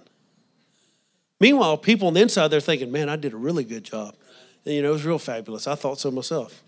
Meanwhile, 1.40 1.78
people 1.78 2.08
on 2.08 2.14
the 2.14 2.22
inside 2.22 2.50
they're 2.50 2.60
thinking, 2.60 2.92
man, 2.92 3.10
I 3.10 3.16
did 3.16 3.34
a 3.34 3.38
really 3.38 3.64
good 3.64 3.84
job. 3.84 4.16
And, 4.66 4.74
you 4.74 4.82
know, 4.82 4.90
it 4.90 4.94
was 4.94 5.06
real 5.06 5.20
fabulous. 5.20 5.68
I 5.68 5.76
thought 5.76 6.00
so 6.00 6.10
myself. 6.12 6.64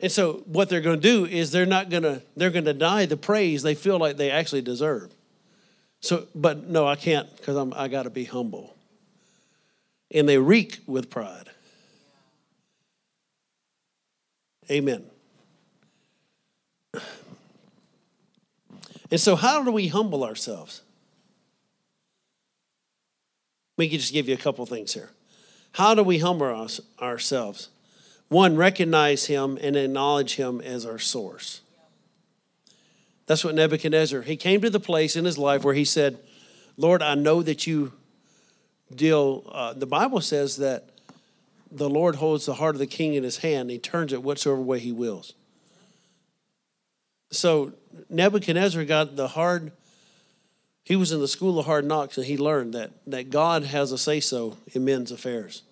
And 0.00 0.10
so 0.10 0.42
what 0.46 0.68
they're 0.68 0.80
going 0.80 1.00
to 1.00 1.02
do 1.02 1.26
is 1.26 1.50
they're 1.50 1.66
not 1.66 1.90
going 1.90 2.02
to 2.02 2.22
they're 2.36 2.50
going 2.50 2.64
to 2.64 2.72
deny 2.72 3.06
the 3.06 3.16
praise 3.16 3.62
they 3.62 3.74
feel 3.74 3.98
like 3.98 4.16
they 4.16 4.30
actually 4.30 4.62
deserve. 4.62 5.14
So, 6.00 6.26
but 6.34 6.68
no, 6.68 6.86
I 6.86 6.96
can't 6.96 7.34
because 7.36 7.56
I'm 7.56 7.72
I 7.74 7.88
got 7.88 8.04
to 8.04 8.10
be 8.10 8.24
humble 8.24 8.74
and 10.10 10.28
they 10.28 10.38
reek 10.38 10.80
with 10.86 11.10
pride. 11.10 11.50
Amen. 14.70 15.04
And 19.10 19.20
so, 19.20 19.34
how 19.34 19.64
do 19.64 19.72
we 19.72 19.88
humble 19.88 20.22
ourselves? 20.22 20.82
We 23.76 23.88
can 23.88 23.98
just 23.98 24.12
give 24.12 24.28
you 24.28 24.34
a 24.34 24.38
couple 24.38 24.64
things 24.66 24.94
here. 24.94 25.10
How 25.72 25.94
do 25.94 26.02
we 26.02 26.18
humble 26.18 26.62
us, 26.62 26.80
ourselves? 27.00 27.70
One, 28.28 28.56
recognize 28.56 29.26
Him 29.26 29.58
and 29.60 29.74
acknowledge 29.74 30.36
Him 30.36 30.60
as 30.60 30.86
our 30.86 30.98
source. 30.98 31.62
That's 33.26 33.44
what 33.44 33.54
Nebuchadnezzar, 33.54 34.22
he 34.22 34.36
came 34.36 34.60
to 34.60 34.70
the 34.70 34.80
place 34.80 35.14
in 35.14 35.24
his 35.24 35.38
life 35.38 35.62
where 35.62 35.74
he 35.74 35.84
said, 35.84 36.18
Lord, 36.76 37.00
I 37.00 37.14
know 37.14 37.42
that 37.42 37.64
you 37.64 37.92
deal, 38.94 39.44
uh, 39.52 39.72
the 39.72 39.86
Bible 39.86 40.20
says 40.20 40.56
that 40.56 40.88
the 41.70 41.88
Lord 41.88 42.16
holds 42.16 42.46
the 42.46 42.54
heart 42.54 42.74
of 42.74 42.80
the 42.80 42.86
king 42.86 43.14
in 43.14 43.22
his 43.22 43.38
hand. 43.38 43.70
He 43.70 43.78
turns 43.78 44.12
it 44.12 44.22
whatsoever 44.22 44.60
way 44.60 44.78
he 44.78 44.92
wills. 44.92 45.34
So 47.30 47.72
Nebuchadnezzar 48.08 48.84
got 48.84 49.16
the 49.16 49.28
hard, 49.28 49.72
he 50.82 50.96
was 50.96 51.12
in 51.12 51.20
the 51.20 51.28
school 51.28 51.58
of 51.58 51.66
hard 51.66 51.84
knocks 51.84 52.16
and 52.16 52.26
he 52.26 52.36
learned 52.36 52.74
that, 52.74 52.90
that 53.06 53.30
God 53.30 53.64
has 53.64 53.92
a 53.92 53.98
say 53.98 54.20
so 54.20 54.56
in 54.72 54.84
men's 54.84 55.12
affairs. 55.12 55.62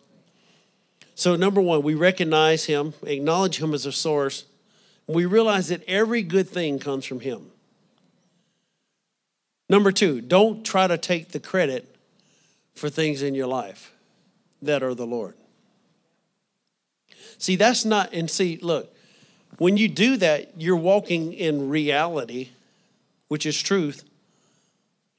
So, 1.16 1.34
number 1.34 1.60
one, 1.60 1.82
we 1.82 1.96
recognize 1.96 2.66
him, 2.66 2.94
acknowledge 3.02 3.60
him 3.60 3.74
as 3.74 3.86
a 3.86 3.90
source. 3.90 4.44
We 5.08 5.26
realize 5.26 5.66
that 5.66 5.82
every 5.88 6.22
good 6.22 6.48
thing 6.48 6.78
comes 6.78 7.04
from 7.04 7.18
him. 7.18 7.50
Number 9.68 9.90
two, 9.90 10.20
don't 10.20 10.64
try 10.64 10.86
to 10.86 10.96
take 10.96 11.32
the 11.32 11.40
credit 11.40 11.92
for 12.78 12.88
things 12.88 13.22
in 13.22 13.34
your 13.34 13.46
life 13.46 13.92
that 14.62 14.82
are 14.82 14.94
the 14.94 15.06
Lord. 15.06 15.34
See, 17.38 17.56
that's 17.56 17.84
not, 17.84 18.12
and 18.12 18.30
see, 18.30 18.58
look, 18.62 18.94
when 19.58 19.76
you 19.76 19.88
do 19.88 20.16
that, 20.18 20.60
you're 20.60 20.76
walking 20.76 21.32
in 21.32 21.68
reality, 21.68 22.50
which 23.28 23.46
is 23.46 23.60
truth, 23.60 24.04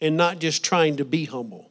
and 0.01 0.15
not 0.15 0.39
just 0.39 0.63
trying 0.63 0.97
to 0.97 1.05
be 1.05 1.25
humble. 1.25 1.69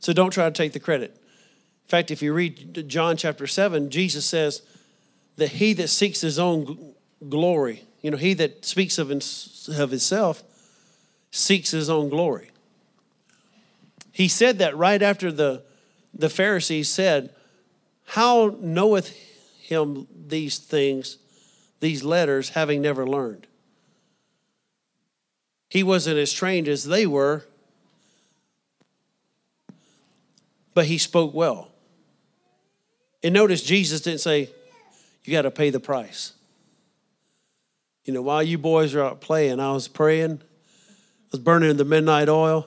So 0.00 0.12
don't 0.12 0.30
try 0.30 0.44
to 0.44 0.50
take 0.50 0.72
the 0.72 0.80
credit. 0.80 1.10
In 1.10 1.88
fact, 1.88 2.10
if 2.10 2.22
you 2.22 2.32
read 2.32 2.88
John 2.88 3.16
chapter 3.16 3.46
7, 3.46 3.90
Jesus 3.90 4.24
says 4.24 4.62
that 5.36 5.50
he 5.52 5.72
that 5.74 5.88
seeks 5.88 6.20
his 6.20 6.38
own 6.38 6.94
glory, 7.28 7.84
you 8.08 8.12
know, 8.12 8.16
he 8.16 8.32
that 8.32 8.64
speaks 8.64 8.96
of, 8.96 9.10
of 9.10 9.90
himself 9.90 10.42
seeks 11.30 11.72
his 11.72 11.90
own 11.90 12.08
glory. 12.08 12.50
He 14.12 14.28
said 14.28 14.60
that 14.60 14.74
right 14.78 15.02
after 15.02 15.30
the, 15.30 15.62
the 16.14 16.30
Pharisees 16.30 16.88
said, 16.88 17.34
How 18.06 18.56
knoweth 18.60 19.14
him 19.60 20.06
these 20.26 20.56
things, 20.56 21.18
these 21.80 22.02
letters, 22.02 22.48
having 22.48 22.80
never 22.80 23.06
learned? 23.06 23.46
He 25.68 25.82
wasn't 25.82 26.16
as 26.16 26.32
trained 26.32 26.66
as 26.66 26.84
they 26.84 27.06
were, 27.06 27.44
but 30.72 30.86
he 30.86 30.96
spoke 30.96 31.34
well. 31.34 31.68
And 33.22 33.34
notice 33.34 33.62
Jesus 33.62 34.00
didn't 34.00 34.22
say, 34.22 34.48
You 35.24 35.32
got 35.32 35.42
to 35.42 35.50
pay 35.50 35.68
the 35.68 35.78
price. 35.78 36.32
You 38.08 38.14
know, 38.14 38.22
while 38.22 38.42
you 38.42 38.56
boys 38.56 38.94
are 38.94 39.02
out 39.02 39.20
playing, 39.20 39.60
I 39.60 39.70
was 39.70 39.86
praying, 39.86 40.40
I 40.40 41.26
was 41.30 41.40
burning 41.40 41.76
the 41.76 41.84
midnight 41.84 42.30
oil. 42.30 42.66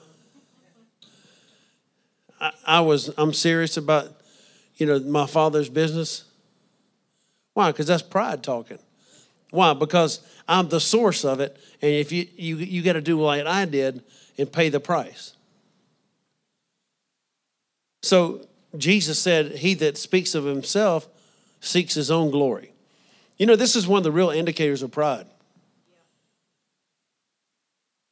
I, 2.40 2.52
I 2.64 2.80
was, 2.80 3.12
I'm 3.18 3.32
serious 3.32 3.76
about, 3.76 4.12
you 4.76 4.86
know, 4.86 5.00
my 5.00 5.26
father's 5.26 5.68
business. 5.68 6.22
Why? 7.54 7.72
Because 7.72 7.88
that's 7.88 8.04
pride 8.04 8.44
talking. 8.44 8.78
Why? 9.50 9.74
Because 9.74 10.20
I'm 10.46 10.68
the 10.68 10.78
source 10.78 11.24
of 11.24 11.40
it, 11.40 11.56
and 11.82 11.90
if 11.90 12.12
you 12.12 12.28
you 12.36 12.56
you 12.58 12.80
got 12.80 12.92
to 12.92 13.00
do 13.00 13.20
like 13.20 13.44
I 13.44 13.64
did 13.64 14.04
and 14.38 14.50
pay 14.50 14.68
the 14.68 14.78
price. 14.78 15.34
So 18.02 18.46
Jesus 18.78 19.18
said, 19.18 19.56
"He 19.56 19.74
that 19.74 19.98
speaks 19.98 20.36
of 20.36 20.44
himself 20.44 21.08
seeks 21.60 21.94
his 21.94 22.12
own 22.12 22.30
glory." 22.30 22.72
You 23.38 23.46
know, 23.46 23.56
this 23.56 23.74
is 23.74 23.88
one 23.88 23.98
of 23.98 24.04
the 24.04 24.12
real 24.12 24.30
indicators 24.30 24.82
of 24.82 24.92
pride 24.92 25.26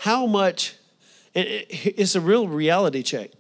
how 0.01 0.25
much, 0.25 0.77
it's 1.35 2.15
a 2.15 2.23
real 2.23 2.49
reality 2.49 3.03
check. 3.03 3.33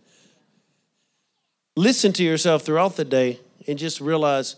Listen 1.74 2.12
to 2.12 2.22
yourself 2.22 2.62
throughout 2.64 2.96
the 2.96 3.04
day 3.04 3.40
and 3.66 3.78
just 3.78 3.98
realize 3.98 4.56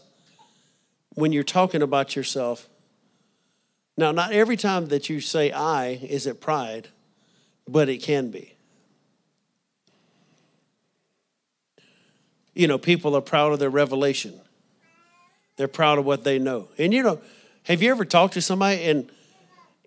when 1.11 1.31
you're 1.31 1.45
talking 1.45 1.81
about 1.81 2.17
yourself. 2.17 2.69
Now, 3.97 4.11
not 4.11 4.33
every 4.33 4.57
time 4.57 4.87
that 4.89 5.09
you 5.09 5.21
say 5.21 5.53
I 5.53 5.91
is 5.91 6.27
it 6.27 6.41
pride, 6.41 6.89
but 7.69 7.89
it 7.89 7.99
can 7.99 8.33
be. 8.33 8.53
You 12.53 12.67
know, 12.67 12.79
people 12.79 13.15
are 13.15 13.21
proud 13.21 13.53
of 13.53 13.61
their 13.61 13.71
revelation. 13.71 14.41
They're 15.57 15.69
proud 15.69 16.01
of 16.01 16.05
what 16.05 16.25
they 16.25 16.41
know. 16.41 16.69
And 16.79 16.93
you 16.93 17.05
know, 17.05 17.21
have 17.63 17.81
you 17.81 17.93
ever 17.93 18.05
talked 18.05 18.35
to 18.35 18.43
somebody 18.43 18.83
and 18.83 19.09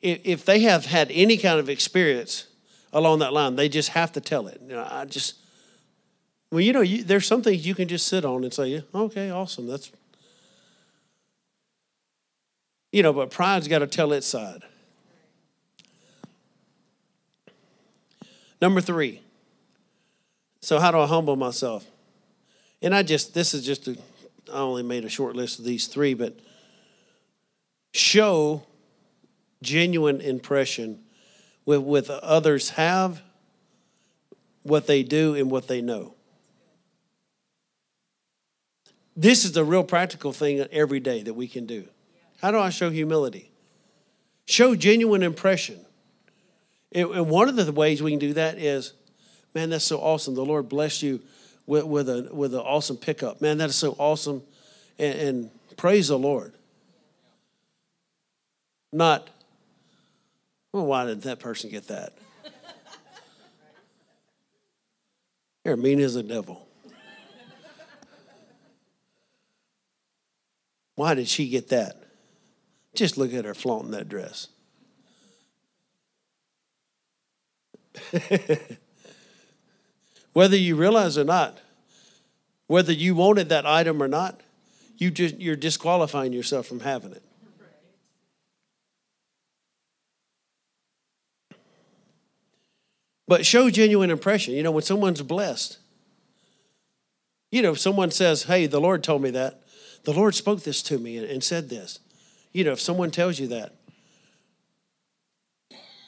if 0.02 0.46
they 0.46 0.60
have 0.62 0.86
had 0.86 1.12
any 1.12 1.38
kind 1.38 1.60
of 1.60 1.70
experience 1.70 2.48
along 2.94 3.20
that 3.20 3.34
line, 3.34 3.56
they 3.56 3.70
just 3.70 3.90
have 3.90 4.12
to 4.14 4.22
tell 4.22 4.48
it. 4.48 4.62
You 4.62 4.76
know, 4.76 4.88
I 4.90 5.06
just, 5.06 5.36
well, 6.52 6.62
you 6.62 6.74
know, 6.74 6.82
you, 6.82 7.04
there's 7.04 7.26
some 7.26 7.42
things 7.42 7.66
you 7.66 7.76
can 7.76 7.88
just 7.88 8.08
sit 8.08 8.24
on 8.24 8.44
and 8.44 8.54
say, 8.54 8.84
okay, 8.94 9.30
awesome. 9.30 9.68
That's, 9.68 9.92
you 12.92 13.04
know, 13.04 13.14
but 13.14 13.32
pride's 13.32 13.68
got 13.68 13.80
to 13.80 13.88
tell 13.88 14.14
its 14.14 14.28
side. 14.28 14.64
Number 18.62 18.82
three. 18.82 19.22
So, 20.62 20.80
how 20.80 20.92
do 20.92 21.00
I 21.00 21.06
humble 21.06 21.36
myself? 21.36 21.86
And 22.82 22.96
I 22.96 23.04
just, 23.04 23.34
this 23.34 23.54
is 23.54 23.66
just 23.66 23.88
a, 23.88 23.98
I 24.52 24.58
only 24.58 24.84
made 24.84 25.06
a 25.06 25.10
short 25.10 25.36
list 25.36 25.60
of 25.60 25.66
these 25.66 25.88
three, 25.88 26.14
but 26.14 26.40
show 27.94 28.64
genuine 29.62 30.22
impression 30.22 31.00
with, 31.66 31.82
with 31.82 32.10
others 32.10 32.72
have, 32.72 33.22
what 34.64 34.88
they 34.88 35.04
do, 35.04 35.36
and 35.36 35.50
what 35.50 35.68
they 35.68 35.82
know. 35.82 36.16
This 39.16 39.46
is 39.46 39.54
the 39.54 39.64
real 39.64 39.84
practical 39.84 40.34
thing 40.34 40.60
every 40.72 41.00
day 41.00 41.24
that 41.24 41.34
we 41.34 41.48
can 41.48 41.66
do. 41.66 41.88
How 42.42 42.52
do 42.52 42.60
I 42.60 42.70
show 42.70 42.90
humility? 42.90 43.52
Show 44.46 44.76
genuine 44.76 45.24
impression. 45.24 45.80
And 46.92 47.30
one 47.30 47.50
of 47.50 47.56
the 47.56 47.72
ways 47.72 48.02
we 48.02 48.12
can 48.12 48.20
do 48.20 48.34
that 48.34 48.58
is, 48.58 48.94
man, 49.54 49.70
that's 49.70 49.86
so 49.86 50.00
awesome. 50.00 50.36
The 50.36 50.46
Lord 50.46 50.70
bless 50.70 51.02
you 51.02 51.22
with, 51.66 51.86
with, 51.86 52.10
a, 52.10 52.30
with 52.32 52.54
an 52.54 52.60
awesome 52.60 52.98
pickup. 52.98 53.42
Man, 53.42 53.58
that 53.58 53.70
is 53.70 53.76
so 53.76 53.96
awesome. 53.98 54.44
And, 55.00 55.20
and 55.20 55.52
praise 55.78 56.10
the 56.10 56.18
Lord. 56.20 56.54
Not, 58.94 59.30
well, 60.76 60.86
why 60.88 61.06
did 61.06 61.22
that 61.22 61.40
person 61.40 61.70
get 61.70 61.88
that? 61.88 62.12
They're 65.64 65.78
mean 65.78 66.02
as 66.02 66.18
a 66.18 66.24
devil. 66.24 66.68
Why 70.96 71.14
did 71.14 71.30
she 71.30 71.48
get 71.48 71.70
that? 71.70 72.04
Just 72.94 73.18
look 73.18 73.34
at 73.34 73.46
her 73.46 73.54
flaunting 73.54 73.92
that 73.92 74.10
dress. 74.10 74.50
whether 80.34 80.58
you 80.58 80.76
realize 80.76 81.18
or 81.18 81.24
not, 81.24 81.58
whether 82.68 82.92
you 82.92 83.16
wanted 83.16 83.48
that 83.48 83.66
item 83.66 84.04
or 84.04 84.10
not, 84.10 84.42
you 84.98 85.10
just 85.10 85.40
you're 85.40 85.56
disqualifying 85.56 86.34
yourself 86.34 86.66
from 86.66 86.82
having 86.82 87.14
it. 87.14 87.24
But 93.28 93.46
show 93.46 93.70
genuine 93.70 94.12
impression. 94.12 94.54
You 94.54 94.64
know, 94.64 94.72
when 94.72 94.84
someone's 94.84 95.22
blessed, 95.22 95.78
you 97.52 97.62
know, 97.62 97.72
if 97.72 97.80
someone 97.80 98.12
says, 98.12 98.44
Hey, 98.44 98.68
the 98.68 98.82
Lord 98.82 99.04
told 99.04 99.22
me 99.22 99.32
that, 99.32 99.62
the 100.04 100.14
Lord 100.14 100.36
spoke 100.36 100.64
this 100.64 100.82
to 100.84 100.98
me 100.98 101.18
and, 101.18 101.28
and 101.28 101.44
said 101.44 101.70
this. 101.70 102.00
You 102.54 102.64
know, 102.64 102.72
if 102.72 102.80
someone 102.80 103.12
tells 103.12 103.40
you 103.40 103.48
that, 103.48 103.74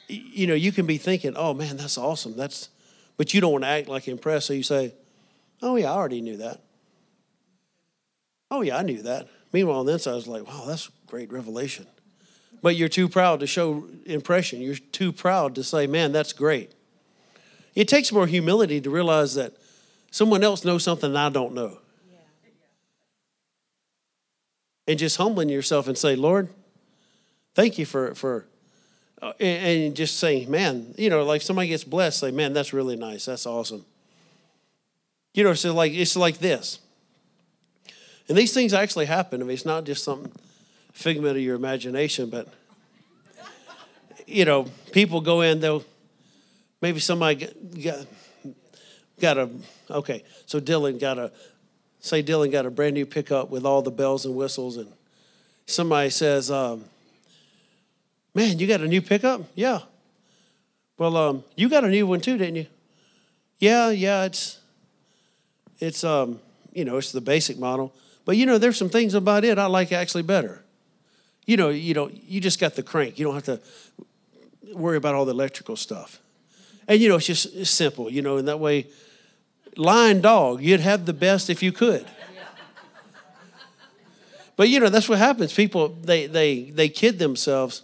you 0.08 0.46
know, 0.46 0.54
you 0.54 0.72
can 0.72 0.86
be 0.86 0.96
thinking, 0.96 1.34
oh 1.36 1.52
man, 1.52 1.76
that's 1.76 1.98
awesome. 1.98 2.36
That's, 2.36 2.70
but 3.16 3.34
you 3.34 3.40
don't 3.40 3.52
want 3.52 3.64
to 3.64 3.68
act 3.68 3.88
like 3.88 4.08
impressed. 4.08 4.46
So 4.46 4.54
you 4.54 4.62
say, 4.62 4.94
oh 5.60 5.76
yeah, 5.76 5.92
I 5.92 5.96
already 5.96 6.20
knew 6.20 6.38
that. 6.38 6.60
Oh 8.50 8.62
yeah, 8.62 8.78
I 8.78 8.82
knew 8.82 9.02
that. 9.02 9.28
Meanwhile, 9.52 9.80
on 9.80 9.86
the 9.86 9.92
inside, 9.92 10.12
I 10.12 10.14
was 10.14 10.26
like, 10.26 10.46
wow, 10.46 10.64
that's 10.66 10.90
great 11.06 11.30
revelation. 11.32 11.86
But 12.62 12.76
you're 12.76 12.88
too 12.88 13.08
proud 13.08 13.40
to 13.40 13.46
show 13.46 13.86
impression. 14.06 14.60
You're 14.60 14.76
too 14.76 15.12
proud 15.12 15.54
to 15.56 15.64
say, 15.64 15.86
man, 15.86 16.12
that's 16.12 16.32
great. 16.32 16.72
It 17.78 17.86
takes 17.86 18.10
more 18.10 18.26
humility 18.26 18.80
to 18.80 18.90
realize 18.90 19.36
that 19.36 19.52
someone 20.10 20.42
else 20.42 20.64
knows 20.64 20.82
something 20.82 21.14
I 21.14 21.28
don't 21.28 21.54
know. 21.54 21.78
And 24.88 24.98
just 24.98 25.16
humbling 25.16 25.48
yourself 25.48 25.86
and 25.86 25.96
say, 25.96 26.16
Lord, 26.16 26.48
thank 27.54 27.78
you 27.78 27.86
for, 27.86 28.16
for 28.16 28.46
uh, 29.22 29.32
and, 29.38 29.84
and 29.84 29.96
just 29.96 30.18
saying, 30.18 30.50
man, 30.50 30.92
you 30.98 31.08
know, 31.08 31.22
like 31.22 31.40
somebody 31.40 31.68
gets 31.68 31.84
blessed, 31.84 32.18
say, 32.18 32.32
man, 32.32 32.52
that's 32.52 32.72
really 32.72 32.96
nice. 32.96 33.26
That's 33.26 33.46
awesome. 33.46 33.84
You 35.32 35.44
know, 35.44 35.54
so 35.54 35.72
like 35.72 35.92
it's 35.92 36.16
like 36.16 36.38
this. 36.38 36.80
And 38.28 38.36
these 38.36 38.52
things 38.52 38.74
actually 38.74 39.06
happen. 39.06 39.40
I 39.40 39.44
mean, 39.44 39.54
it's 39.54 39.64
not 39.64 39.84
just 39.84 40.02
some 40.02 40.32
figment 40.92 41.36
of 41.36 41.42
your 41.44 41.54
imagination, 41.54 42.28
but 42.28 42.48
you 44.26 44.44
know, 44.44 44.64
people 44.90 45.20
go 45.20 45.42
in, 45.42 45.60
they'll 45.60 45.84
maybe 46.80 47.00
somebody 47.00 47.48
got, 47.82 48.06
got 49.20 49.38
a 49.38 49.50
okay, 49.90 50.24
so 50.46 50.60
Dylan 50.60 51.00
got 51.00 51.18
a 51.18 51.32
say 52.00 52.22
Dylan 52.22 52.52
got 52.52 52.66
a 52.66 52.70
brand 52.70 52.94
new 52.94 53.06
pickup 53.06 53.50
with 53.50 53.64
all 53.64 53.82
the 53.82 53.90
bells 53.90 54.24
and 54.24 54.34
whistles, 54.34 54.76
and 54.76 54.92
somebody 55.66 56.10
says, 56.10 56.50
um, 56.50 56.84
Man, 58.34 58.58
you 58.58 58.66
got 58.66 58.80
a 58.80 58.86
new 58.86 59.02
pickup? 59.02 59.42
Yeah. 59.56 59.80
Well, 60.96 61.16
um, 61.16 61.44
you 61.56 61.68
got 61.68 61.84
a 61.84 61.88
new 61.88 62.06
one 62.06 62.20
too, 62.20 62.38
didn't 62.38 62.56
you? 62.56 62.66
Yeah, 63.58 63.90
yeah, 63.90 64.24
it's 64.24 64.60
it's 65.80 66.04
um, 66.04 66.40
you 66.72 66.84
know, 66.84 66.98
it's 66.98 67.12
the 67.12 67.20
basic 67.20 67.58
model. 67.58 67.92
But 68.24 68.36
you 68.36 68.46
know, 68.46 68.58
there's 68.58 68.76
some 68.76 68.90
things 68.90 69.14
about 69.14 69.44
it 69.44 69.58
I 69.58 69.66
like 69.66 69.90
actually 69.90 70.22
better. 70.22 70.62
You 71.46 71.56
know, 71.56 71.70
you 71.70 71.94
know, 71.94 72.10
you 72.28 72.40
just 72.40 72.60
got 72.60 72.74
the 72.74 72.82
crank. 72.82 73.18
You 73.18 73.24
don't 73.24 73.34
have 73.34 73.44
to 73.44 73.60
worry 74.74 74.96
about 74.96 75.14
all 75.14 75.24
the 75.24 75.32
electrical 75.32 75.76
stuff. 75.76 76.20
And 76.88 77.00
you 77.00 77.08
know, 77.10 77.16
it's 77.16 77.26
just 77.26 77.54
it's 77.54 77.70
simple, 77.70 78.10
you 78.10 78.22
know, 78.22 78.38
in 78.38 78.46
that 78.46 78.58
way, 78.58 78.86
lion 79.76 80.22
dog, 80.22 80.62
you'd 80.62 80.80
have 80.80 81.04
the 81.04 81.12
best 81.12 81.50
if 81.50 81.62
you 81.62 81.70
could. 81.70 82.06
But 84.56 84.70
you 84.70 84.80
know, 84.80 84.88
that's 84.88 85.08
what 85.08 85.18
happens. 85.18 85.52
People 85.52 85.90
they 86.02 86.26
they 86.26 86.62
they 86.70 86.88
kid 86.88 87.18
themselves 87.18 87.82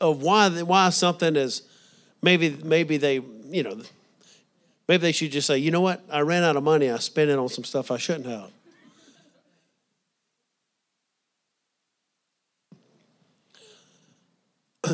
of 0.00 0.22
why 0.22 0.48
why 0.62 0.88
something 0.90 1.36
is 1.36 1.62
maybe 2.22 2.56
maybe 2.64 2.96
they 2.96 3.20
you 3.50 3.62
know 3.62 3.78
maybe 4.88 5.02
they 5.02 5.12
should 5.12 5.32
just 5.32 5.48
say 5.48 5.58
you 5.58 5.70
know 5.70 5.80
what 5.80 6.02
I 6.10 6.20
ran 6.20 6.44
out 6.44 6.56
of 6.56 6.62
money 6.62 6.90
I 6.90 6.98
spent 6.98 7.28
it 7.28 7.38
on 7.38 7.48
some 7.48 7.64
stuff 7.64 7.90
I 7.90 7.98
shouldn't 7.98 8.26
have. 8.26 8.50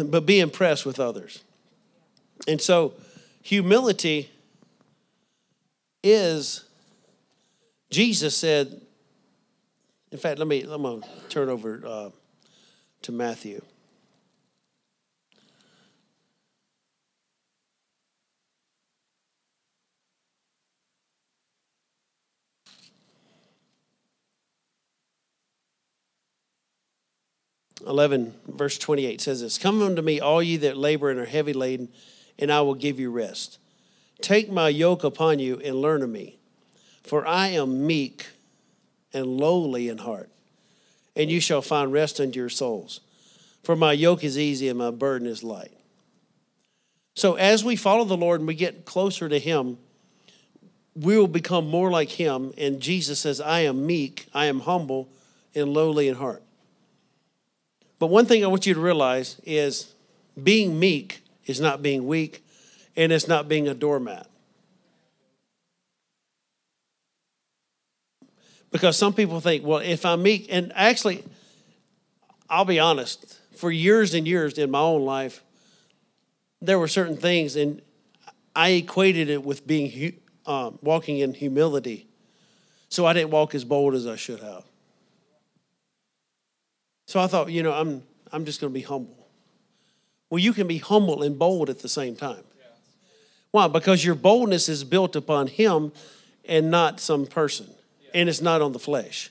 but 0.11 0.27
be 0.27 0.41
impressed 0.41 0.87
with 0.87 0.99
others. 0.99 1.43
And 2.49 2.61
so 2.61 2.95
humility 3.43 4.31
is 6.03 6.65
Jesus 7.91 8.37
said 8.37 8.81
in 10.11 10.19
fact 10.19 10.39
let 10.39 10.49
me 10.49 10.65
let 10.65 10.81
me 10.81 11.01
turn 11.29 11.49
over 11.49 11.81
uh, 11.87 12.11
to 13.03 13.13
Matthew. 13.13 13.63
11, 27.87 28.35
verse 28.47 28.79
28 28.79 29.21
says 29.21 29.41
this 29.41 29.59
Come 29.59 29.83
unto 29.83 30.03
me, 30.03 30.21
all 30.21 30.43
ye 30.43 30.57
that 30.59 30.77
labor 30.77 31.11
and 31.11 31.19
are 31.19 31.27
heavy 31.27 31.53
laden, 31.53 31.89
and 32.43 32.53
I 32.53 32.61
will 32.61 32.75
give 32.75 32.99
you 32.99 33.09
rest. 33.13 33.59
Take 34.21 34.51
my 34.51 34.69
yoke 34.69 35.05
upon 35.05 35.39
you 35.39 35.61
and 35.65 35.77
learn 35.81 36.03
of 36.03 36.11
me, 36.11 36.39
for 37.05 37.25
I 37.25 37.49
am 37.49 37.87
meek 37.87 38.27
and 39.15 39.27
lowly 39.27 39.89
in 39.89 39.99
heart, 39.99 40.29
and 41.15 41.31
you 41.31 41.39
shall 41.39 41.63
find 41.63 41.93
rest 41.93 42.19
unto 42.19 42.41
your 42.41 42.49
souls. 42.49 42.99
For 43.63 43.77
my 43.77 43.93
yoke 43.93 44.25
is 44.25 44.37
easy 44.37 44.69
and 44.69 44.77
my 44.77 44.91
burden 44.91 45.29
is 45.29 45.45
light. 45.45 45.71
So, 47.15 47.35
as 47.35 47.63
we 47.63 47.77
follow 47.77 48.05
the 48.05 48.17
Lord 48.17 48.41
and 48.41 48.49
we 48.49 48.57
get 48.57 48.87
closer 48.87 49.29
to 49.29 49.39
Him, 49.39 49.79
we 50.97 51.17
will 51.17 51.29
become 51.29 51.69
more 51.69 51.93
like 51.93 52.09
Him. 52.09 52.53
And 52.59 52.81
Jesus 52.81 53.21
says, 53.21 53.41
I 53.41 53.61
am 53.61 53.87
meek, 53.87 54.27
I 54.35 54.47
am 54.47 54.61
humble, 54.61 55.09
and 55.55 55.73
lowly 55.73 56.09
in 56.09 56.17
heart. 56.17 56.43
But 58.01 58.09
one 58.09 58.27
thing 58.27 58.43
I 58.43 58.49
want 58.49 58.67
you 58.67 58.75
to 58.75 58.81
realize 58.81 59.41
is 59.45 59.95
being 60.43 60.81
meek 60.81 61.22
is 61.47 61.61
not 61.61 61.83
being 61.83 62.07
weak, 62.07 62.45
and 62.97 63.13
it's 63.13 63.29
not 63.29 63.49
being 63.49 63.69
a 63.69 63.75
doormat. 63.75 64.27
Because 68.71 68.97
some 68.97 69.13
people 69.13 69.41
think, 69.41 69.65
well, 69.65 69.79
if 69.79 70.07
I'm 70.07 70.23
meek, 70.23 70.47
and 70.51 70.73
actually, 70.75 71.23
I'll 72.49 72.65
be 72.65 72.81
honest, 72.81 73.39
for 73.55 73.71
years 73.71 74.15
and 74.15 74.27
years 74.27 74.57
in 74.59 74.71
my 74.71 74.81
own 74.81 75.05
life, 75.05 75.43
there 76.61 76.79
were 76.79 76.89
certain 76.89 77.17
things, 77.17 77.57
and 77.57 77.83
I 78.57 78.71
equated 78.71 79.29
it 79.29 79.45
with 79.45 79.67
being 79.67 80.21
um, 80.47 80.79
walking 80.83 81.19
in 81.19 81.35
humility. 81.35 82.07
So 82.89 83.07
I 83.07 83.13
didn't 83.13 83.31
walk 83.31 83.55
as 83.55 83.65
bold 83.65 83.95
as 83.95 84.07
I 84.07 84.17
should 84.17 84.41
have. 84.41 84.65
So 87.07 87.21
I 87.21 87.27
thought, 87.27 87.51
you 87.51 87.63
know, 87.63 87.73
I'm, 87.73 88.03
I'm 88.33 88.45
just 88.45 88.61
going 88.61 88.73
to 88.73 88.75
be 88.75 88.85
humble. 88.85 89.22
Well, 90.33 90.39
you 90.39 90.55
can 90.55 90.67
be 90.67 90.79
humble 90.79 91.23
and 91.23 91.39
bold 91.39 91.69
at 91.69 91.81
the 91.81 91.91
same 91.91 92.17
time. 92.17 92.43
Why? 93.51 93.69
Because 93.69 94.03
your 94.03 94.15
boldness 94.15 94.67
is 94.67 94.83
built 94.83 95.15
upon 95.15 95.47
Him 95.47 95.93
and 96.47 96.71
not 96.71 97.01
some 97.01 97.27
person, 97.27 97.69
and 98.15 98.31
it's 98.31 98.41
not 98.41 98.63
on 98.63 98.73
the 98.73 98.79
flesh. 98.79 99.31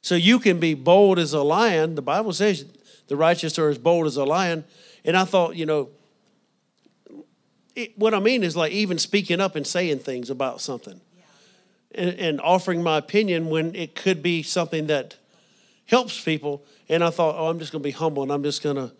So 0.00 0.14
you 0.14 0.38
can 0.38 0.58
be 0.58 0.72
bold 0.72 1.18
as 1.18 1.34
a 1.34 1.42
lion. 1.42 1.94
The 1.94 2.00
Bible 2.00 2.32
says 2.32 2.64
the 3.08 3.16
righteous 3.16 3.58
are 3.58 3.68
as 3.68 3.76
bold 3.76 4.06
as 4.06 4.16
a 4.16 4.24
lion. 4.24 4.64
And 5.04 5.14
I 5.14 5.26
thought, 5.26 5.56
you 5.56 5.66
know, 5.66 5.90
it, 7.76 7.92
what 7.98 8.14
I 8.14 8.18
mean 8.18 8.44
is 8.44 8.56
like 8.56 8.72
even 8.72 8.96
speaking 8.96 9.42
up 9.42 9.56
and 9.56 9.66
saying 9.66 9.98
things 9.98 10.30
about 10.30 10.62
something 10.62 11.02
and, 11.94 12.18
and 12.18 12.40
offering 12.40 12.82
my 12.82 12.96
opinion 12.96 13.50
when 13.50 13.74
it 13.74 13.94
could 13.94 14.22
be 14.22 14.42
something 14.42 14.86
that 14.86 15.16
helps 15.84 16.18
people. 16.18 16.64
And 16.88 17.04
I 17.04 17.10
thought, 17.10 17.34
oh, 17.36 17.50
I'm 17.50 17.58
just 17.58 17.72
going 17.72 17.82
to 17.82 17.86
be 17.86 17.90
humble 17.90 18.22
and 18.22 18.32
I'm 18.32 18.42
just 18.42 18.62
going 18.62 18.76
to 18.76 18.90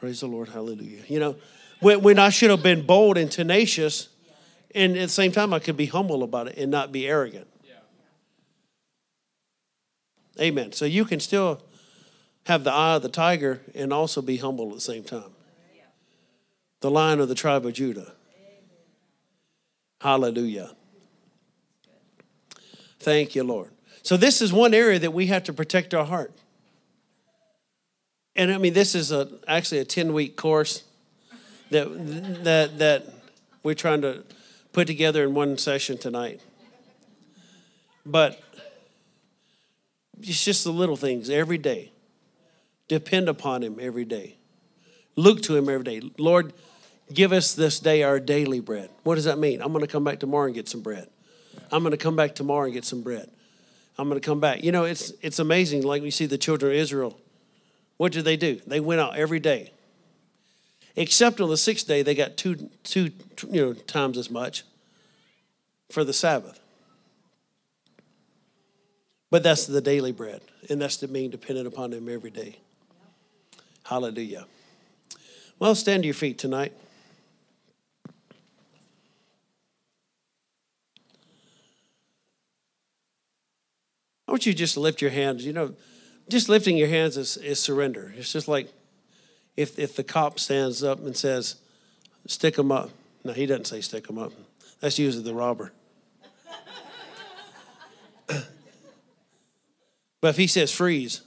praise 0.00 0.20
the 0.20 0.26
Lord, 0.26 0.48
hallelujah. 0.48 1.02
You 1.08 1.20
know, 1.20 1.36
when, 1.80 2.00
when 2.02 2.18
I 2.18 2.30
should 2.30 2.50
have 2.50 2.62
been 2.62 2.86
bold 2.86 3.18
and 3.18 3.30
tenacious, 3.30 4.08
and 4.74 4.96
at 4.96 5.02
the 5.02 5.08
same 5.08 5.30
time, 5.30 5.52
I 5.52 5.58
could 5.58 5.76
be 5.76 5.86
humble 5.86 6.22
about 6.22 6.48
it 6.48 6.56
and 6.56 6.70
not 6.70 6.90
be 6.90 7.06
arrogant. 7.06 7.46
Yeah. 7.64 7.74
Amen. 10.40 10.72
So 10.72 10.86
you 10.86 11.04
can 11.04 11.20
still 11.20 11.62
have 12.46 12.64
the 12.64 12.72
eye 12.72 12.96
of 12.96 13.02
the 13.02 13.08
tiger 13.10 13.60
and 13.74 13.92
also 13.92 14.22
be 14.22 14.38
humble 14.38 14.68
at 14.68 14.74
the 14.74 14.80
same 14.80 15.04
time. 15.04 15.32
The 16.80 16.90
lion 16.90 17.20
of 17.20 17.28
the 17.28 17.34
tribe 17.34 17.66
of 17.66 17.74
Judah. 17.74 18.12
Hallelujah. 20.00 20.74
Thank 23.00 23.34
you, 23.34 23.44
Lord. 23.44 23.70
So, 24.02 24.16
this 24.16 24.40
is 24.40 24.50
one 24.50 24.72
area 24.72 24.98
that 24.98 25.12
we 25.12 25.26
have 25.26 25.44
to 25.44 25.52
protect 25.52 25.92
our 25.92 26.06
heart. 26.06 26.32
And 28.40 28.50
I 28.50 28.56
mean, 28.56 28.72
this 28.72 28.94
is 28.94 29.12
a 29.12 29.28
actually 29.46 29.80
a 29.80 29.84
ten 29.84 30.14
week 30.14 30.34
course 30.34 30.84
that 31.70 31.84
that 32.42 32.78
that 32.78 33.06
we're 33.62 33.74
trying 33.74 34.00
to 34.00 34.24
put 34.72 34.86
together 34.86 35.22
in 35.24 35.34
one 35.34 35.58
session 35.58 35.98
tonight. 35.98 36.40
But 38.06 38.42
it's 40.22 40.42
just 40.42 40.64
the 40.64 40.72
little 40.72 40.96
things 40.96 41.28
every 41.28 41.58
day. 41.58 41.92
Depend 42.88 43.28
upon 43.28 43.62
Him 43.62 43.76
every 43.78 44.06
day. 44.06 44.38
Look 45.16 45.42
to 45.42 45.54
Him 45.54 45.68
every 45.68 45.84
day. 45.84 46.10
Lord, 46.16 46.54
give 47.12 47.32
us 47.32 47.52
this 47.52 47.78
day 47.78 48.02
our 48.02 48.18
daily 48.18 48.60
bread. 48.60 48.88
What 49.02 49.16
does 49.16 49.24
that 49.24 49.38
mean? 49.38 49.60
I'm 49.60 49.70
going 49.72 49.84
to 49.84 49.92
come 49.92 50.02
back 50.02 50.18
tomorrow 50.18 50.46
and 50.46 50.54
get 50.54 50.66
some 50.66 50.80
bread. 50.80 51.08
I'm 51.70 51.82
going 51.82 51.90
to 51.90 51.98
come 51.98 52.16
back 52.16 52.34
tomorrow 52.34 52.64
and 52.64 52.72
get 52.72 52.86
some 52.86 53.02
bread. 53.02 53.30
I'm 53.98 54.08
going 54.08 54.18
to 54.18 54.26
come 54.26 54.40
back. 54.40 54.64
You 54.64 54.72
know, 54.72 54.84
it's 54.84 55.12
it's 55.20 55.38
amazing. 55.38 55.82
Like 55.82 56.00
we 56.00 56.10
see 56.10 56.24
the 56.24 56.38
children 56.38 56.72
of 56.72 56.78
Israel. 56.78 57.20
What 58.00 58.12
did 58.12 58.24
they 58.24 58.38
do? 58.38 58.58
They 58.66 58.80
went 58.80 58.98
out 58.98 59.14
every 59.18 59.40
day. 59.40 59.74
Except 60.96 61.38
on 61.38 61.50
the 61.50 61.58
sixth 61.58 61.86
day, 61.86 62.00
they 62.00 62.14
got 62.14 62.38
two 62.38 62.70
two 62.82 63.10
you 63.50 63.60
know 63.60 63.72
times 63.74 64.16
as 64.16 64.30
much 64.30 64.64
for 65.90 66.02
the 66.02 66.14
Sabbath. 66.14 66.58
But 69.30 69.42
that's 69.42 69.66
the 69.66 69.82
daily 69.82 70.12
bread, 70.12 70.40
and 70.70 70.80
that's 70.80 70.96
the 70.96 71.08
being 71.08 71.28
dependent 71.28 71.66
upon 71.66 71.92
Him 71.92 72.08
every 72.08 72.30
day. 72.30 72.56
Hallelujah. 73.84 74.46
Well, 75.58 75.74
stand 75.74 76.02
to 76.04 76.06
your 76.06 76.14
feet 76.14 76.38
tonight. 76.38 76.72
I 84.26 84.30
want 84.32 84.46
you 84.46 84.54
just 84.54 84.72
to 84.72 84.80
lift 84.80 85.02
your 85.02 85.10
hands. 85.10 85.44
You 85.44 85.52
know, 85.52 85.74
just 86.30 86.48
lifting 86.48 86.76
your 86.76 86.88
hands 86.88 87.16
is, 87.16 87.36
is 87.36 87.60
surrender. 87.60 88.12
It's 88.16 88.32
just 88.32 88.48
like 88.48 88.68
if, 89.56 89.78
if 89.78 89.96
the 89.96 90.04
cop 90.04 90.38
stands 90.38 90.82
up 90.82 91.00
and 91.00 91.16
says, 91.16 91.56
stick 92.26 92.56
them 92.56 92.72
up. 92.72 92.90
No, 93.24 93.32
he 93.32 93.46
doesn't 93.46 93.66
say 93.66 93.80
stick 93.80 94.06
them 94.06 94.18
up. 94.18 94.32
That's 94.80 94.98
usually 94.98 95.24
the 95.24 95.34
robber. 95.34 95.72
but 98.26 98.46
if 100.22 100.36
he 100.36 100.46
says 100.46 100.72
freeze, 100.72 101.22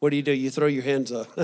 what 0.00 0.10
do 0.10 0.16
you 0.16 0.22
do? 0.22 0.32
You 0.32 0.50
throw 0.50 0.66
your 0.66 0.82
hands 0.82 1.12
up. 1.12 1.28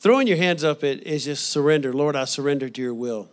Throwing 0.00 0.26
your 0.26 0.38
hands 0.38 0.64
up 0.64 0.82
it 0.82 1.06
is 1.06 1.26
just 1.26 1.50
surrender. 1.50 1.92
Lord, 1.92 2.16
I 2.16 2.24
surrender 2.24 2.70
to 2.70 2.82
your 2.82 2.94
will. 2.94 3.28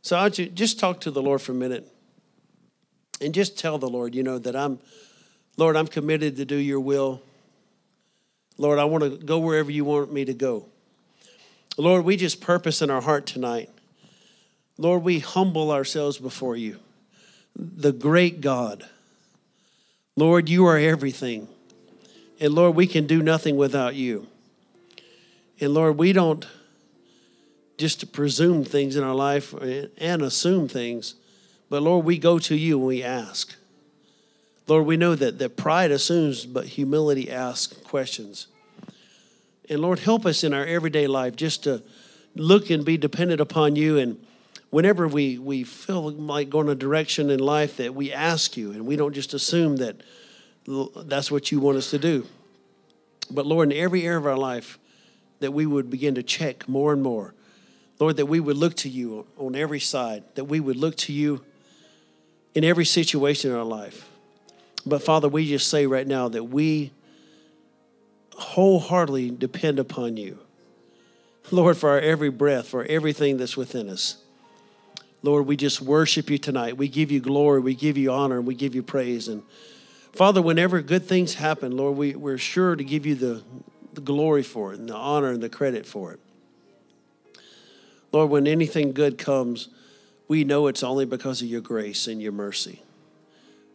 So 0.00 0.16
I 0.16 0.22
want 0.22 0.38
you 0.38 0.46
just 0.46 0.80
talk 0.80 1.02
to 1.02 1.10
the 1.10 1.20
Lord 1.20 1.42
for 1.42 1.52
a 1.52 1.54
minute 1.54 1.86
and 3.20 3.34
just 3.34 3.58
tell 3.58 3.76
the 3.76 3.88
Lord, 3.88 4.14
you 4.14 4.22
know, 4.22 4.38
that 4.38 4.56
I'm, 4.56 4.78
Lord, 5.56 5.76
I'm 5.76 5.86
committed 5.86 6.36
to 6.36 6.44
do 6.44 6.56
your 6.56 6.80
will. 6.80 7.22
Lord, 8.56 8.78
I 8.78 8.84
want 8.84 9.04
to 9.04 9.10
go 9.10 9.38
wherever 9.38 9.70
you 9.70 9.84
want 9.84 10.12
me 10.12 10.24
to 10.24 10.34
go. 10.34 10.66
Lord, 11.76 12.04
we 12.04 12.16
just 12.16 12.40
purpose 12.40 12.82
in 12.82 12.90
our 12.90 13.00
heart 13.00 13.26
tonight. 13.26 13.70
Lord, 14.76 15.02
we 15.02 15.18
humble 15.18 15.70
ourselves 15.70 16.18
before 16.18 16.56
you, 16.56 16.78
the 17.56 17.92
great 17.92 18.40
God. 18.40 18.88
Lord, 20.16 20.48
you 20.48 20.66
are 20.66 20.78
everything. 20.78 21.48
And 22.40 22.54
Lord, 22.54 22.74
we 22.74 22.86
can 22.86 23.06
do 23.06 23.22
nothing 23.22 23.56
without 23.56 23.94
you. 23.94 24.26
And 25.60 25.74
Lord, 25.74 25.98
we 25.98 26.12
don't 26.12 26.46
just 27.76 28.12
presume 28.12 28.64
things 28.64 28.96
in 28.96 29.04
our 29.04 29.14
life 29.14 29.52
and 29.52 30.22
assume 30.22 30.68
things. 30.68 31.14
But 31.68 31.82
Lord, 31.82 32.04
we 32.04 32.18
go 32.18 32.38
to 32.38 32.54
you 32.54 32.78
and 32.78 32.86
we 32.86 33.02
ask. 33.02 33.56
Lord, 34.70 34.86
we 34.86 34.96
know 34.96 35.16
that, 35.16 35.40
that 35.40 35.56
pride 35.56 35.90
assumes, 35.90 36.46
but 36.46 36.64
humility 36.64 37.28
asks 37.28 37.76
questions. 37.78 38.46
And 39.68 39.80
Lord, 39.80 39.98
help 39.98 40.24
us 40.24 40.44
in 40.44 40.54
our 40.54 40.64
everyday 40.64 41.08
life 41.08 41.34
just 41.34 41.64
to 41.64 41.82
look 42.36 42.70
and 42.70 42.84
be 42.84 42.96
dependent 42.96 43.40
upon 43.40 43.74
you. 43.74 43.98
And 43.98 44.24
whenever 44.70 45.08
we, 45.08 45.38
we 45.38 45.64
feel 45.64 46.12
like 46.12 46.50
going 46.50 46.68
a 46.68 46.76
direction 46.76 47.30
in 47.30 47.40
life, 47.40 47.78
that 47.78 47.96
we 47.96 48.12
ask 48.12 48.56
you 48.56 48.70
and 48.70 48.86
we 48.86 48.94
don't 48.94 49.12
just 49.12 49.34
assume 49.34 49.78
that 49.78 50.02
that's 51.04 51.32
what 51.32 51.50
you 51.50 51.58
want 51.58 51.76
us 51.76 51.90
to 51.90 51.98
do. 51.98 52.24
But 53.28 53.46
Lord, 53.46 53.72
in 53.72 53.76
every 53.76 54.04
area 54.04 54.18
of 54.18 54.26
our 54.26 54.38
life, 54.38 54.78
that 55.40 55.52
we 55.52 55.66
would 55.66 55.90
begin 55.90 56.14
to 56.14 56.22
check 56.22 56.68
more 56.68 56.92
and 56.92 57.02
more. 57.02 57.34
Lord, 57.98 58.18
that 58.18 58.26
we 58.26 58.38
would 58.38 58.56
look 58.56 58.76
to 58.76 58.88
you 58.88 59.26
on 59.36 59.56
every 59.56 59.80
side, 59.80 60.22
that 60.36 60.44
we 60.44 60.60
would 60.60 60.76
look 60.76 60.94
to 60.98 61.12
you 61.12 61.44
in 62.54 62.62
every 62.62 62.84
situation 62.84 63.50
in 63.50 63.56
our 63.56 63.64
life. 63.64 64.09
But 64.86 65.02
Father, 65.02 65.28
we 65.28 65.48
just 65.48 65.68
say 65.68 65.86
right 65.86 66.06
now 66.06 66.28
that 66.28 66.44
we 66.44 66.92
wholeheartedly 68.34 69.30
depend 69.32 69.78
upon 69.78 70.16
you. 70.16 70.38
Lord, 71.50 71.76
for 71.76 71.90
our 71.90 72.00
every 72.00 72.30
breath, 72.30 72.68
for 72.68 72.84
everything 72.84 73.36
that's 73.36 73.56
within 73.56 73.88
us. 73.88 74.16
Lord, 75.22 75.46
we 75.46 75.56
just 75.56 75.82
worship 75.82 76.30
you 76.30 76.38
tonight. 76.38 76.76
We 76.76 76.88
give 76.88 77.10
you 77.10 77.20
glory, 77.20 77.60
we 77.60 77.74
give 77.74 77.98
you 77.98 78.10
honor, 78.10 78.38
and 78.38 78.46
we 78.46 78.54
give 78.54 78.74
you 78.74 78.82
praise. 78.82 79.28
And 79.28 79.42
Father, 80.12 80.40
whenever 80.40 80.80
good 80.80 81.04
things 81.04 81.34
happen, 81.34 81.76
Lord, 81.76 81.96
we, 81.96 82.14
we're 82.14 82.38
sure 82.38 82.74
to 82.74 82.84
give 82.84 83.04
you 83.04 83.14
the, 83.14 83.42
the 83.92 84.00
glory 84.00 84.42
for 84.42 84.72
it 84.72 84.80
and 84.80 84.88
the 84.88 84.94
honor 84.94 85.30
and 85.30 85.42
the 85.42 85.48
credit 85.48 85.84
for 85.84 86.12
it. 86.12 86.20
Lord, 88.12 88.30
when 88.30 88.46
anything 88.46 88.92
good 88.92 89.18
comes, 89.18 89.68
we 90.26 90.44
know 90.44 90.66
it's 90.66 90.82
only 90.82 91.04
because 91.04 91.42
of 91.42 91.48
your 91.48 91.60
grace 91.60 92.06
and 92.06 92.20
your 92.22 92.32
mercy. 92.32 92.82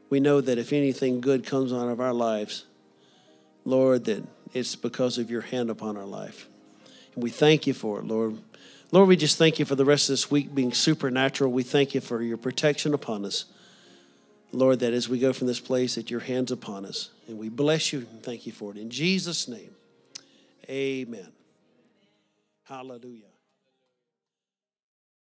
We 0.10 0.20
know 0.20 0.42
that 0.42 0.58
if 0.58 0.72
anything 0.72 1.22
good 1.22 1.46
comes 1.46 1.74
out 1.74 1.90
of 1.90 2.00
our 2.00 2.14
lives, 2.14 2.66
Lord, 3.64 4.06
that 4.06 4.24
it's 4.54 4.76
because 4.76 5.18
of 5.18 5.30
your 5.30 5.42
hand 5.42 5.70
upon 5.70 5.98
our 5.98 6.06
life. 6.06 6.48
And 7.14 7.24
we 7.24 7.30
thank 7.30 7.68
you 7.68 7.74
for 7.74 8.00
it, 8.00 8.06
Lord. 8.06 8.38
Lord, 8.92 9.08
we 9.08 9.18
just 9.18 9.38
thank 9.38 9.60
you 9.60 9.66
for 9.66 9.76
the 9.76 9.86
rest 9.86 10.10
of 10.10 10.14
this 10.14 10.30
week 10.30 10.54
being 10.54 10.72
supernatural. 10.72 11.52
We 11.52 11.64
thank 11.64 11.96
you 11.96 12.02
for 12.02 12.22
your 12.22 12.38
protection 12.38 12.94
upon 12.94 13.26
us. 13.26 13.46
Lord, 14.52 14.80
that 14.80 14.94
as 14.94 15.10
we 15.10 15.20
go 15.20 15.34
from 15.34 15.48
this 15.48 15.60
place, 15.60 15.96
that 15.96 16.10
your 16.10 16.22
hand's 16.22 16.52
upon 16.52 16.86
us. 16.86 17.10
And 17.28 17.38
we 17.38 17.50
bless 17.50 17.92
you 17.92 18.00
and 18.00 18.24
thank 18.24 18.46
you 18.46 18.52
for 18.52 18.72
it. 18.72 18.78
In 18.78 18.90
Jesus' 18.90 19.48
name, 19.48 19.72
amen. 20.70 21.32
Hallelujah. 22.64 23.35